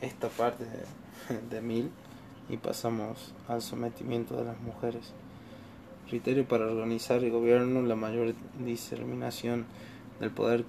esta 0.00 0.28
parte 0.28 0.64
de, 1.50 1.60
mil 1.60 1.90
y 2.48 2.56
pasamos 2.56 3.32
al 3.48 3.62
sometimiento 3.62 4.36
de 4.36 4.44
las 4.44 4.60
mujeres. 4.60 5.12
Criterio 6.10 6.44
para 6.44 6.66
organizar 6.66 7.22
el 7.22 7.30
gobierno, 7.30 7.82
la 7.82 7.94
mayor 7.94 8.34
diseminación 8.58 9.66
del 10.18 10.32
poder, 10.32 10.64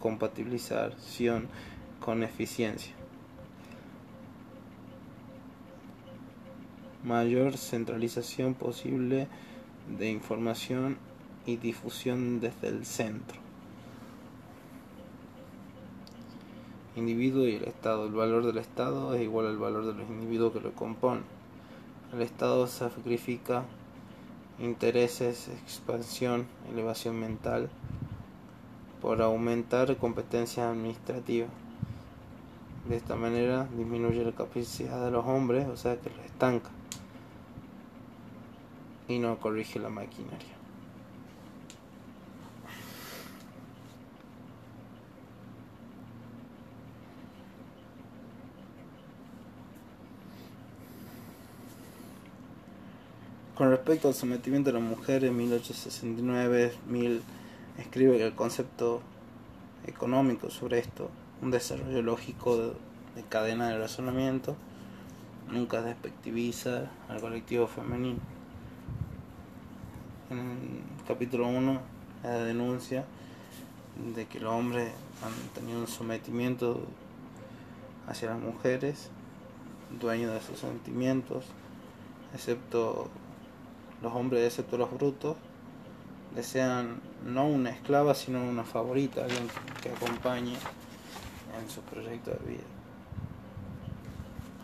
compatibilización 0.00 1.46
con 2.00 2.24
eficiencia. 2.24 2.92
Mayor 7.04 7.56
centralización 7.56 8.54
posible 8.54 9.28
de 9.96 10.10
información 10.10 10.98
y 11.46 11.58
difusión 11.58 12.40
desde 12.40 12.66
el 12.66 12.84
centro. 12.84 13.38
individuo 16.96 17.46
y 17.46 17.54
el 17.54 17.64
Estado. 17.64 18.06
El 18.06 18.14
valor 18.14 18.44
del 18.44 18.58
Estado 18.58 19.14
es 19.14 19.22
igual 19.22 19.46
al 19.46 19.58
valor 19.58 19.86
de 19.86 19.92
los 19.92 20.08
individuos 20.08 20.52
que 20.52 20.60
lo 20.60 20.72
componen. 20.72 21.24
El 22.12 22.22
Estado 22.22 22.66
sacrifica 22.66 23.64
intereses, 24.58 25.48
expansión, 25.48 26.46
elevación 26.72 27.18
mental 27.18 27.68
por 29.00 29.22
aumentar 29.22 29.96
competencias 29.96 30.66
administrativas. 30.66 31.50
De 32.88 32.96
esta 32.96 33.16
manera 33.16 33.68
disminuye 33.76 34.24
la 34.24 34.32
capacidad 34.32 35.04
de 35.04 35.10
los 35.10 35.26
hombres, 35.26 35.66
o 35.68 35.76
sea 35.76 35.96
que 35.96 36.10
los 36.10 36.24
estanca 36.24 36.70
y 39.08 39.18
no 39.18 39.38
corrige 39.38 39.78
la 39.78 39.88
maquinaria. 39.88 40.55
Con 53.56 53.70
respecto 53.70 54.08
al 54.08 54.12
sometimiento 54.12 54.70
de 54.70 54.78
la 54.78 54.84
mujer 54.84 55.24
en 55.24 55.34
1869, 55.34 56.74
Mill 56.88 57.22
escribe 57.78 58.22
el 58.22 58.34
concepto 58.34 59.00
económico 59.86 60.50
sobre 60.50 60.78
esto, 60.78 61.08
un 61.40 61.50
desarrollo 61.50 62.02
lógico 62.02 62.58
de, 62.58 63.22
cadena 63.30 63.70
de 63.70 63.78
razonamiento, 63.78 64.56
nunca 65.50 65.80
despectiviza 65.80 66.90
al 67.08 67.22
colectivo 67.22 67.66
femenino. 67.66 68.18
En 70.28 70.38
el 70.38 71.06
capítulo 71.08 71.48
1, 71.48 71.80
la 72.24 72.44
denuncia 72.44 73.06
de 74.14 74.26
que 74.26 74.38
los 74.38 74.52
hombres 74.52 74.92
han 75.24 75.32
tenido 75.54 75.80
un 75.80 75.86
sometimiento 75.86 76.82
hacia 78.06 78.28
las 78.28 78.38
mujeres, 78.38 79.08
dueños 79.98 80.34
de 80.34 80.42
sus 80.42 80.58
sentimientos, 80.58 81.46
excepto 82.34 83.08
los 84.02 84.12
hombres, 84.12 84.44
excepto 84.44 84.76
los 84.76 84.92
brutos, 84.92 85.36
desean 86.34 87.00
no 87.24 87.46
una 87.46 87.70
esclava, 87.70 88.14
sino 88.14 88.42
una 88.42 88.64
favorita, 88.64 89.24
alguien 89.24 89.48
que 89.82 89.88
acompañe 89.88 90.52
en 90.52 91.70
su 91.70 91.80
proyecto 91.80 92.30
de 92.30 92.50
vida. 92.50 92.64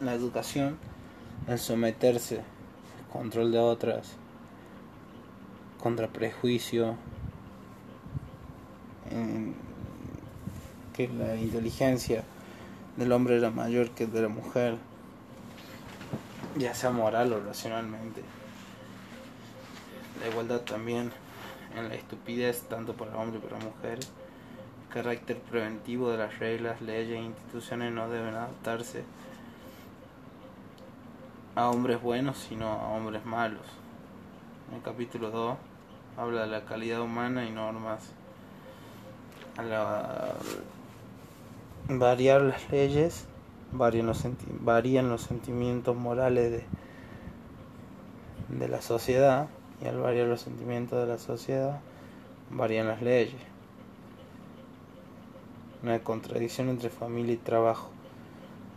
La 0.00 0.14
educación, 0.14 0.76
el 1.48 1.58
someterse, 1.58 2.36
el 2.36 3.12
control 3.12 3.52
de 3.52 3.58
otras, 3.58 4.12
contra 5.82 6.08
prejuicio, 6.08 6.96
que 10.92 11.08
la 11.08 11.36
inteligencia 11.36 12.24
del 12.96 13.12
hombre 13.12 13.36
era 13.36 13.50
mayor 13.50 13.90
que 13.90 14.06
de 14.06 14.22
la 14.22 14.28
mujer, 14.28 14.76
ya 16.56 16.74
sea 16.74 16.90
moral 16.90 17.32
o 17.32 17.40
racionalmente 17.40 18.22
la 20.22 20.28
igualdad 20.28 20.60
también 20.60 21.10
en 21.76 21.88
la 21.88 21.94
estupidez 21.94 22.62
tanto 22.68 22.94
para 22.94 23.16
hombres 23.16 23.42
como 23.42 23.58
para 23.58 23.64
mujeres. 23.64 24.12
El 24.84 24.94
carácter 24.94 25.38
preventivo 25.38 26.10
de 26.10 26.18
las 26.18 26.38
reglas, 26.38 26.80
leyes 26.80 27.18
e 27.18 27.22
instituciones 27.22 27.92
no 27.92 28.08
deben 28.08 28.34
adaptarse 28.34 29.04
a 31.54 31.68
hombres 31.68 32.00
buenos, 32.00 32.38
sino 32.38 32.68
a 32.68 32.88
hombres 32.88 33.24
malos. 33.24 33.66
En 34.68 34.76
el 34.76 34.82
capítulo 34.82 35.30
2 35.30 35.56
habla 36.16 36.42
de 36.42 36.46
la 36.48 36.64
calidad 36.64 37.00
humana 37.00 37.44
y 37.44 37.50
normas. 37.50 38.12
A 39.58 40.34
variar 41.88 42.42
las 42.42 42.70
leyes, 42.70 43.26
varían 43.72 44.06
los, 44.06 45.22
sentimientos 45.22 45.96
morales 45.96 46.62
de 48.48 48.68
la 48.68 48.80
sociedad 48.80 49.48
y 49.82 49.88
al 49.88 49.98
variar 49.98 50.28
los 50.28 50.40
sentimientos 50.40 51.00
de 51.00 51.06
la 51.06 51.18
sociedad, 51.18 51.80
varían 52.50 52.86
las 52.86 53.02
leyes. 53.02 53.40
Una 55.82 55.98
contradicción 55.98 56.68
entre 56.68 56.90
familia 56.90 57.34
y 57.34 57.38
trabajo. 57.38 57.90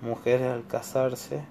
Mujeres 0.02 0.52
al 0.52 0.66
casarse, 0.66 1.44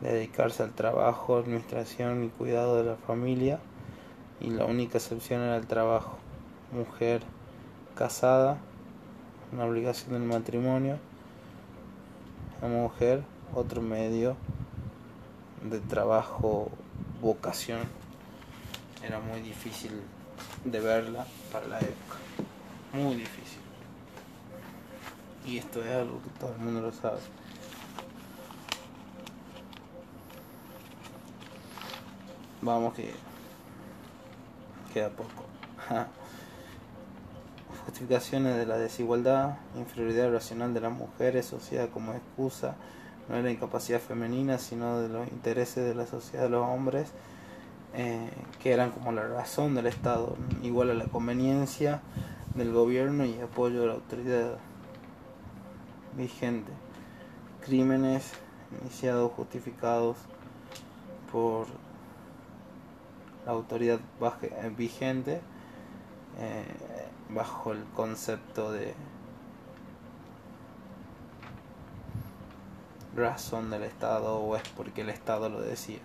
dedicarse 0.00 0.62
al 0.62 0.72
trabajo, 0.72 1.38
administración 1.38 2.24
y 2.24 2.28
cuidado 2.28 2.76
de 2.76 2.84
la 2.84 2.96
familia, 2.96 3.58
y 4.40 4.50
la 4.50 4.66
única 4.66 4.98
excepción 4.98 5.40
era 5.40 5.56
el 5.56 5.66
trabajo. 5.66 6.18
Mujer 6.72 7.22
casada, 7.94 8.58
una 9.52 9.64
obligación 9.64 10.12
del 10.12 10.22
matrimonio, 10.22 10.98
la 12.60 12.68
mujer, 12.68 13.22
otro 13.54 13.80
medio 13.80 14.36
de 15.64 15.80
trabajo, 15.80 16.70
vocación. 17.20 17.80
Era 19.02 19.18
muy 19.18 19.40
difícil 19.40 19.92
de 20.64 20.80
verla 20.80 21.26
para 21.52 21.66
la 21.66 21.78
época, 21.78 22.16
muy 22.92 23.16
difícil. 23.16 23.60
Y 25.46 25.58
esto 25.58 25.84
es 25.84 25.90
algo 25.90 26.22
que 26.22 26.30
todo 26.40 26.52
el 26.52 26.58
mundo 26.58 26.80
lo 26.80 26.92
sabe. 26.92 27.18
Vamos 32.62 32.94
que 32.94 33.12
queda 34.94 35.10
poco. 35.10 35.44
Justificaciones 37.84 38.56
de 38.56 38.64
la 38.64 38.78
desigualdad, 38.78 39.58
inferioridad 39.76 40.32
racional 40.32 40.72
de 40.72 40.80
las 40.80 40.92
mujeres, 40.92 41.44
sociedad 41.44 41.90
como 41.90 42.14
excusa, 42.14 42.76
no 43.28 43.36
de 43.36 43.42
la 43.42 43.50
incapacidad 43.50 44.00
femenina, 44.00 44.58
sino 44.58 45.00
de 45.00 45.08
los 45.08 45.28
intereses 45.28 45.84
de 45.84 45.94
la 45.94 46.06
sociedad 46.06 46.44
de 46.44 46.50
los 46.50 46.66
hombres, 46.66 47.08
eh, 47.94 48.30
que 48.62 48.72
eran 48.72 48.90
como 48.90 49.12
la 49.12 49.26
razón 49.26 49.74
del 49.74 49.86
Estado, 49.86 50.36
igual 50.62 50.90
a 50.90 50.94
la 50.94 51.06
conveniencia 51.06 52.00
del 52.54 52.72
gobierno 52.72 53.24
y 53.24 53.40
apoyo 53.40 53.82
de 53.82 53.86
la 53.86 53.94
autoridad 53.94 54.58
vigente. 56.16 56.72
Crímenes 57.64 58.32
iniciados, 58.82 59.32
justificados 59.32 60.16
por 61.32 61.66
la 63.46 63.52
autoridad 63.52 64.00
eh, 64.42 64.72
vigente 64.76 65.40
eh, 66.38 66.64
bajo 67.28 67.72
el 67.72 67.84
concepto 67.94 68.72
de 68.72 68.94
razón 73.14 73.70
del 73.70 73.82
Estado 73.82 74.36
o 74.36 74.56
es 74.56 74.62
porque 74.76 75.02
el 75.02 75.10
Estado 75.10 75.48
lo 75.48 75.60
decía. 75.60 76.00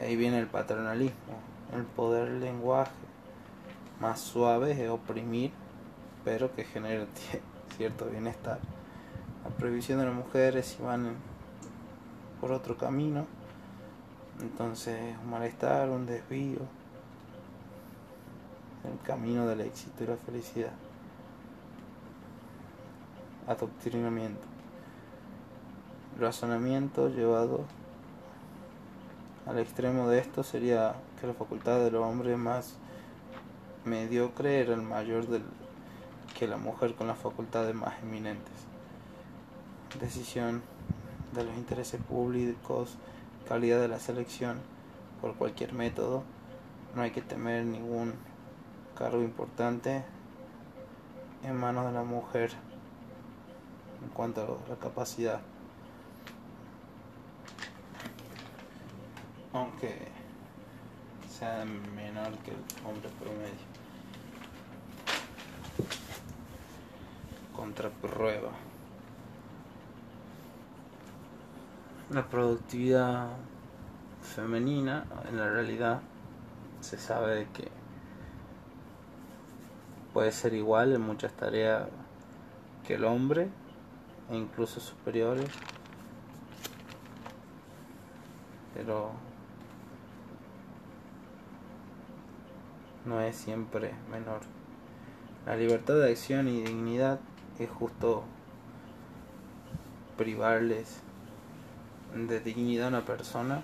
ahí 0.00 0.16
viene 0.16 0.38
el 0.38 0.46
paternalismo, 0.46 1.40
el 1.74 1.84
poder 1.84 2.30
del 2.30 2.40
lenguaje 2.40 2.92
más 4.00 4.20
suave 4.20 4.72
es 4.72 4.90
oprimir, 4.90 5.52
pero 6.24 6.52
que 6.54 6.64
genera 6.64 7.06
cierto 7.76 8.06
bienestar. 8.06 8.58
La 9.44 9.50
prohibición 9.50 9.98
de 9.98 10.06
las 10.06 10.14
mujeres 10.14 10.66
si 10.66 10.82
van 10.82 11.14
por 12.40 12.52
otro 12.52 12.76
camino 12.76 13.26
entonces, 14.40 15.16
un 15.22 15.30
malestar, 15.30 15.88
un 15.88 16.04
desvío, 16.04 16.58
el 18.84 19.00
camino 19.02 19.46
del 19.46 19.62
éxito 19.62 20.04
y 20.04 20.06
la 20.06 20.16
felicidad. 20.16 20.72
Adoctrinamiento. 23.46 24.55
Razonamiento 26.18 27.08
llevado 27.08 27.64
al 29.46 29.58
extremo 29.58 30.08
de 30.08 30.18
esto 30.18 30.42
sería 30.42 30.94
que 31.20 31.26
la 31.26 31.34
facultad 31.34 31.78
del 31.80 31.96
hombre 31.96 32.36
más 32.36 32.76
mediocre 33.84 34.60
era 34.60 34.74
el 34.74 34.82
mayor 34.82 35.26
del, 35.26 35.42
que 36.38 36.48
la 36.48 36.56
mujer 36.56 36.94
con 36.94 37.06
las 37.06 37.18
facultades 37.18 37.74
más 37.74 38.02
eminentes. 38.02 38.54
Decisión 40.00 40.62
de 41.34 41.44
los 41.44 41.54
intereses 41.56 42.00
públicos 42.00 42.96
calidad 43.48 43.80
de 43.80 43.88
la 43.88 44.00
selección 44.00 44.58
por 45.20 45.34
cualquier 45.34 45.72
método. 45.72 46.22
No 46.94 47.02
hay 47.02 47.10
que 47.10 47.22
temer 47.22 47.64
ningún 47.64 48.14
cargo 48.98 49.20
importante 49.22 50.04
en 51.44 51.56
manos 51.56 51.86
de 51.86 51.92
la 51.92 52.02
mujer 52.02 52.52
en 54.02 54.08
cuanto 54.10 54.42
a 54.66 54.70
la 54.70 54.76
capacidad. 54.76 55.40
Aunque 59.56 59.96
sea 61.30 61.64
menor 61.64 62.30
que 62.44 62.50
el 62.50 62.58
hombre 62.84 63.08
promedio. 63.18 63.66
Contra 67.54 67.88
prueba. 67.88 68.50
La 72.10 72.26
productividad 72.26 73.28
femenina, 74.20 75.06
en 75.26 75.38
la 75.38 75.48
realidad, 75.48 76.02
se 76.82 76.98
sabe 76.98 77.48
que 77.54 77.68
puede 80.12 80.32
ser 80.32 80.52
igual 80.52 80.92
en 80.92 81.00
muchas 81.00 81.32
tareas 81.32 81.88
que 82.86 82.96
el 82.96 83.04
hombre, 83.04 83.48
e 84.28 84.36
incluso 84.36 84.80
superiores, 84.80 85.48
pero 88.74 89.12
no 93.06 93.20
es 93.20 93.36
siempre 93.36 93.92
menor. 94.10 94.40
La 95.46 95.56
libertad 95.56 95.94
de 95.94 96.10
acción 96.10 96.48
y 96.48 96.62
dignidad 96.62 97.20
es 97.58 97.70
justo 97.70 98.24
privarles 100.16 101.00
de 102.14 102.40
dignidad 102.40 102.86
a 102.86 102.88
una 102.88 103.04
persona, 103.04 103.62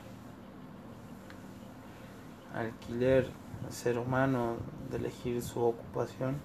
alquiler 2.54 3.30
al 3.66 3.72
ser 3.72 3.98
humano 3.98 4.56
de 4.90 4.98
elegir 4.98 5.42
su 5.42 5.60
ocupación, 5.60 6.36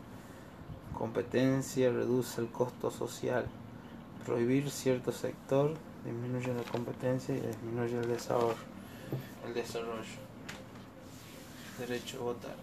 competencia 0.97 1.91
reduce 1.91 2.41
el 2.41 2.47
costo 2.49 2.89
social, 2.89 3.45
prohibir 4.25 4.69
cierto 4.71 5.11
sector 5.11 5.75
disminuye 6.03 6.53
la 6.53 6.63
competencia 6.63 7.35
y 7.35 7.41
disminuye 7.41 7.99
el 7.99 8.07
desarrollo, 8.07 8.55
el 9.45 9.53
desarrollo. 9.53 10.27
derecho 11.79 12.19
a 12.19 12.23
votar, 12.23 12.55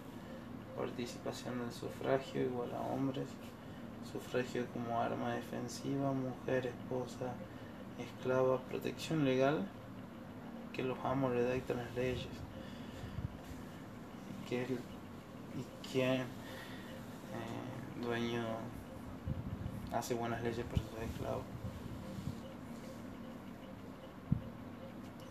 participación 0.77 1.59
del 1.59 1.71
sufragio 1.71 2.41
igual 2.41 2.73
a 2.73 2.81
hombres, 2.81 3.27
sufragio 4.11 4.65
como 4.73 4.99
arma 4.99 5.33
defensiva, 5.33 6.11
mujer, 6.11 6.67
esposa, 6.67 7.33
esclava, 7.99 8.59
protección 8.61 9.25
legal 9.25 9.65
que 10.73 10.83
los 10.83 10.97
amos 11.03 11.31
redactan 11.31 11.77
las 11.77 11.95
leyes. 11.95 12.27
Que 14.49 14.63
y 14.63 15.89
quien 15.91 16.21
eh, 16.21 16.25
dueño 18.01 18.43
hace 19.91 20.13
buenas 20.13 20.43
leyes 20.43 20.65
para 20.65 20.81
sus 20.81 20.99
esclavos 21.01 21.45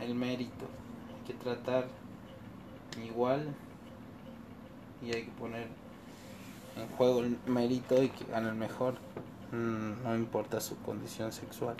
el 0.01 0.15
mérito 0.15 0.66
hay 1.09 1.27
que 1.27 1.35
tratar 1.35 1.87
igual 3.03 3.55
y 5.05 5.12
hay 5.12 5.24
que 5.24 5.32
poner 5.32 5.68
en 6.76 6.89
juego 6.97 7.20
el 7.20 7.39
mérito 7.47 8.02
y 8.02 8.09
que 8.09 8.24
gane 8.24 8.48
el 8.48 8.55
mejor 8.55 8.94
mm, 9.52 10.02
no 10.02 10.16
importa 10.16 10.60
su 10.60 10.76
condición 10.78 11.32
sexual 11.32 11.76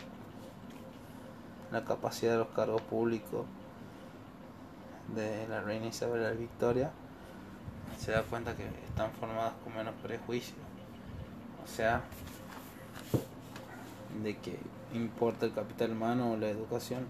la 1.75 1.85
capacidad 1.85 2.33
de 2.33 2.39
los 2.39 2.49
cargos 2.51 2.83
públicos 2.83 3.47
de 5.13 5.49
la 5.49 5.61
reina 5.61 5.87
Isabel 5.87 6.23
de 6.23 6.37
Victoria, 6.37 6.93
se 7.99 8.13
da 8.13 8.23
cuenta 8.23 8.55
que 8.55 8.65
están 8.89 9.11
formadas 9.13 9.55
con 9.65 9.75
menos 9.75 9.93
prejuicios. 10.01 10.57
O 11.65 11.67
sea, 11.67 12.03
de 14.23 14.37
que 14.39 14.57
importa 14.93 15.47
el 15.47 15.53
capital 15.53 15.91
humano 15.91 16.33
o 16.33 16.37
la 16.37 16.49
educación. 16.49 17.07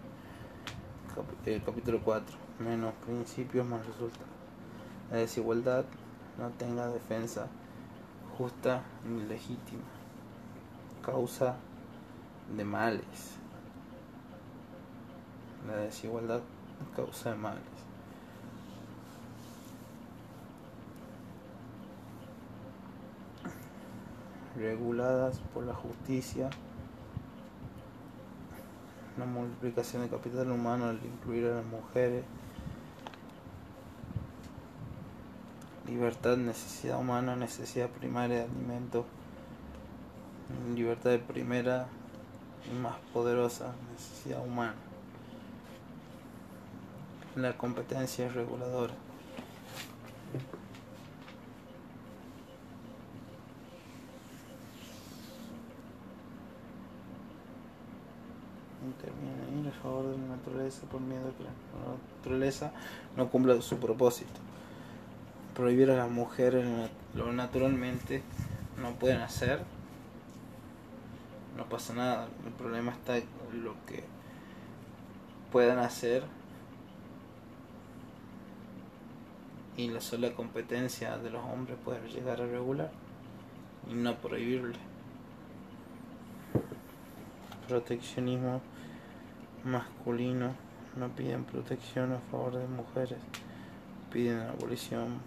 El 1.45 1.63
capítulo 1.63 2.01
4. 2.03 2.37
Menos 2.61 2.95
principios, 3.05 3.67
más 3.67 3.85
resultados. 3.85 4.27
La 5.11 5.19
desigualdad 5.19 5.85
no 6.39 6.51
tenga 6.51 6.89
defensa 6.89 7.47
justa 8.37 8.83
ni 9.05 9.25
legítima. 9.25 9.83
Causa 11.05 11.57
de 12.57 12.65
males 12.65 13.35
La 15.67 15.77
desigualdad 15.77 16.41
causa 16.95 17.31
de 17.31 17.37
males. 17.37 17.63
Reguladas 24.57 25.41
por 25.55 25.65
la 25.65 25.75
justicia. 25.75 26.51
La 29.19 29.25
multiplicación 29.25 30.03
de 30.03 30.09
capital 30.09 30.51
humano 30.51 30.87
al 30.87 31.01
incluir 31.03 31.47
a 31.47 31.57
las 31.57 31.65
mujeres. 31.65 32.25
Libertad, 35.87 36.39
necesidad 36.39 36.99
humana, 36.99 37.37
necesidad 37.37 37.91
primaria 37.91 38.39
de 38.39 38.45
alimento. 38.45 39.05
Libertad 40.75 41.11
de 41.11 41.19
primera 41.19 41.87
y 42.71 42.75
más 42.75 42.97
poderosa 43.13 43.75
necesidad 43.93 44.43
humana. 44.43 44.75
La 47.37 47.57
competencia 47.59 48.31
reguladora. 48.31 48.95
Interviene 58.83 59.69
a 59.69 59.83
favor 59.83 60.07
de 60.07 60.19
la 60.19 60.37
naturaleza 60.37 60.87
por 60.91 61.01
miedo 61.03 61.29
a 61.29 61.37
que 61.37 61.45
la 61.45 61.51
naturaleza 62.17 62.73
no 63.17 63.29
cumpla 63.29 63.61
su 63.61 63.77
propósito. 63.77 64.41
Prohibir 65.55 65.91
a 65.91 65.97
las 65.97 66.11
mujeres 66.11 66.67
lo 67.15 67.33
naturalmente 67.33 68.23
no 68.81 68.93
pueden 68.95 69.21
hacer 69.21 69.61
no 71.57 71.65
pasa 71.67 71.95
nada. 71.95 72.29
El 72.45 72.53
problema 72.53 72.93
está 72.93 73.17
en 73.17 73.27
lo 73.63 73.75
que 73.87 74.05
puedan 75.53 75.79
hacer 75.79 76.25
y 79.77 79.89
la 79.89 80.01
sola 80.01 80.33
competencia 80.33 81.17
de 81.19 81.31
los 81.31 81.45
hombres 81.45 81.77
puede 81.85 82.09
llegar 82.09 82.41
a 82.41 82.47
regular 82.47 82.91
y 83.91 83.95
no 83.95 84.17
prohibirle. 84.17 84.79
Proteccionismo 87.69 88.61
masculino 89.65 90.55
no 90.97 91.09
piden 91.09 91.45
protección 91.45 92.13
a 92.13 92.19
favor 92.31 92.57
de 92.57 92.67
mujeres, 92.69 93.19
piden 94.13 94.41
abolición, 94.41 95.21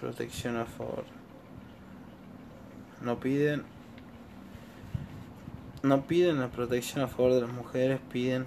protección 0.00 0.56
a 0.56 0.64
favor. 0.64 1.04
No 3.02 3.18
piden 3.20 3.64
no 5.82 6.06
piden 6.06 6.40
la 6.40 6.48
protección 6.48 7.04
a 7.04 7.08
favor 7.08 7.34
de 7.34 7.42
las 7.42 7.52
mujeres, 7.52 8.00
piden 8.12 8.46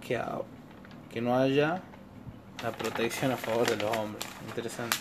que, 0.00 0.20
que 1.10 1.20
no 1.20 1.36
haya 1.36 1.82
la 2.62 2.72
protección 2.72 3.30
a 3.30 3.36
favor 3.36 3.68
de 3.68 3.76
los 3.76 3.96
hombres. 3.96 4.24
Interesante. 4.48 4.96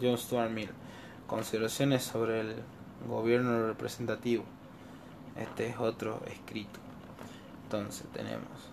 John 0.00 0.18
Stuart 0.18 0.50
Mill. 0.50 0.70
Consideraciones 1.28 2.02
sobre 2.02 2.40
el 2.40 2.56
gobierno 3.08 3.66
representativo. 3.68 4.44
Este 5.36 5.68
es 5.68 5.78
otro 5.78 6.22
escrito. 6.26 6.80
Entonces 7.64 8.06
tenemos 8.12 8.72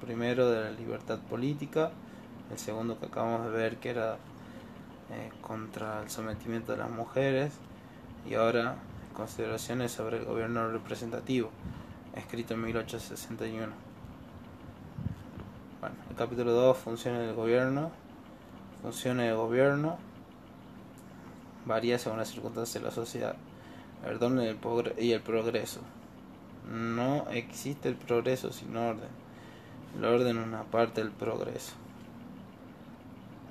primero 0.00 0.50
de 0.50 0.64
la 0.64 0.70
libertad 0.70 1.18
política, 1.18 1.92
el 2.50 2.58
segundo 2.58 2.98
que 2.98 3.06
acabamos 3.06 3.44
de 3.46 3.50
ver 3.50 3.76
que 3.78 3.90
era 3.90 4.14
eh, 5.10 5.30
contra 5.40 6.02
el 6.02 6.10
sometimiento 6.10 6.72
de 6.72 6.78
las 6.78 6.90
mujeres 6.90 7.52
y 8.28 8.34
ahora 8.34 8.76
Consideraciones 9.14 9.92
sobre 9.92 10.18
el 10.18 10.24
gobierno 10.24 10.68
representativo, 10.68 11.50
escrito 12.16 12.54
en 12.54 12.62
1861. 12.62 13.72
Bueno, 15.80 15.96
el 16.10 16.16
capítulo 16.16 16.50
2, 16.50 16.76
funciones 16.76 17.20
del 17.24 17.36
gobierno. 17.36 17.92
Funciones 18.82 19.26
del 19.26 19.36
gobierno 19.36 19.98
varía 21.64 21.96
según 21.96 22.18
las 22.18 22.28
circunstancias 22.28 22.82
de 22.82 22.88
la 22.88 22.92
sociedad. 22.92 23.36
El 24.04 24.16
orden 24.16 24.58
y 24.98 25.12
el 25.12 25.20
progreso. 25.20 25.80
No 26.68 27.30
existe 27.30 27.88
el 27.88 27.94
progreso 27.94 28.52
sin 28.52 28.76
orden. 28.76 29.10
El 29.96 30.04
orden 30.06 30.38
es 30.38 30.44
una 30.44 30.64
parte 30.64 31.02
del 31.02 31.12
progreso. 31.12 31.74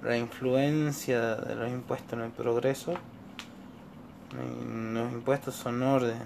La 0.04 0.18
influencia 0.18 1.36
de 1.36 1.56
los 1.56 1.70
impuestos 1.70 2.14
en 2.14 2.26
el 2.26 2.32
progreso 2.32 2.94
los 4.94 5.12
impuestos 5.12 5.56
son 5.56 5.84
orden, 5.84 6.18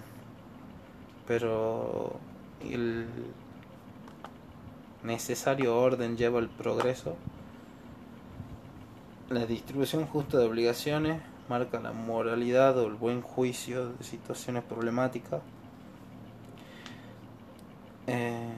pero 1.27 2.19
el 2.61 3.07
necesario 5.03 5.77
orden 5.77 6.15
lleva 6.15 6.39
al 6.39 6.49
progreso. 6.49 7.17
La 9.29 9.45
distribución 9.45 10.05
justa 10.05 10.37
de 10.37 10.45
obligaciones 10.45 11.21
marca 11.49 11.81
la 11.81 11.91
moralidad 11.91 12.77
o 12.77 12.87
el 12.87 12.95
buen 12.95 13.21
juicio 13.21 13.89
de 13.89 14.03
situaciones 14.03 14.63
problemáticas. 14.63 15.41
Eh, 18.07 18.53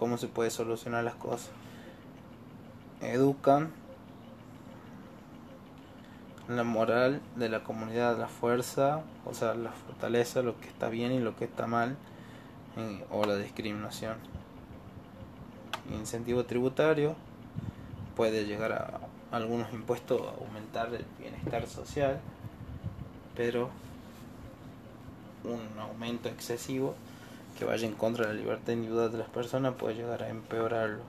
cómo 0.00 0.18
se 0.18 0.26
puede 0.26 0.50
solucionar 0.50 1.04
las 1.04 1.14
cosas. 1.14 1.50
Educan 3.00 3.72
la 6.48 6.64
moral 6.64 7.20
de 7.36 7.48
la 7.48 7.62
comunidad, 7.62 8.18
la 8.18 8.28
fuerza, 8.28 9.02
o 9.24 9.34
sea, 9.34 9.54
la 9.54 9.70
fortaleza, 9.70 10.42
lo 10.42 10.58
que 10.60 10.68
está 10.68 10.88
bien 10.88 11.12
y 11.12 11.20
lo 11.20 11.36
que 11.36 11.44
está 11.44 11.66
mal, 11.66 11.96
o 13.10 13.24
la 13.24 13.36
discriminación. 13.36 14.16
Incentivo 15.92 16.44
tributario 16.44 17.14
puede 18.16 18.44
llegar 18.44 18.72
a 18.72 19.00
algunos 19.30 19.72
impuestos 19.72 20.20
a 20.20 20.44
aumentar 20.44 20.92
el 20.94 21.04
bienestar 21.18 21.66
social, 21.66 22.20
pero 23.34 23.70
un 25.44 25.78
aumento 25.78 26.28
excesivo 26.28 26.94
que 27.58 27.64
vaya 27.64 27.86
en 27.86 27.94
contra 27.94 28.26
de 28.26 28.34
la 28.34 28.40
libertad 28.40 28.72
individual 28.72 29.12
de 29.12 29.18
las 29.18 29.28
personas 29.28 29.74
puede 29.74 29.96
llegar 29.96 30.22
a 30.22 30.28
empeorarlo. 30.28 31.02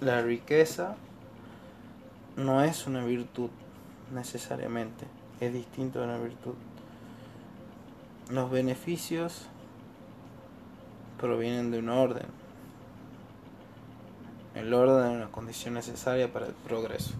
La 0.00 0.20
riqueza 0.22 0.96
no 2.36 2.62
es 2.62 2.86
una 2.86 3.04
virtud 3.04 3.50
necesariamente, 4.12 5.06
es 5.40 5.52
distinto 5.52 6.00
a 6.00 6.04
una 6.04 6.18
virtud. 6.18 6.54
Los 8.30 8.50
beneficios 8.50 9.46
provienen 11.20 11.70
de 11.70 11.78
un 11.78 11.88
orden. 11.88 12.26
El 14.54 14.72
orden 14.72 15.10
es 15.10 15.16
una 15.16 15.32
condición 15.32 15.74
necesaria 15.74 16.32
para 16.32 16.46
el 16.46 16.52
progreso. 16.52 17.12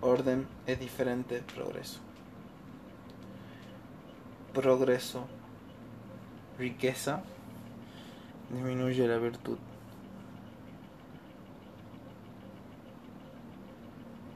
Orden 0.00 0.46
es 0.66 0.78
diferente 0.78 1.36
de 1.36 1.42
progreso. 1.42 2.00
Progreso, 4.52 5.26
riqueza 6.58 7.22
disminuye 8.54 9.06
la 9.08 9.18
virtud. 9.18 9.58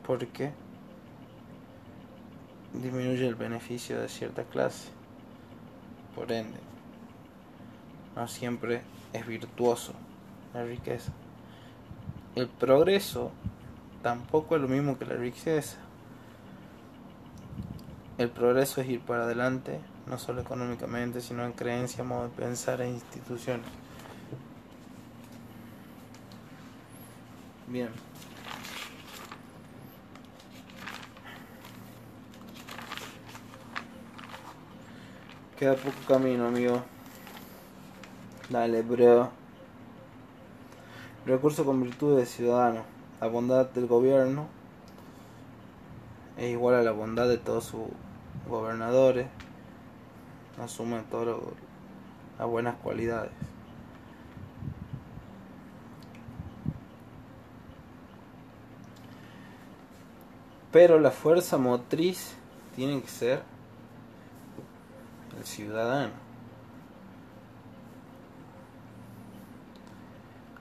Porque 0.06 0.52
disminuye 2.72 3.26
el 3.26 3.34
beneficio 3.34 4.00
de 4.00 4.08
cierta 4.08 4.44
clase. 4.44 4.88
Por 6.14 6.32
ende, 6.32 6.58
no 8.16 8.26
siempre 8.26 8.82
es 9.12 9.26
virtuoso 9.26 9.92
la 10.54 10.64
riqueza. 10.64 11.12
El 12.34 12.48
progreso 12.48 13.30
tampoco 14.02 14.56
es 14.56 14.62
lo 14.62 14.68
mismo 14.68 14.98
que 14.98 15.04
la 15.04 15.14
riqueza. 15.14 15.78
El 18.16 18.30
progreso 18.30 18.80
es 18.80 18.88
ir 18.88 19.00
para 19.00 19.24
adelante, 19.24 19.80
no 20.06 20.18
solo 20.18 20.40
económicamente, 20.40 21.20
sino 21.20 21.44
en 21.44 21.52
creencia, 21.52 22.02
modo 22.02 22.24
de 22.24 22.30
pensar 22.30 22.80
e 22.80 22.88
instituciones. 22.88 23.66
Bien. 27.70 27.90
Queda 35.58 35.74
poco 35.74 35.96
camino, 36.06 36.46
amigo. 36.46 36.82
Dale, 38.48 38.80
bro. 38.80 39.30
Recurso 41.26 41.66
con 41.66 41.82
virtud 41.82 42.16
de 42.16 42.24
ciudadano. 42.24 42.84
La 43.20 43.26
bondad 43.26 43.66
del 43.66 43.86
gobierno 43.86 44.46
es 46.38 46.50
igual 46.50 46.76
a 46.76 46.82
la 46.82 46.92
bondad 46.92 47.28
de 47.28 47.36
todos 47.36 47.64
sus 47.64 47.82
gobernadores. 48.48 49.26
Asumen 50.58 51.04
todas 51.10 51.36
las 52.38 52.48
buenas 52.48 52.76
cualidades. 52.76 53.32
Pero 60.78 61.00
la 61.00 61.10
fuerza 61.10 61.58
motriz 61.58 62.36
tiene 62.76 63.02
que 63.02 63.08
ser 63.08 63.42
el 65.36 65.44
ciudadano. 65.44 66.12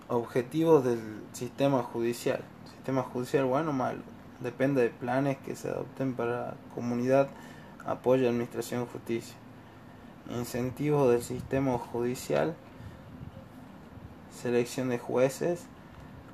Objetivos 0.07 0.83
del 0.83 1.21
sistema 1.33 1.83
judicial. 1.83 2.39
Sistema 2.65 3.03
judicial 3.03 3.45
bueno 3.45 3.69
o 3.69 3.73
malo. 3.73 4.01
Depende 4.39 4.81
de 4.81 4.89
planes 4.89 5.37
que 5.45 5.55
se 5.55 5.69
adopten 5.69 6.15
para 6.15 6.55
comunidad, 6.73 7.29
apoyo 7.85 8.27
administración 8.27 8.87
justicia. 8.87 9.35
Incentivos 10.31 11.11
del 11.11 11.21
sistema 11.21 11.77
judicial. 11.77 12.55
Selección 14.31 14.89
de 14.89 14.97
jueces. 14.97 15.67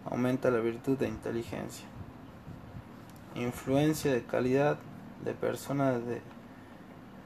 Aumenta 0.10 0.52
la 0.52 0.60
virtud 0.60 0.98
de 0.98 1.10
inteligencia. 1.10 1.86
Influencia 3.36 4.14
de 4.14 4.24
calidad 4.24 4.78
de 5.24 5.34
personas 5.34 6.06
de 6.06 6.22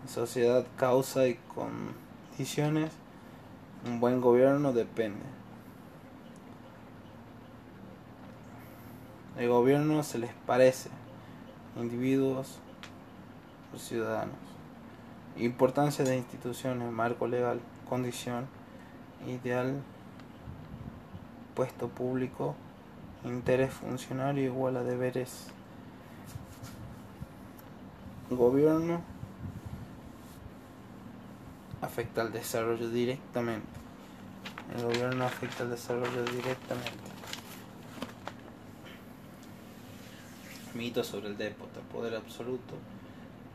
sociedad, 0.07 0.65
causa 0.77 1.27
y 1.27 1.37
condiciones, 1.53 2.91
un 3.85 3.99
buen 3.99 4.21
gobierno 4.21 4.71
depende. 4.71 5.25
El 9.37 9.49
gobierno 9.49 10.01
se 10.03 10.17
les 10.17 10.33
parece, 10.45 10.89
individuos 11.75 12.59
o 13.75 13.77
ciudadanos. 13.77 14.35
Importancia 15.37 16.03
de 16.03 16.17
instituciones, 16.17 16.91
marco 16.91 17.27
legal, 17.27 17.59
condición, 17.87 18.47
ideal, 19.27 19.81
puesto 21.53 21.89
público, 21.89 22.55
interés 23.23 23.71
funcionario 23.73 24.43
igual 24.43 24.77
a 24.77 24.83
deberes. 24.83 25.51
Gobierno 28.29 29.01
afecta 31.81 32.21
al 32.21 32.33
desarrollo 32.33 32.89
directamente. 32.89 33.67
El 34.75 34.83
gobierno 34.83 35.23
afecta 35.23 35.63
al 35.63 35.69
desarrollo 35.69 36.23
directamente. 36.25 37.07
Mito 40.73 41.05
sobre 41.05 41.27
el 41.29 41.37
dépota, 41.37 41.79
poder 41.91 42.15
absoluto, 42.15 42.75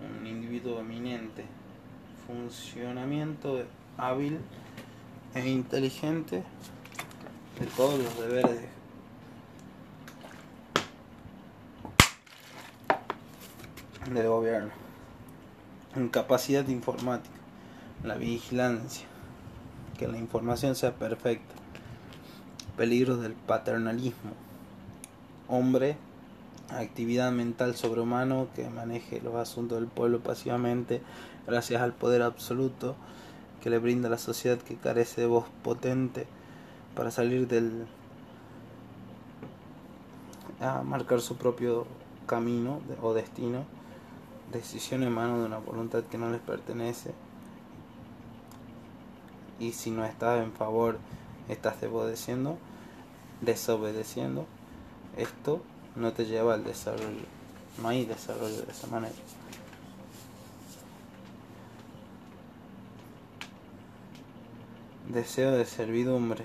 un 0.01 0.27
individuo 0.27 0.81
eminente, 0.81 1.44
funcionamiento 2.27 3.65
hábil 3.99 4.39
e 5.35 5.49
inteligente 5.49 6.43
de 7.61 7.66
todos 7.77 7.99
los 7.99 8.19
deberes 8.19 8.81
del 14.14 14.28
gobierno. 14.28 14.70
Incapacidad 15.97 16.66
informática. 16.68 17.34
La 18.05 18.16
vigilancia, 18.16 19.06
que 19.98 20.09
la 20.09 20.18
información 20.18 20.74
sea 20.74 20.94
perfecta, 20.94 21.55
peligros 22.76 23.20
del 23.20 23.34
paternalismo, 23.34 24.32
hombre, 25.48 25.97
actividad 26.70 27.30
mental 27.32 27.76
sobrehumano 27.76 28.48
que 28.55 28.68
maneje 28.70 29.20
los 29.20 29.34
asuntos 29.34 29.78
del 29.78 29.89
pueblo 29.89 30.20
pasivamente 30.20 31.02
gracias 31.47 31.82
al 31.82 31.93
poder 31.93 32.22
absoluto 32.22 32.97
que 33.60 33.68
le 33.68 33.78
brinda 33.78 34.09
la 34.09 34.16
sociedad 34.16 34.59
que 34.59 34.76
carece 34.76 35.20
de 35.20 35.26
voz 35.26 35.44
potente 35.62 36.26
para 36.94 37.10
salir 37.10 37.47
del 37.47 37.86
a 40.60 40.82
marcar 40.82 41.20
su 41.20 41.36
propio 41.36 41.86
camino 42.26 42.80
o 43.02 43.12
destino, 43.14 43.64
decisión 44.53 45.03
en 45.03 45.12
mano 45.12 45.41
de 45.41 45.47
una 45.47 45.59
voluntad 45.59 46.05
que 46.05 46.19
no 46.19 46.31
les 46.31 46.41
pertenece 46.41 47.12
y 49.59 49.73
si 49.73 49.91
no 49.91 50.05
estás 50.05 50.43
en 50.43 50.53
favor, 50.53 50.99
estás 51.49 51.81
desobedeciendo, 51.81 52.59
desobedeciendo, 53.41 54.47
esto 55.16 55.62
no 55.95 56.12
te 56.12 56.27
lleva 56.27 56.55
al 56.55 56.65
desarrollo. 56.65 57.27
No 57.81 57.89
hay 57.89 58.05
desarrollo 58.05 58.62
de 58.62 58.73
esa 58.73 58.87
manera. 58.89 59.15
Deseo 65.09 65.53
de 65.53 65.65
servidumbre. 65.65 66.45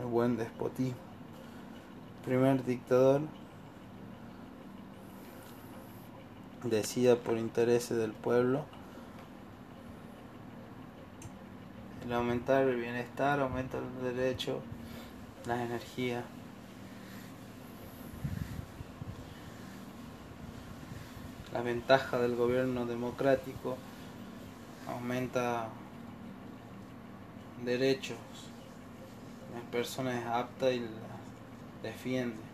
El 0.00 0.06
buen 0.06 0.36
despotismo. 0.36 0.96
Primer 2.24 2.64
dictador 2.64 3.20
decida 6.64 7.16
por 7.16 7.38
intereses 7.38 7.96
del 7.96 8.12
pueblo 8.12 8.64
el 12.04 12.12
aumentar 12.12 12.64
el 12.64 12.76
bienestar, 12.76 13.40
aumenta 13.40 13.78
el 13.78 14.14
derecho, 14.14 14.60
la 15.46 15.62
energía. 15.62 16.22
La 21.52 21.62
ventaja 21.62 22.18
del 22.18 22.36
gobierno 22.36 22.84
democrático 22.84 23.78
aumenta 24.86 25.68
derechos, 27.64 28.18
las 29.54 29.62
personas 29.70 30.26
aptas 30.26 30.72
y 30.72 30.80
las 30.80 30.90
defiende. 31.82 32.53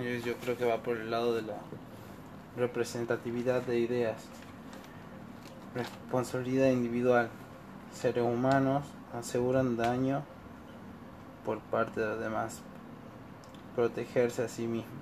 Yo 0.00 0.34
creo 0.36 0.56
que 0.56 0.64
va 0.64 0.78
por 0.78 0.96
el 0.96 1.10
lado 1.10 1.34
de 1.34 1.42
la 1.42 1.56
representatividad 2.56 3.60
de 3.62 3.80
ideas. 3.80 4.16
Responsabilidad 5.74 6.70
individual. 6.70 7.28
Seres 7.92 8.24
humanos 8.24 8.86
aseguran 9.12 9.76
daño 9.76 10.22
por 11.44 11.58
parte 11.60 12.00
de 12.00 12.06
los 12.06 12.20
demás. 12.20 12.60
Protegerse 13.76 14.42
a 14.42 14.48
sí 14.48 14.66
mismo. 14.66 14.99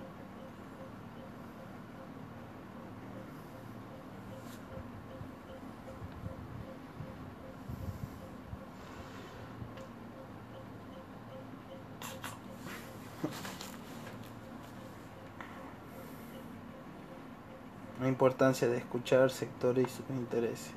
La 18.00 18.08
importancia 18.08 18.68
de 18.68 18.78
escuchar 18.78 19.30
sectores 19.30 19.86
y 19.86 19.90
sus 19.90 20.08
intereses. 20.10 20.70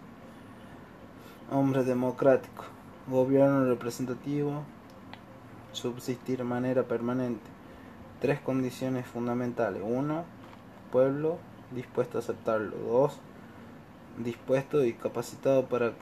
Hombre 1.51 1.83
democrático. 1.83 2.65
Gobierno 3.07 3.65
representativo. 3.65 4.63
Subsistir 5.71 6.39
de 6.39 6.43
manera 6.43 6.83
permanente. 6.83 7.49
Tres 8.21 8.39
condiciones 8.39 9.05
fundamentales. 9.05 9.83
Uno, 9.85 10.25
pueblo 10.91 11.37
dispuesto 11.71 12.17
a 12.17 12.21
aceptarlo. 12.21 12.75
Dos, 12.77 13.19
dispuesto 14.17 14.83
y 14.83 14.93
capacitado 14.93 15.67
para 15.67 15.93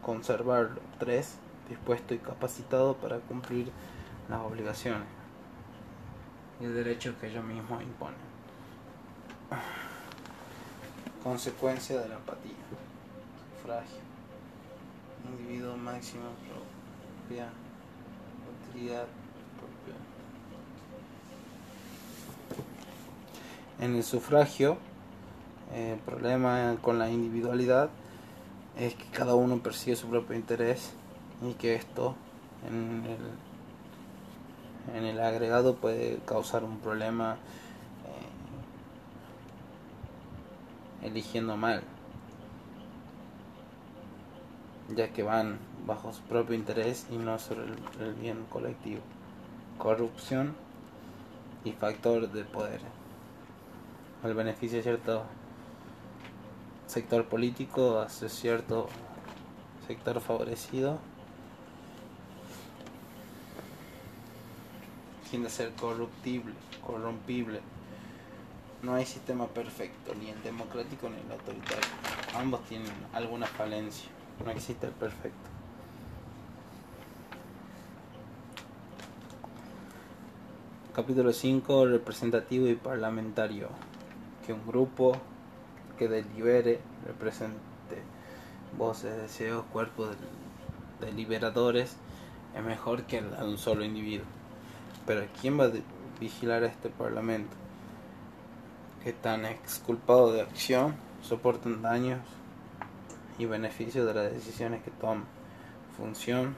conservarlo. 0.00 0.80
Tres, 0.98 1.38
dispuesto 1.68 2.14
y 2.14 2.18
capacitado 2.18 2.94
para 2.94 3.18
cumplir 3.18 3.72
las 4.28 4.40
obligaciones 4.40 5.08
y 6.60 6.64
el 6.64 6.74
derecho 6.74 7.14
que 7.20 7.28
ellos 7.28 7.44
mismos 7.44 7.82
imponen 7.82 8.16
consecuencia 11.22 12.00
de 12.00 12.08
la 12.08 12.16
apatía, 12.16 12.54
sufragio, 13.56 14.00
individuo 15.30 15.76
máximo 15.76 16.24
propia, 16.48 17.48
utilidad 18.70 19.06
propia. 19.58 19.94
En 23.80 23.96
el 23.96 24.04
sufragio, 24.04 24.78
el 25.74 25.98
problema 25.98 26.76
con 26.80 26.98
la 26.98 27.10
individualidad 27.10 27.90
es 28.78 28.94
que 28.94 29.04
cada 29.10 29.34
uno 29.34 29.58
persigue 29.58 29.96
su 29.96 30.08
propio 30.08 30.36
interés 30.36 30.92
y 31.42 31.54
que 31.54 31.74
esto 31.74 32.14
en 32.66 33.04
el, 33.06 34.96
en 34.96 35.04
el 35.04 35.20
agregado 35.20 35.76
puede 35.76 36.18
causar 36.24 36.64
un 36.64 36.78
problema 36.78 37.36
eligiendo 41.02 41.56
mal, 41.56 41.82
ya 44.94 45.12
que 45.12 45.22
van 45.22 45.58
bajo 45.86 46.12
su 46.12 46.22
propio 46.22 46.54
interés 46.54 47.06
y 47.10 47.16
no 47.16 47.38
sobre 47.38 47.64
el, 48.00 48.14
bien 48.14 48.44
colectivo. 48.50 49.00
Corrupción 49.78 50.54
y 51.64 51.72
factor 51.72 52.30
de 52.30 52.44
poder. 52.44 52.80
El 54.24 54.34
beneficio 54.34 54.78
de 54.78 54.82
cierto 54.82 55.24
sector 56.86 57.26
político 57.26 58.00
hacia 58.00 58.28
cierto 58.28 58.88
sector 59.86 60.20
favorecido. 60.20 60.98
tiende 65.30 65.48
a 65.48 65.50
ser 65.50 65.72
corruptible, 65.72 66.54
corrompible. 66.84 67.60
No 68.80 68.94
hay 68.94 69.04
sistema 69.06 69.48
perfecto, 69.48 70.14
ni 70.14 70.30
el 70.30 70.40
democrático 70.42 71.08
ni 71.08 71.16
el 71.16 71.32
autoritario. 71.32 71.88
Ambos 72.36 72.64
tienen 72.66 72.92
alguna 73.12 73.46
falencia. 73.46 74.08
No 74.44 74.52
existe 74.52 74.86
el 74.86 74.92
perfecto. 74.92 75.48
Capítulo 80.94 81.32
5. 81.32 81.86
Representativo 81.86 82.68
y 82.68 82.76
parlamentario. 82.76 83.68
Que 84.46 84.52
un 84.52 84.64
grupo 84.64 85.16
que 85.98 86.06
delibere, 86.06 86.80
represente 87.04 87.58
voces, 88.76 89.16
deseos, 89.16 89.64
cuerpos 89.72 90.10
deliberadores 91.00 91.96
es 92.56 92.62
mejor 92.62 93.02
que 93.04 93.20
un 93.20 93.58
solo 93.58 93.84
individuo. 93.84 94.26
Pero 95.04 95.26
¿quién 95.40 95.58
va 95.58 95.64
a 95.64 95.72
vigilar 96.20 96.62
a 96.62 96.68
este 96.68 96.90
parlamento? 96.90 97.56
Que 99.02 99.12
tan 99.12 99.44
exculpado 99.44 100.32
de 100.32 100.42
acción 100.42 100.94
soportan 101.22 101.82
daños 101.82 102.20
y 103.38 103.46
beneficios 103.46 104.06
de 104.06 104.14
las 104.14 104.32
decisiones 104.32 104.82
que 104.82 104.90
toman. 104.90 105.24
Función, 105.96 106.54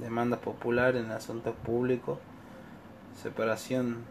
demanda 0.00 0.36
popular 0.36 0.96
en 0.96 1.10
asuntos 1.10 1.54
públicos, 1.64 2.18
separación 3.22 4.04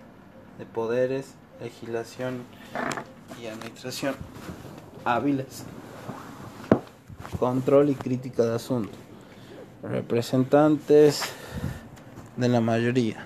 de 0.57 0.65
poderes, 0.65 1.35
legislación 1.61 2.43
y 3.41 3.47
administración. 3.47 4.15
Hábiles, 5.03 5.63
control 7.39 7.89
y 7.89 7.95
crítica 7.95 8.43
de 8.43 8.55
asuntos, 8.55 8.97
representantes 9.83 11.23
de 12.37 12.49
la 12.49 12.59
mayoría, 12.59 13.25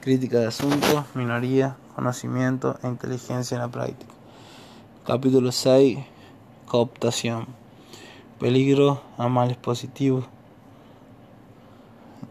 crítica 0.00 0.38
de 0.38 0.48
asuntos, 0.48 1.04
minoría, 1.14 1.76
conocimiento 2.00 2.78
e 2.82 2.88
inteligencia 2.88 3.56
en 3.56 3.60
la 3.60 3.68
práctica. 3.68 4.10
Capítulo 5.04 5.52
6. 5.52 5.98
Cooptación. 6.66 7.46
Peligro 8.38 9.02
a 9.18 9.28
males 9.28 9.58
positivos. 9.58 10.24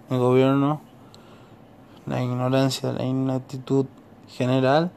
El 0.10 0.18
gobierno, 0.18 0.82
la 2.08 2.24
ignorancia, 2.24 2.91
la 2.94 3.06
inactitud 3.06 3.86
general, 4.28 4.91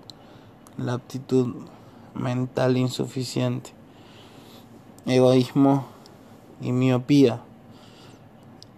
la 0.79 0.95
aptitud 0.95 1.55
mental 2.15 2.79
insuficiente, 2.79 3.73
egoísmo 5.05 5.85
y 6.63 6.73
miopía. 6.73 7.43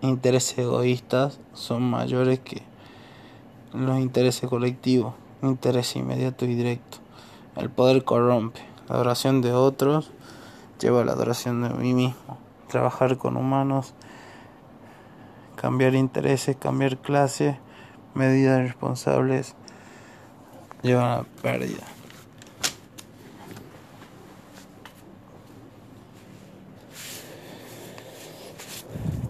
Intereses 0.03 0.59
egoístas 0.59 1.39
son 1.53 1.89
mayores 1.89 2.41
que 2.41 2.65
los 3.73 4.01
intereses 4.01 4.51
colectivos, 4.51 5.15
interés 5.47 5.97
inmediato 5.97 6.45
y 6.45 6.55
directo. 6.55 6.99
El 7.57 7.71
poder 7.71 8.05
corrompe, 8.05 8.61
la 8.89 8.97
adoración 8.97 9.41
de 9.41 9.53
otros 9.53 10.11
lleva 10.81 11.03
a 11.03 11.05
la 11.05 11.13
adoración 11.13 11.63
de 11.63 11.71
mí 11.71 11.95
mismo. 11.95 12.39
Trabajar 12.69 13.17
con 13.19 13.37
humanos, 13.37 13.95
cambiar 15.57 15.95
intereses, 15.95 16.57
cambiar 16.57 16.99
clases, 16.99 17.57
medidas 18.15 18.61
responsables, 18.61 19.55
lleva 20.83 21.15
a 21.15 21.17
la 21.19 21.25
pérdida. 21.43 21.85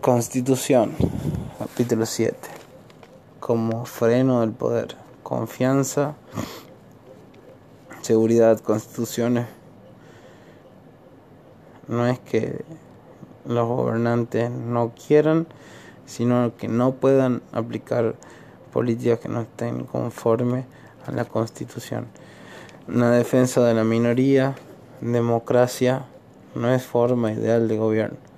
Constitución, 0.01 0.93
capítulo 1.59 2.05
7. 2.05 2.37
Como 3.41 3.87
freno 3.87 4.41
del 4.43 4.53
poder, 4.53 5.04
confianza, 5.25 6.15
seguridad, 8.03 8.61
constituciones. 8.61 9.47
No 11.89 12.07
es 12.07 12.21
que 12.21 12.65
los 13.45 13.67
gobernantes 13.67 14.53
no 14.53 14.93
quieran, 14.95 15.49
sino 16.07 16.57
que 16.57 16.69
no 16.69 16.93
puedan 16.93 17.43
aplicar 17.51 18.15
políticas 18.73 19.19
que 19.19 19.29
no 19.29 19.41
estén 19.41 19.85
conformes 19.85 20.65
a 21.09 21.11
la 21.11 21.25
constitución. 21.25 22.07
Una 22.87 23.11
defensa 23.11 23.65
de 23.65 23.75
la 23.75 23.83
minoría, 23.83 24.55
democracia, 25.01 26.05
no 26.55 26.73
es 26.73 26.85
forma 26.85 27.33
ideal 27.33 27.67
de 27.67 27.77
gobierno 27.77 28.35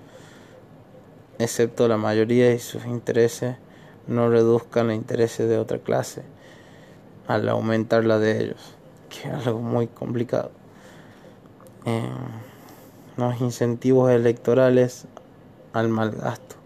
excepto 1.38 1.88
la 1.88 1.96
mayoría 1.96 2.52
y 2.52 2.58
sus 2.58 2.84
intereses 2.86 3.56
no 4.06 4.28
reduzcan 4.30 4.88
los 4.88 4.96
intereses 4.96 5.48
de 5.48 5.58
otra 5.58 5.78
clase 5.78 6.22
al 7.27 7.48
aumentar 7.48 8.05
la 8.05 8.19
de 8.19 8.43
ellos, 8.43 8.74
que 9.09 9.28
es 9.28 9.47
algo 9.47 9.61
muy 9.61 9.86
complicado. 9.86 10.51
Eh, 11.85 12.11
los 13.16 13.40
incentivos 13.40 14.11
electorales 14.11 15.07
al 15.73 15.89
mal 15.89 16.11
gasto. 16.12 16.57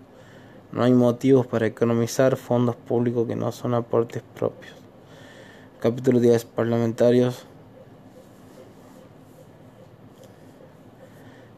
No 0.73 0.85
hay 0.85 0.93
motivos 0.93 1.47
para 1.47 1.67
economizar 1.67 2.37
fondos 2.37 2.77
públicos 2.77 3.27
que 3.27 3.37
no 3.37 3.53
son 3.53 3.75
aportes 3.75 4.23
propios. 4.35 4.75
Capítulo 5.81 6.21
10. 6.21 6.45
Parlamentarios 6.45 7.47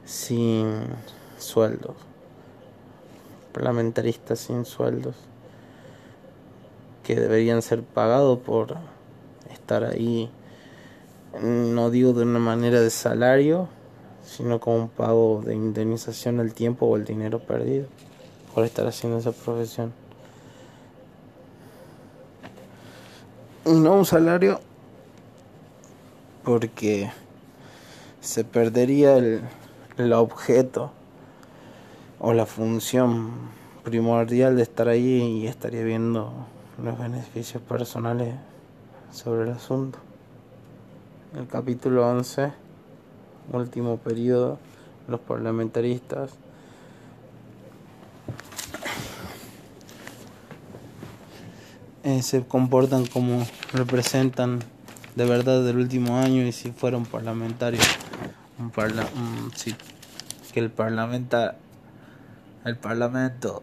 sin 0.05 0.83
sueldos 1.39 1.97
parlamentaristas 3.53 4.41
sin 4.41 4.65
sueldos 4.65 5.15
que 7.03 7.17
deberían 7.17 7.63
ser 7.63 7.83
pagados 7.83 8.39
por 8.41 8.77
estar 9.53 9.85
ahí, 9.85 10.31
no 11.41 11.91
digo 11.91 12.13
de 12.13 12.23
una 12.23 12.39
manera 12.39 12.81
de 12.81 12.91
salario, 12.91 13.69
sino 14.25 14.61
como 14.61 14.77
un 14.77 14.89
pago 14.89 15.43
de 15.45 15.55
indemnización 15.55 16.41
al 16.41 16.55
tiempo 16.55 16.87
o 16.87 16.97
el 16.97 17.05
dinero 17.05 17.41
perdido 17.41 17.87
por 18.55 18.65
estar 18.65 18.87
haciendo 18.87 19.19
esa 19.19 19.33
profesión. 19.33 19.93
No 23.65 23.95
un 23.95 24.05
salario 24.05 24.61
porque 26.45 27.11
se 28.21 28.45
perdería 28.45 29.17
el, 29.17 29.43
el 29.97 30.13
objeto 30.13 30.93
o 32.19 32.33
la 32.33 32.47
función 32.47 33.31
primordial 33.85 34.57
de 34.57 34.63
estar 34.63 34.89
ahí 34.89 35.43
y 35.43 35.47
estaría 35.47 35.83
viendo 35.83 36.33
los 36.83 36.99
beneficios 36.99 37.63
personales 37.63 38.35
sobre 39.13 39.45
el 39.45 39.51
asunto. 39.51 39.99
El 41.37 41.47
capítulo 41.47 42.09
11, 42.09 42.53
último 43.53 43.99
periodo, 43.99 44.59
los 45.07 45.21
parlamentaristas. 45.21 46.33
Eh, 52.05 52.23
se 52.23 52.45
comportan 52.45 53.07
como 53.07 53.47
representan 53.73 54.59
de 55.15 55.25
verdad 55.25 55.65
del 55.65 55.77
último 55.77 56.19
año 56.19 56.43
y 56.43 56.51
si 56.51 56.73
fueron 56.73 57.07
parlamentarios. 57.07 57.87
Un 58.59 58.71
parla 58.71 59.07
que 60.53 60.61
el 60.61 60.71
parlamento 60.71 61.39
el 62.65 62.77
Parlamento, 62.77 63.63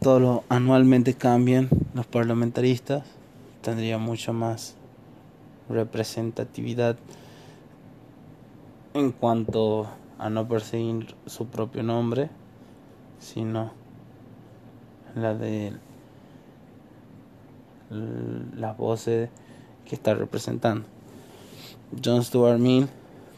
todo 0.00 0.44
anualmente 0.48 1.12
cambian 1.12 1.68
los 1.92 2.06
parlamentaristas, 2.06 3.04
tendría 3.62 3.98
mucho 3.98 4.32
más 4.32 4.74
representatividad 5.68 6.96
en 8.94 9.12
cuanto 9.12 9.88
a 10.18 10.30
no 10.30 10.48
perseguir 10.48 11.14
su 11.26 11.46
propio 11.46 11.82
nombre, 11.82 12.30
sino 13.18 13.72
la 15.14 15.34
de 15.34 15.72
las 17.90 18.76
voces 18.76 19.30
que 19.84 19.94
está 19.94 20.14
representando. 20.14 20.86
John 22.04 22.22
Stuart 22.22 22.58
Mill, 22.58 22.88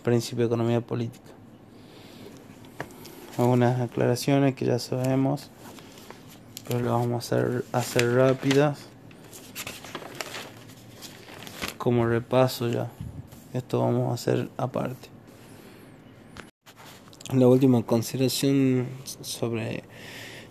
Principio 0.02 0.44
de 0.44 0.46
Economía 0.46 0.80
Política 0.80 1.32
algunas 3.38 3.80
aclaraciones 3.80 4.54
que 4.54 4.66
ya 4.66 4.78
sabemos, 4.78 5.50
pero 6.68 6.80
lo 6.80 6.92
vamos 6.92 7.12
a 7.32 7.36
hacer, 7.36 7.64
hacer 7.72 8.14
rápidas. 8.14 8.86
Como 11.82 12.06
repaso 12.06 12.68
ya, 12.68 12.92
esto 13.52 13.80
vamos 13.80 14.08
a 14.12 14.14
hacer 14.14 14.48
aparte. 14.56 15.08
La 17.34 17.48
última 17.48 17.82
consideración 17.82 18.86
sobre 19.20 19.82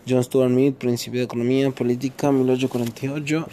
John 0.06 0.26
Stuart 0.26 0.52
Mill, 0.52 0.74
Principio 0.74 1.22
de 1.22 1.28
Economía 1.28 1.72
Política, 1.72 2.34
1848. 2.34 3.48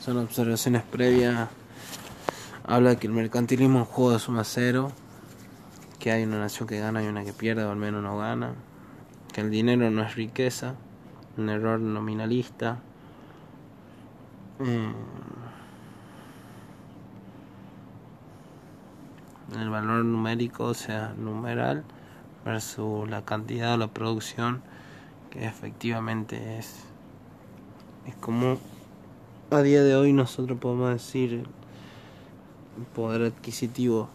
Son 0.00 0.18
observaciones 0.18 0.82
previas. 0.82 1.50
Habla 2.64 2.98
que 2.98 3.06
el 3.06 3.12
mercantilismo 3.12 3.82
es 3.82 3.86
un 3.86 3.92
juego 3.94 4.10
de 4.10 4.18
suma 4.18 4.42
cero 4.42 4.90
que 6.00 6.10
hay 6.10 6.24
una 6.24 6.40
nación 6.40 6.66
que 6.66 6.80
gana 6.80 7.04
y 7.04 7.06
una 7.06 7.24
que 7.24 7.32
pierde, 7.32 7.62
o 7.62 7.70
al 7.70 7.76
menos 7.76 8.02
no 8.02 8.18
gana, 8.18 8.56
que 9.32 9.42
el 9.42 9.52
dinero 9.52 9.88
no 9.88 10.02
es 10.02 10.16
riqueza, 10.16 10.74
un 11.36 11.48
error 11.48 11.78
nominalista. 11.78 12.80
Eh, 14.60 14.92
el 19.54 19.70
valor 19.70 20.04
numérico, 20.04 20.64
o 20.64 20.74
sea, 20.74 21.14
numeral, 21.16 21.84
versus 22.44 23.08
la 23.08 23.24
cantidad 23.24 23.74
o 23.74 23.76
la 23.76 23.88
producción 23.88 24.62
que 25.30 25.46
efectivamente 25.46 26.58
es. 26.58 26.84
Es 28.06 28.14
como 28.16 28.58
a 29.50 29.62
día 29.62 29.82
de 29.82 29.94
hoy 29.94 30.12
nosotros 30.12 30.58
podemos 30.58 30.90
decir 30.90 31.46
el 32.78 32.84
poder 32.94 33.32
adquisitivo 33.32 34.08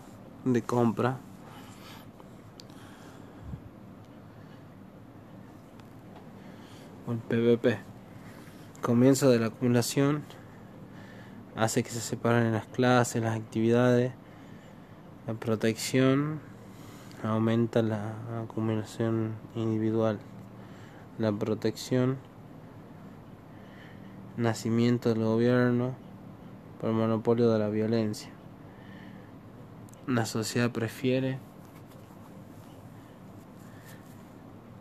de 0.46 0.62
compra. 0.62 1.18
O 7.08 7.12
el 7.12 7.18
PVP. 7.20 7.91
Comienzo 8.82 9.30
de 9.30 9.40
la 9.40 9.48
acumulación 9.48 10.24
hace 11.56 11.84
que 11.84 11.90
se 11.90 12.02
separen 12.02 12.52
las 12.52 12.66
clases, 12.66 13.22
las 13.22 13.36
actividades 13.36 14.14
la 15.28 15.36
protección 15.36 16.40
aumenta 17.24 17.84
la 17.84 18.16
acumulación 18.44 19.36
individual. 19.56 20.20
La 21.20 21.32
protección, 21.32 22.18
nacimiento 24.36 25.10
del 25.10 25.24
gobierno 25.24 25.94
por 26.80 26.92
monopolio 26.92 27.52
de 27.52 27.60
la 27.60 27.70
violencia. 27.70 28.32
La 30.08 30.26
sociedad 30.26 30.72
prefiere 30.72 31.38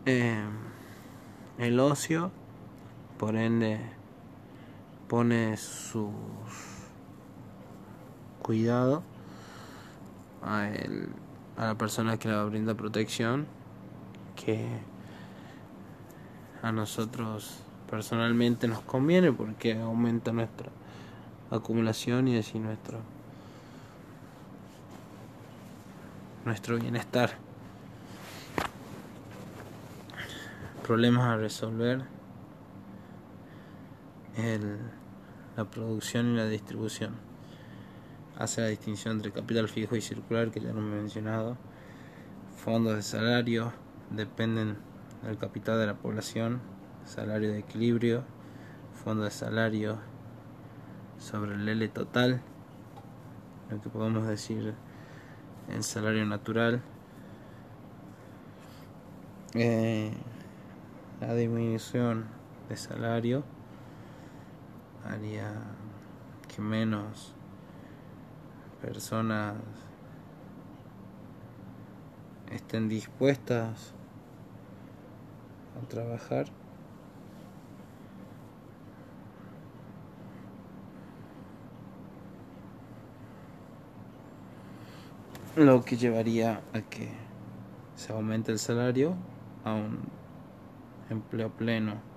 eh, 0.07 0.43
el 1.59 1.79
ocio, 1.79 2.31
por 3.21 3.35
ende 3.35 3.79
pone 5.07 5.55
sus 5.55 6.09
cuidados 8.41 9.03
a, 10.41 10.67
a 11.55 11.65
la 11.67 11.75
persona 11.75 12.17
que 12.17 12.29
le 12.29 12.43
brinda 12.45 12.73
protección 12.73 13.45
que 14.35 14.67
a 16.63 16.71
nosotros 16.71 17.59
personalmente 17.87 18.67
nos 18.67 18.81
conviene 18.81 19.31
porque 19.31 19.79
aumenta 19.79 20.31
nuestra 20.31 20.71
acumulación 21.51 22.27
y 22.27 22.39
así 22.39 22.57
nuestro 22.57 23.01
nuestro 26.43 26.79
bienestar. 26.79 27.33
Problemas 30.81 31.25
a 31.25 31.37
resolver 31.37 32.20
el, 34.35 34.77
la 35.57 35.65
producción 35.65 36.33
y 36.33 36.37
la 36.37 36.45
distribución 36.45 37.31
hace 38.41 38.61
la 38.61 38.67
distinción 38.67 39.17
entre 39.17 39.31
capital 39.31 39.67
fijo 39.67 39.95
y 39.95 40.01
circular 40.01 40.49
que 40.51 40.59
ya 40.59 40.73
lo 40.73 40.79
he 40.79 40.83
mencionado. 40.83 41.57
Fondos 42.55 42.95
de 42.95 43.01
salario 43.03 43.71
dependen 44.09 44.77
del 45.23 45.37
capital 45.37 45.79
de 45.79 45.87
la 45.87 45.95
población, 45.95 46.59
salario 47.05 47.51
de 47.51 47.59
equilibrio, 47.59 48.23
fondo 49.03 49.23
de 49.23 49.31
salario 49.31 49.99
sobre 51.19 51.53
el 51.53 51.69
L 51.69 51.87
total, 51.89 52.41
lo 53.69 53.81
que 53.81 53.89
podemos 53.89 54.27
decir 54.27 54.73
el 55.69 55.83
salario 55.83 56.25
natural. 56.25 56.81
Eh, 59.53 60.13
la 61.19 61.35
disminución 61.35 62.25
de 62.69 62.77
salario 62.77 63.43
haría 65.05 65.51
que 66.47 66.61
menos 66.61 67.33
personas 68.81 69.55
estén 72.51 72.89
dispuestas 72.89 73.93
a 75.81 75.87
trabajar. 75.87 76.47
Lo 85.55 85.83
que 85.83 85.97
llevaría 85.97 86.61
a 86.73 86.81
que 86.81 87.11
se 87.95 88.13
aumente 88.13 88.51
el 88.51 88.59
salario 88.59 89.15
a 89.63 89.73
un 89.73 89.99
empleo 91.09 91.49
pleno 91.49 92.10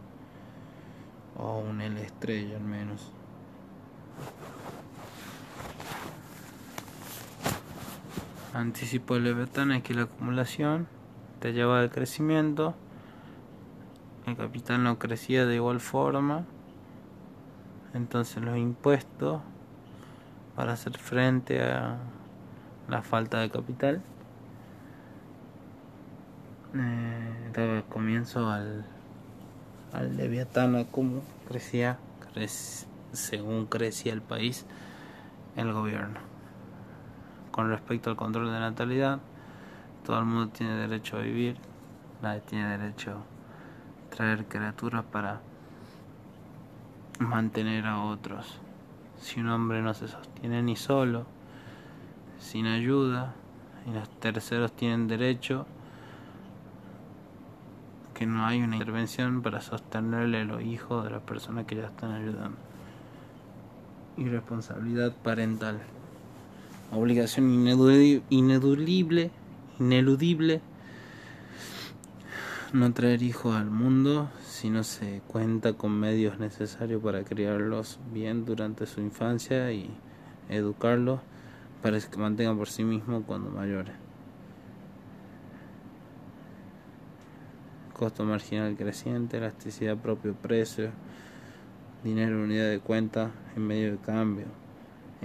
o 1.36 1.58
un 1.58 1.80
L 1.80 2.00
estrella 2.02 2.56
al 2.56 2.64
menos. 2.64 3.10
Anticipo 8.52 9.18
Leviatán 9.18 9.72
es 9.72 9.82
que 9.82 9.94
la 9.94 10.02
acumulación 10.02 10.86
te 11.40 11.52
lleva 11.52 11.80
al 11.80 11.90
crecimiento. 11.90 12.74
El 14.26 14.36
capital 14.36 14.82
no 14.82 14.98
crecía 14.98 15.44
de 15.44 15.56
igual 15.56 15.80
forma. 15.80 16.44
Entonces 17.94 18.42
los 18.42 18.56
impuestos 18.56 19.40
para 20.54 20.72
hacer 20.72 20.96
frente 20.98 21.62
a 21.62 21.98
la 22.88 23.02
falta 23.02 23.40
de 23.40 23.50
capital. 23.50 24.02
Eh, 26.76 27.82
comienzo 27.88 28.50
al, 28.50 28.84
al 29.94 30.16
Leviatán 30.16 30.84
como 30.84 31.22
crecía, 31.48 31.98
según 33.12 33.66
crecía 33.66 34.12
el 34.12 34.22
país, 34.22 34.66
el 35.56 35.72
gobierno 35.72 36.34
con 37.54 37.70
respecto 37.70 38.10
al 38.10 38.16
control 38.16 38.50
de 38.50 38.58
natalidad, 38.58 39.20
todo 40.04 40.18
el 40.18 40.24
mundo 40.24 40.48
tiene 40.48 40.74
derecho 40.74 41.18
a 41.18 41.20
vivir, 41.20 41.56
nadie 42.20 42.40
tiene 42.40 42.76
derecho 42.76 43.12
a 43.12 44.16
traer 44.16 44.46
criaturas 44.46 45.04
para 45.04 45.40
mantener 47.20 47.86
a 47.86 48.02
otros. 48.02 48.58
Si 49.20 49.38
un 49.38 49.50
hombre 49.50 49.82
no 49.82 49.94
se 49.94 50.08
sostiene 50.08 50.64
ni 50.64 50.74
solo, 50.74 51.26
sin 52.40 52.66
ayuda, 52.66 53.34
y 53.86 53.94
los 53.94 54.08
terceros 54.18 54.72
tienen 54.72 55.06
derecho, 55.06 55.64
que 58.14 58.26
no 58.26 58.46
hay 58.46 58.62
una 58.62 58.76
intervención 58.76 59.42
para 59.42 59.60
sostenerle 59.60 60.40
a 60.40 60.44
los 60.44 60.62
hijos 60.62 61.04
de 61.04 61.10
las 61.10 61.22
personas 61.22 61.66
que 61.66 61.76
ya 61.76 61.86
están 61.86 62.12
ayudando. 62.12 62.56
Irresponsabilidad 64.16 65.12
parental 65.22 65.80
obligación 66.92 67.50
ineludible, 68.30 69.30
ineludible 69.80 70.60
no 72.72 72.92
traer 72.92 73.22
hijos 73.22 73.54
al 73.54 73.70
mundo 73.70 74.30
si 74.44 74.68
no 74.68 74.82
se 74.82 75.22
cuenta 75.28 75.74
con 75.74 75.98
medios 75.98 76.38
necesarios 76.38 77.02
para 77.02 77.22
criarlos 77.22 78.00
bien 78.12 78.44
durante 78.44 78.86
su 78.86 79.00
infancia 79.00 79.72
y 79.72 79.90
educarlos 80.48 81.20
para 81.82 82.00
que 82.00 82.16
mantengan 82.16 82.56
por 82.56 82.68
sí 82.68 82.82
mismos 82.82 83.22
cuando 83.26 83.50
mayores. 83.50 84.03
Costo 87.94 88.24
marginal 88.24 88.76
creciente, 88.76 89.38
elasticidad 89.38 89.96
propio 89.96 90.34
precio, 90.34 90.90
dinero 92.02 92.42
unidad 92.42 92.68
de 92.68 92.80
cuenta 92.80 93.30
en 93.56 93.66
medio 93.66 93.92
de 93.92 93.98
cambio 93.98 94.46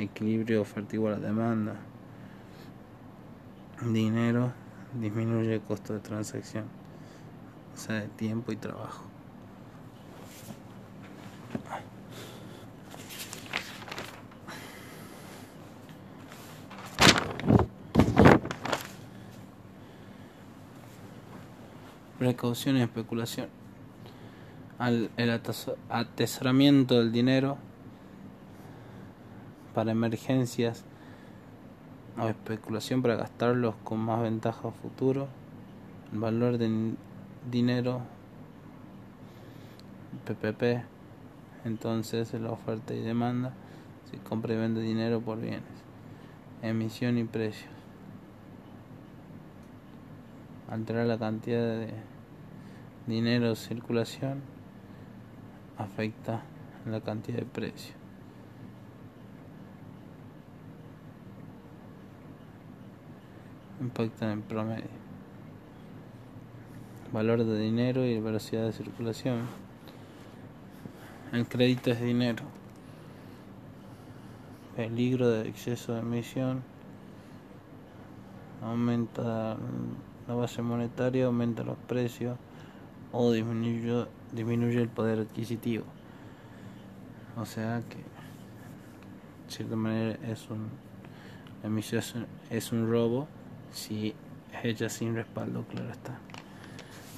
equilibrio 0.03 0.61
oferta 0.61 0.95
igual 0.95 1.15
a 1.15 1.19
demanda. 1.19 1.75
Dinero 3.81 4.51
disminuye 4.99 5.55
el 5.55 5.61
costo 5.61 5.93
de 5.93 5.99
transacción, 5.99 6.65
o 7.73 7.77
sea, 7.77 7.95
de 7.95 8.07
tiempo 8.07 8.51
y 8.51 8.55
trabajo. 8.55 9.08
Precaución 22.19 22.75
y 22.77 22.81
especulación. 22.81 23.47
Al, 24.77 25.09
el 25.17 25.41
atesoramiento 25.89 26.99
del 26.99 27.11
dinero 27.11 27.57
para 29.73 29.91
emergencias 29.91 30.83
o 32.19 32.27
especulación 32.27 33.01
para 33.01 33.15
gastarlos 33.15 33.75
con 33.83 33.99
más 33.99 34.21
ventaja 34.21 34.67
a 34.67 34.71
futuro, 34.71 35.27
valor 36.11 36.57
de 36.57 36.93
dinero, 37.49 38.01
PPP, 40.25 40.83
entonces 41.65 42.33
la 42.33 42.51
oferta 42.51 42.93
y 42.93 42.99
demanda, 42.99 43.53
si 44.11 44.17
compra 44.17 44.53
y 44.53 44.57
vende 44.57 44.81
dinero 44.81 45.21
por 45.21 45.39
bienes, 45.39 45.63
emisión 46.61 47.17
y 47.17 47.23
precios, 47.23 47.71
alterar 50.69 51.05
la 51.05 51.17
cantidad 51.17 51.61
de 51.61 51.93
dinero 53.09 53.55
circulación 53.55 54.41
afecta 55.77 56.43
la 56.85 57.01
cantidad 57.01 57.39
de 57.39 57.45
precio. 57.45 57.95
Impacta 63.81 64.31
en 64.31 64.43
promedio. 64.43 64.99
Valor 67.11 67.43
de 67.43 67.59
dinero 67.59 68.05
y 68.05 68.19
velocidad 68.19 68.65
de 68.65 68.73
circulación. 68.73 69.47
El 71.31 71.47
crédito 71.47 71.89
es 71.89 71.99
dinero. 71.99 72.43
Peligro 74.75 75.29
de 75.29 75.49
exceso 75.49 75.93
de 75.93 76.01
emisión. 76.01 76.61
Aumenta 78.61 79.57
la 80.27 80.33
base 80.35 80.61
monetaria, 80.61 81.25
aumenta 81.25 81.63
los 81.63 81.77
precios 81.87 82.37
o 83.11 83.31
disminuye, 83.31 84.05
disminuye 84.31 84.81
el 84.81 84.89
poder 84.89 85.19
adquisitivo. 85.19 85.85
O 87.37 87.45
sea 87.45 87.81
que, 87.89 87.97
de 87.97 88.03
cierta 89.47 89.75
manera, 89.75 90.17
es 90.27 90.49
un, 90.49 90.69
la 91.61 91.67
emisión 91.67 92.27
es 92.49 92.71
un 92.71 92.89
robo 92.89 93.27
si 93.71 94.13
es 94.53 94.65
hecha 94.65 94.89
sin 94.89 95.15
respaldo, 95.15 95.63
claro 95.63 95.89
está. 95.91 96.17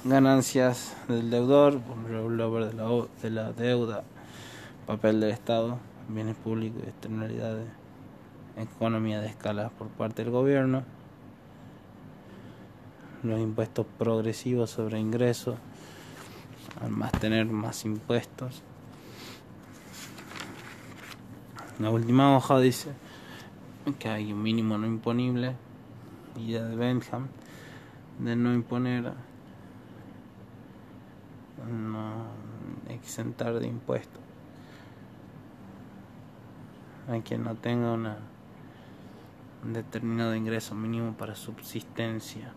Ganancias 0.04 0.96
del 1.08 1.30
deudor, 1.30 1.80
rollover 2.08 2.66
de 2.66 2.74
la, 2.74 3.06
de 3.22 3.30
la 3.30 3.52
deuda, 3.52 4.04
papel 4.86 5.20
del 5.20 5.30
Estado, 5.30 5.78
bienes 6.08 6.36
públicos 6.36 6.82
y 6.84 6.88
externalidades, 6.88 7.68
economía 8.56 9.20
de 9.20 9.28
escala 9.28 9.70
por 9.70 9.88
parte 9.88 10.24
del 10.24 10.32
gobierno, 10.32 10.82
los 13.22 13.38
impuestos 13.40 13.86
progresivos 13.98 14.70
sobre 14.70 14.98
ingresos, 14.98 15.56
al 16.82 16.90
más 16.90 17.12
tener 17.12 17.46
más 17.46 17.84
impuestos. 17.84 18.62
La 21.78 21.90
última 21.90 22.36
hoja 22.36 22.58
dice 22.58 22.92
que 23.98 24.08
hay 24.08 24.32
un 24.32 24.42
mínimo 24.42 24.78
no 24.78 24.86
imponible, 24.86 25.56
idea 26.36 26.64
de 26.64 26.76
Bentham, 26.76 27.28
de 28.18 28.36
no 28.36 28.52
imponer, 28.52 29.12
no 31.70 32.26
exentar 32.88 33.58
de 33.58 33.66
impuestos 33.66 34.22
a 37.08 37.20
quien 37.20 37.44
no 37.44 37.54
tenga 37.54 37.92
una, 37.92 38.16
un 39.64 39.72
determinado 39.72 40.34
ingreso 40.34 40.74
mínimo 40.74 41.12
para 41.14 41.34
subsistencia. 41.34 42.52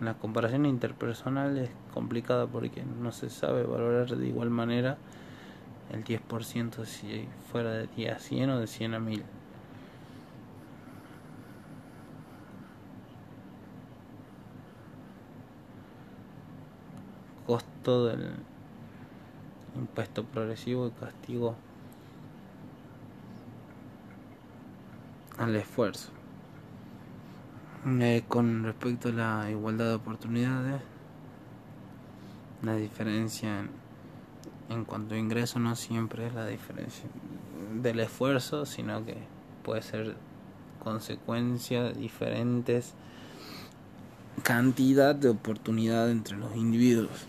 La 0.00 0.12
comparación 0.12 0.66
interpersonal 0.66 1.56
es 1.56 1.70
complicada 1.94 2.46
porque 2.46 2.84
no 2.84 3.12
se 3.12 3.30
sabe 3.30 3.62
valorar 3.62 4.14
de 4.14 4.26
igual 4.26 4.50
manera 4.50 4.98
el 5.90 6.04
10% 6.04 6.84
si 6.84 7.26
fuera 7.50 7.70
de 7.70 7.86
10 7.86 8.14
a 8.14 8.18
100 8.18 8.50
o 8.50 8.60
de 8.60 8.66
100 8.66 8.94
a 8.94 8.98
1000. 8.98 9.22
Costo 17.46 18.06
del 18.06 18.32
impuesto 19.76 20.24
progresivo 20.24 20.88
y 20.88 20.90
castigo 20.90 21.54
al 25.38 25.56
esfuerzo. 25.56 26.10
Eh, 27.88 28.24
con 28.26 28.64
respecto 28.64 29.10
a 29.10 29.12
la 29.12 29.50
igualdad 29.50 29.86
de 29.86 29.94
oportunidades, 29.94 30.80
la 32.62 32.74
diferencia 32.74 33.60
en, 33.60 33.70
en 34.70 34.84
cuanto 34.84 35.14
a 35.14 35.18
ingreso 35.18 35.60
no 35.60 35.76
siempre 35.76 36.26
es 36.26 36.34
la 36.34 36.46
diferencia 36.46 37.08
del 37.80 38.00
esfuerzo, 38.00 38.66
sino 38.66 39.04
que 39.04 39.16
puede 39.62 39.82
ser 39.82 40.16
consecuencia 40.82 41.84
de 41.84 41.92
diferentes 41.92 42.94
cantidad 44.42 45.14
de 45.14 45.28
oportunidad 45.28 46.10
entre 46.10 46.36
los 46.36 46.54
individuos. 46.56 47.26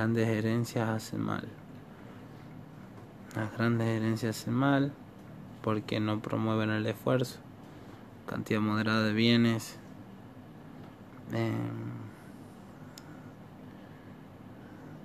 Grandes 0.00 0.28
herencias 0.28 0.88
hacen 0.88 1.20
mal. 1.20 1.46
Las 3.36 3.52
grandes 3.52 3.86
herencias 3.86 4.34
hacen 4.34 4.54
mal 4.54 4.94
porque 5.60 6.00
no 6.00 6.22
promueven 6.22 6.70
el 6.70 6.86
esfuerzo. 6.86 7.38
Cantidad 8.24 8.62
moderada 8.62 9.04
de 9.04 9.12
bienes. 9.12 9.78
Eh, 11.34 11.52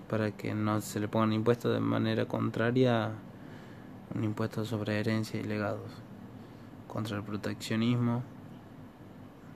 para 0.10 0.32
que 0.32 0.56
no 0.56 0.80
se 0.80 1.02
le 1.02 1.10
pongan 1.10 1.34
impuestos 1.34 1.74
de 1.74 1.82
manera 1.82 2.26
contraria 2.26 3.12
un 4.16 4.24
impuesto 4.24 4.64
sobre 4.64 4.98
herencia 4.98 5.42
y 5.42 5.44
legados. 5.44 5.92
Contra 6.88 7.18
el 7.18 7.24
proteccionismo. 7.24 8.24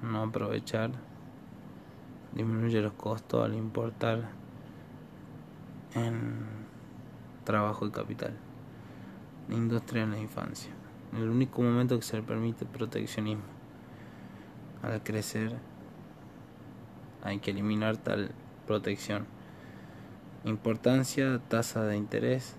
No 0.03 0.23
aprovechar. 0.23 0.91
Disminuye 2.33 2.81
los 2.81 2.91
costos 2.91 3.45
al 3.45 3.55
importar 3.55 4.37
en 5.95 6.45
trabajo 7.43 7.85
y 7.87 7.91
capital. 7.91 8.37
industria 9.49 10.03
en 10.03 10.11
la 10.11 10.19
infancia. 10.19 10.71
El 11.13 11.27
único 11.29 11.61
momento 11.63 11.97
que 11.97 12.05
se 12.05 12.17
le 12.17 12.23
permite 12.23 12.65
proteccionismo. 12.65 13.43
Al 14.83 15.01
crecer 15.01 15.55
hay 17.23 17.39
que 17.39 17.51
eliminar 17.51 17.97
tal 17.97 18.31
protección. 18.67 19.25
Importancia, 20.45 21.41
tasa 21.47 21.83
de 21.83 21.97
interés. 21.97 22.55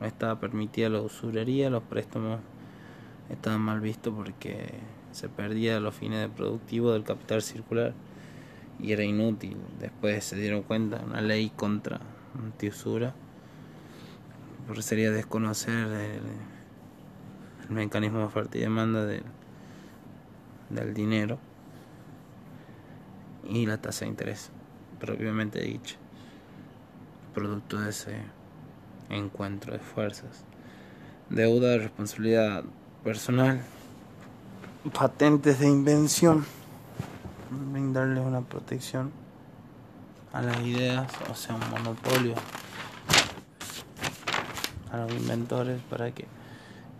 No 0.00 0.06
estaba 0.06 0.38
permitida 0.38 0.88
la 0.88 1.00
usurería, 1.00 1.68
los 1.68 1.82
préstamos 1.82 2.40
estaban 3.30 3.60
mal 3.60 3.80
vistos 3.80 4.12
porque 4.14 4.74
se 5.10 5.28
perdía 5.28 5.80
los 5.80 5.94
fines 5.94 6.20
de 6.20 6.28
productivo 6.28 6.92
del 6.92 7.04
capital 7.04 7.42
circular 7.42 7.94
y 8.82 8.92
era 8.92 9.04
inútil. 9.04 9.56
Después 9.78 10.24
se 10.24 10.36
dieron 10.36 10.62
cuenta, 10.62 11.00
una 11.06 11.20
ley 11.20 11.50
contra 11.54 12.00
antiusura, 12.38 13.14
porque 14.66 14.82
sería 14.82 15.10
desconocer 15.10 15.88
el, 15.88 16.52
mecanismo 17.68 18.18
de 18.18 18.24
oferta 18.24 18.58
y 18.58 18.60
demanda 18.60 19.06
del, 19.06 19.22
del 20.68 20.92
dinero 20.92 21.38
y 23.48 23.64
la 23.64 23.80
tasa 23.80 24.04
de 24.04 24.10
interés 24.10 24.50
propiamente 25.00 25.60
dicha, 25.60 25.96
producto 27.32 27.80
de 27.80 27.90
ese 27.90 28.16
encuentro 29.08 29.72
de 29.72 29.78
fuerzas. 29.78 30.44
Deuda, 31.30 31.78
responsabilidad 31.78 32.62
personal, 33.02 33.62
patentes 34.92 35.60
de 35.60 35.68
invención 35.68 36.44
brindarles 37.52 38.24
una 38.24 38.40
protección 38.40 39.12
a 40.32 40.42
las 40.42 40.60
ideas, 40.60 41.12
o 41.30 41.34
sea, 41.34 41.54
un 41.54 41.70
monopolio 41.70 42.34
a 44.90 44.96
los 44.98 45.12
inventores 45.12 45.80
para 45.90 46.10
que 46.12 46.26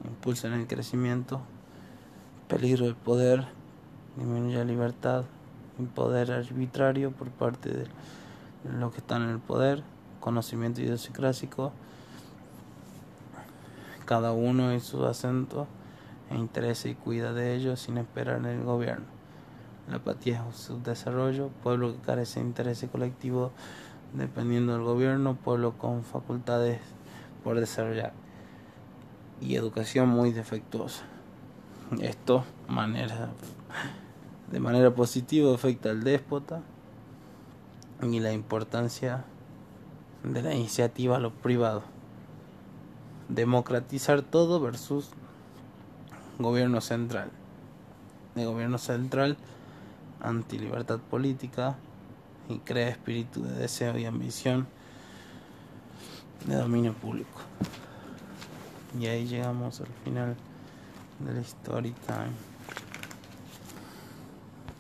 impulsen 0.05 0.53
el 0.53 0.67
crecimiento, 0.67 1.41
peligro 2.49 2.85
del 2.85 2.95
poder, 2.95 3.47
disminuye 4.17 4.57
la 4.57 4.65
libertad, 4.65 5.25
un 5.79 5.87
poder 5.87 6.33
arbitrario 6.33 7.13
por 7.13 7.31
parte 7.31 7.71
de 7.71 7.87
los 8.79 8.93
que 8.93 8.99
están 8.99 9.23
en 9.23 9.31
el 9.31 9.39
poder, 9.39 9.83
conocimiento 10.21 10.81
idiosincrásico, 10.81 11.73
cada 14.05 14.33
uno 14.33 14.73
en 14.73 14.81
su 14.81 15.05
acento 15.07 15.67
e 16.31 16.37
interesa 16.37 16.89
y 16.89 16.95
cuida 16.95 17.33
de 17.33 17.55
ellos 17.55 17.81
sin 17.81 17.99
esperar 17.99 18.39
en 18.39 18.47
el 18.47 18.65
gobierno. 18.65 19.22
La 19.89 19.97
apatía 19.97 20.37
es 20.37 20.47
un 20.47 20.53
subdesarrollo, 20.53 21.49
pueblo 21.63 21.93
que 21.93 22.01
carece 22.01 22.41
de 22.41 22.47
interés 22.47 22.87
colectivo 22.91 23.53
dependiendo 24.13 24.75
del 24.75 24.83
gobierno, 24.83 25.37
pueblo 25.37 25.73
con 25.79 26.05
facultades 26.05 26.81
por 27.43 27.59
desarrollar 27.59 28.13
y 29.41 29.57
educación 29.57 30.09
muy 30.09 30.33
defectuosa. 30.33 31.03
Esto 32.01 32.45
manera, 32.69 33.31
de 34.51 34.61
manera 34.61 34.95
positiva 34.95 35.53
afecta 35.55 35.91
al 35.91 36.05
déspota 36.05 36.61
y 38.03 38.21
la 38.21 38.33
importancia 38.33 39.25
de 40.23 40.43
la 40.43 40.55
iniciativa 40.55 41.17
a 41.17 41.21
lo 41.21 41.33
privado. 41.33 41.83
Democratizar 43.29 44.23
todo 44.23 44.61
versus 44.61 45.11
gobierno 46.39 46.81
central. 46.81 47.31
De 48.35 48.45
gobierno 48.47 48.79
central 48.79 49.37
anti-libertad 50.23 50.99
política 50.99 51.77
y 52.49 52.59
crea 52.59 52.89
espíritu 52.89 53.43
de 53.43 53.53
deseo 53.55 53.99
y 53.99 54.05
ambición 54.05 54.67
de 56.47 56.57
dominio 56.57 56.95
público. 56.95 57.41
Y 58.99 59.07
ahí 59.07 59.27
llegamos 59.27 59.81
al 59.81 59.89
final 60.05 60.37
del 61.21 61.39
story 61.39 61.95
time. 62.07 62.52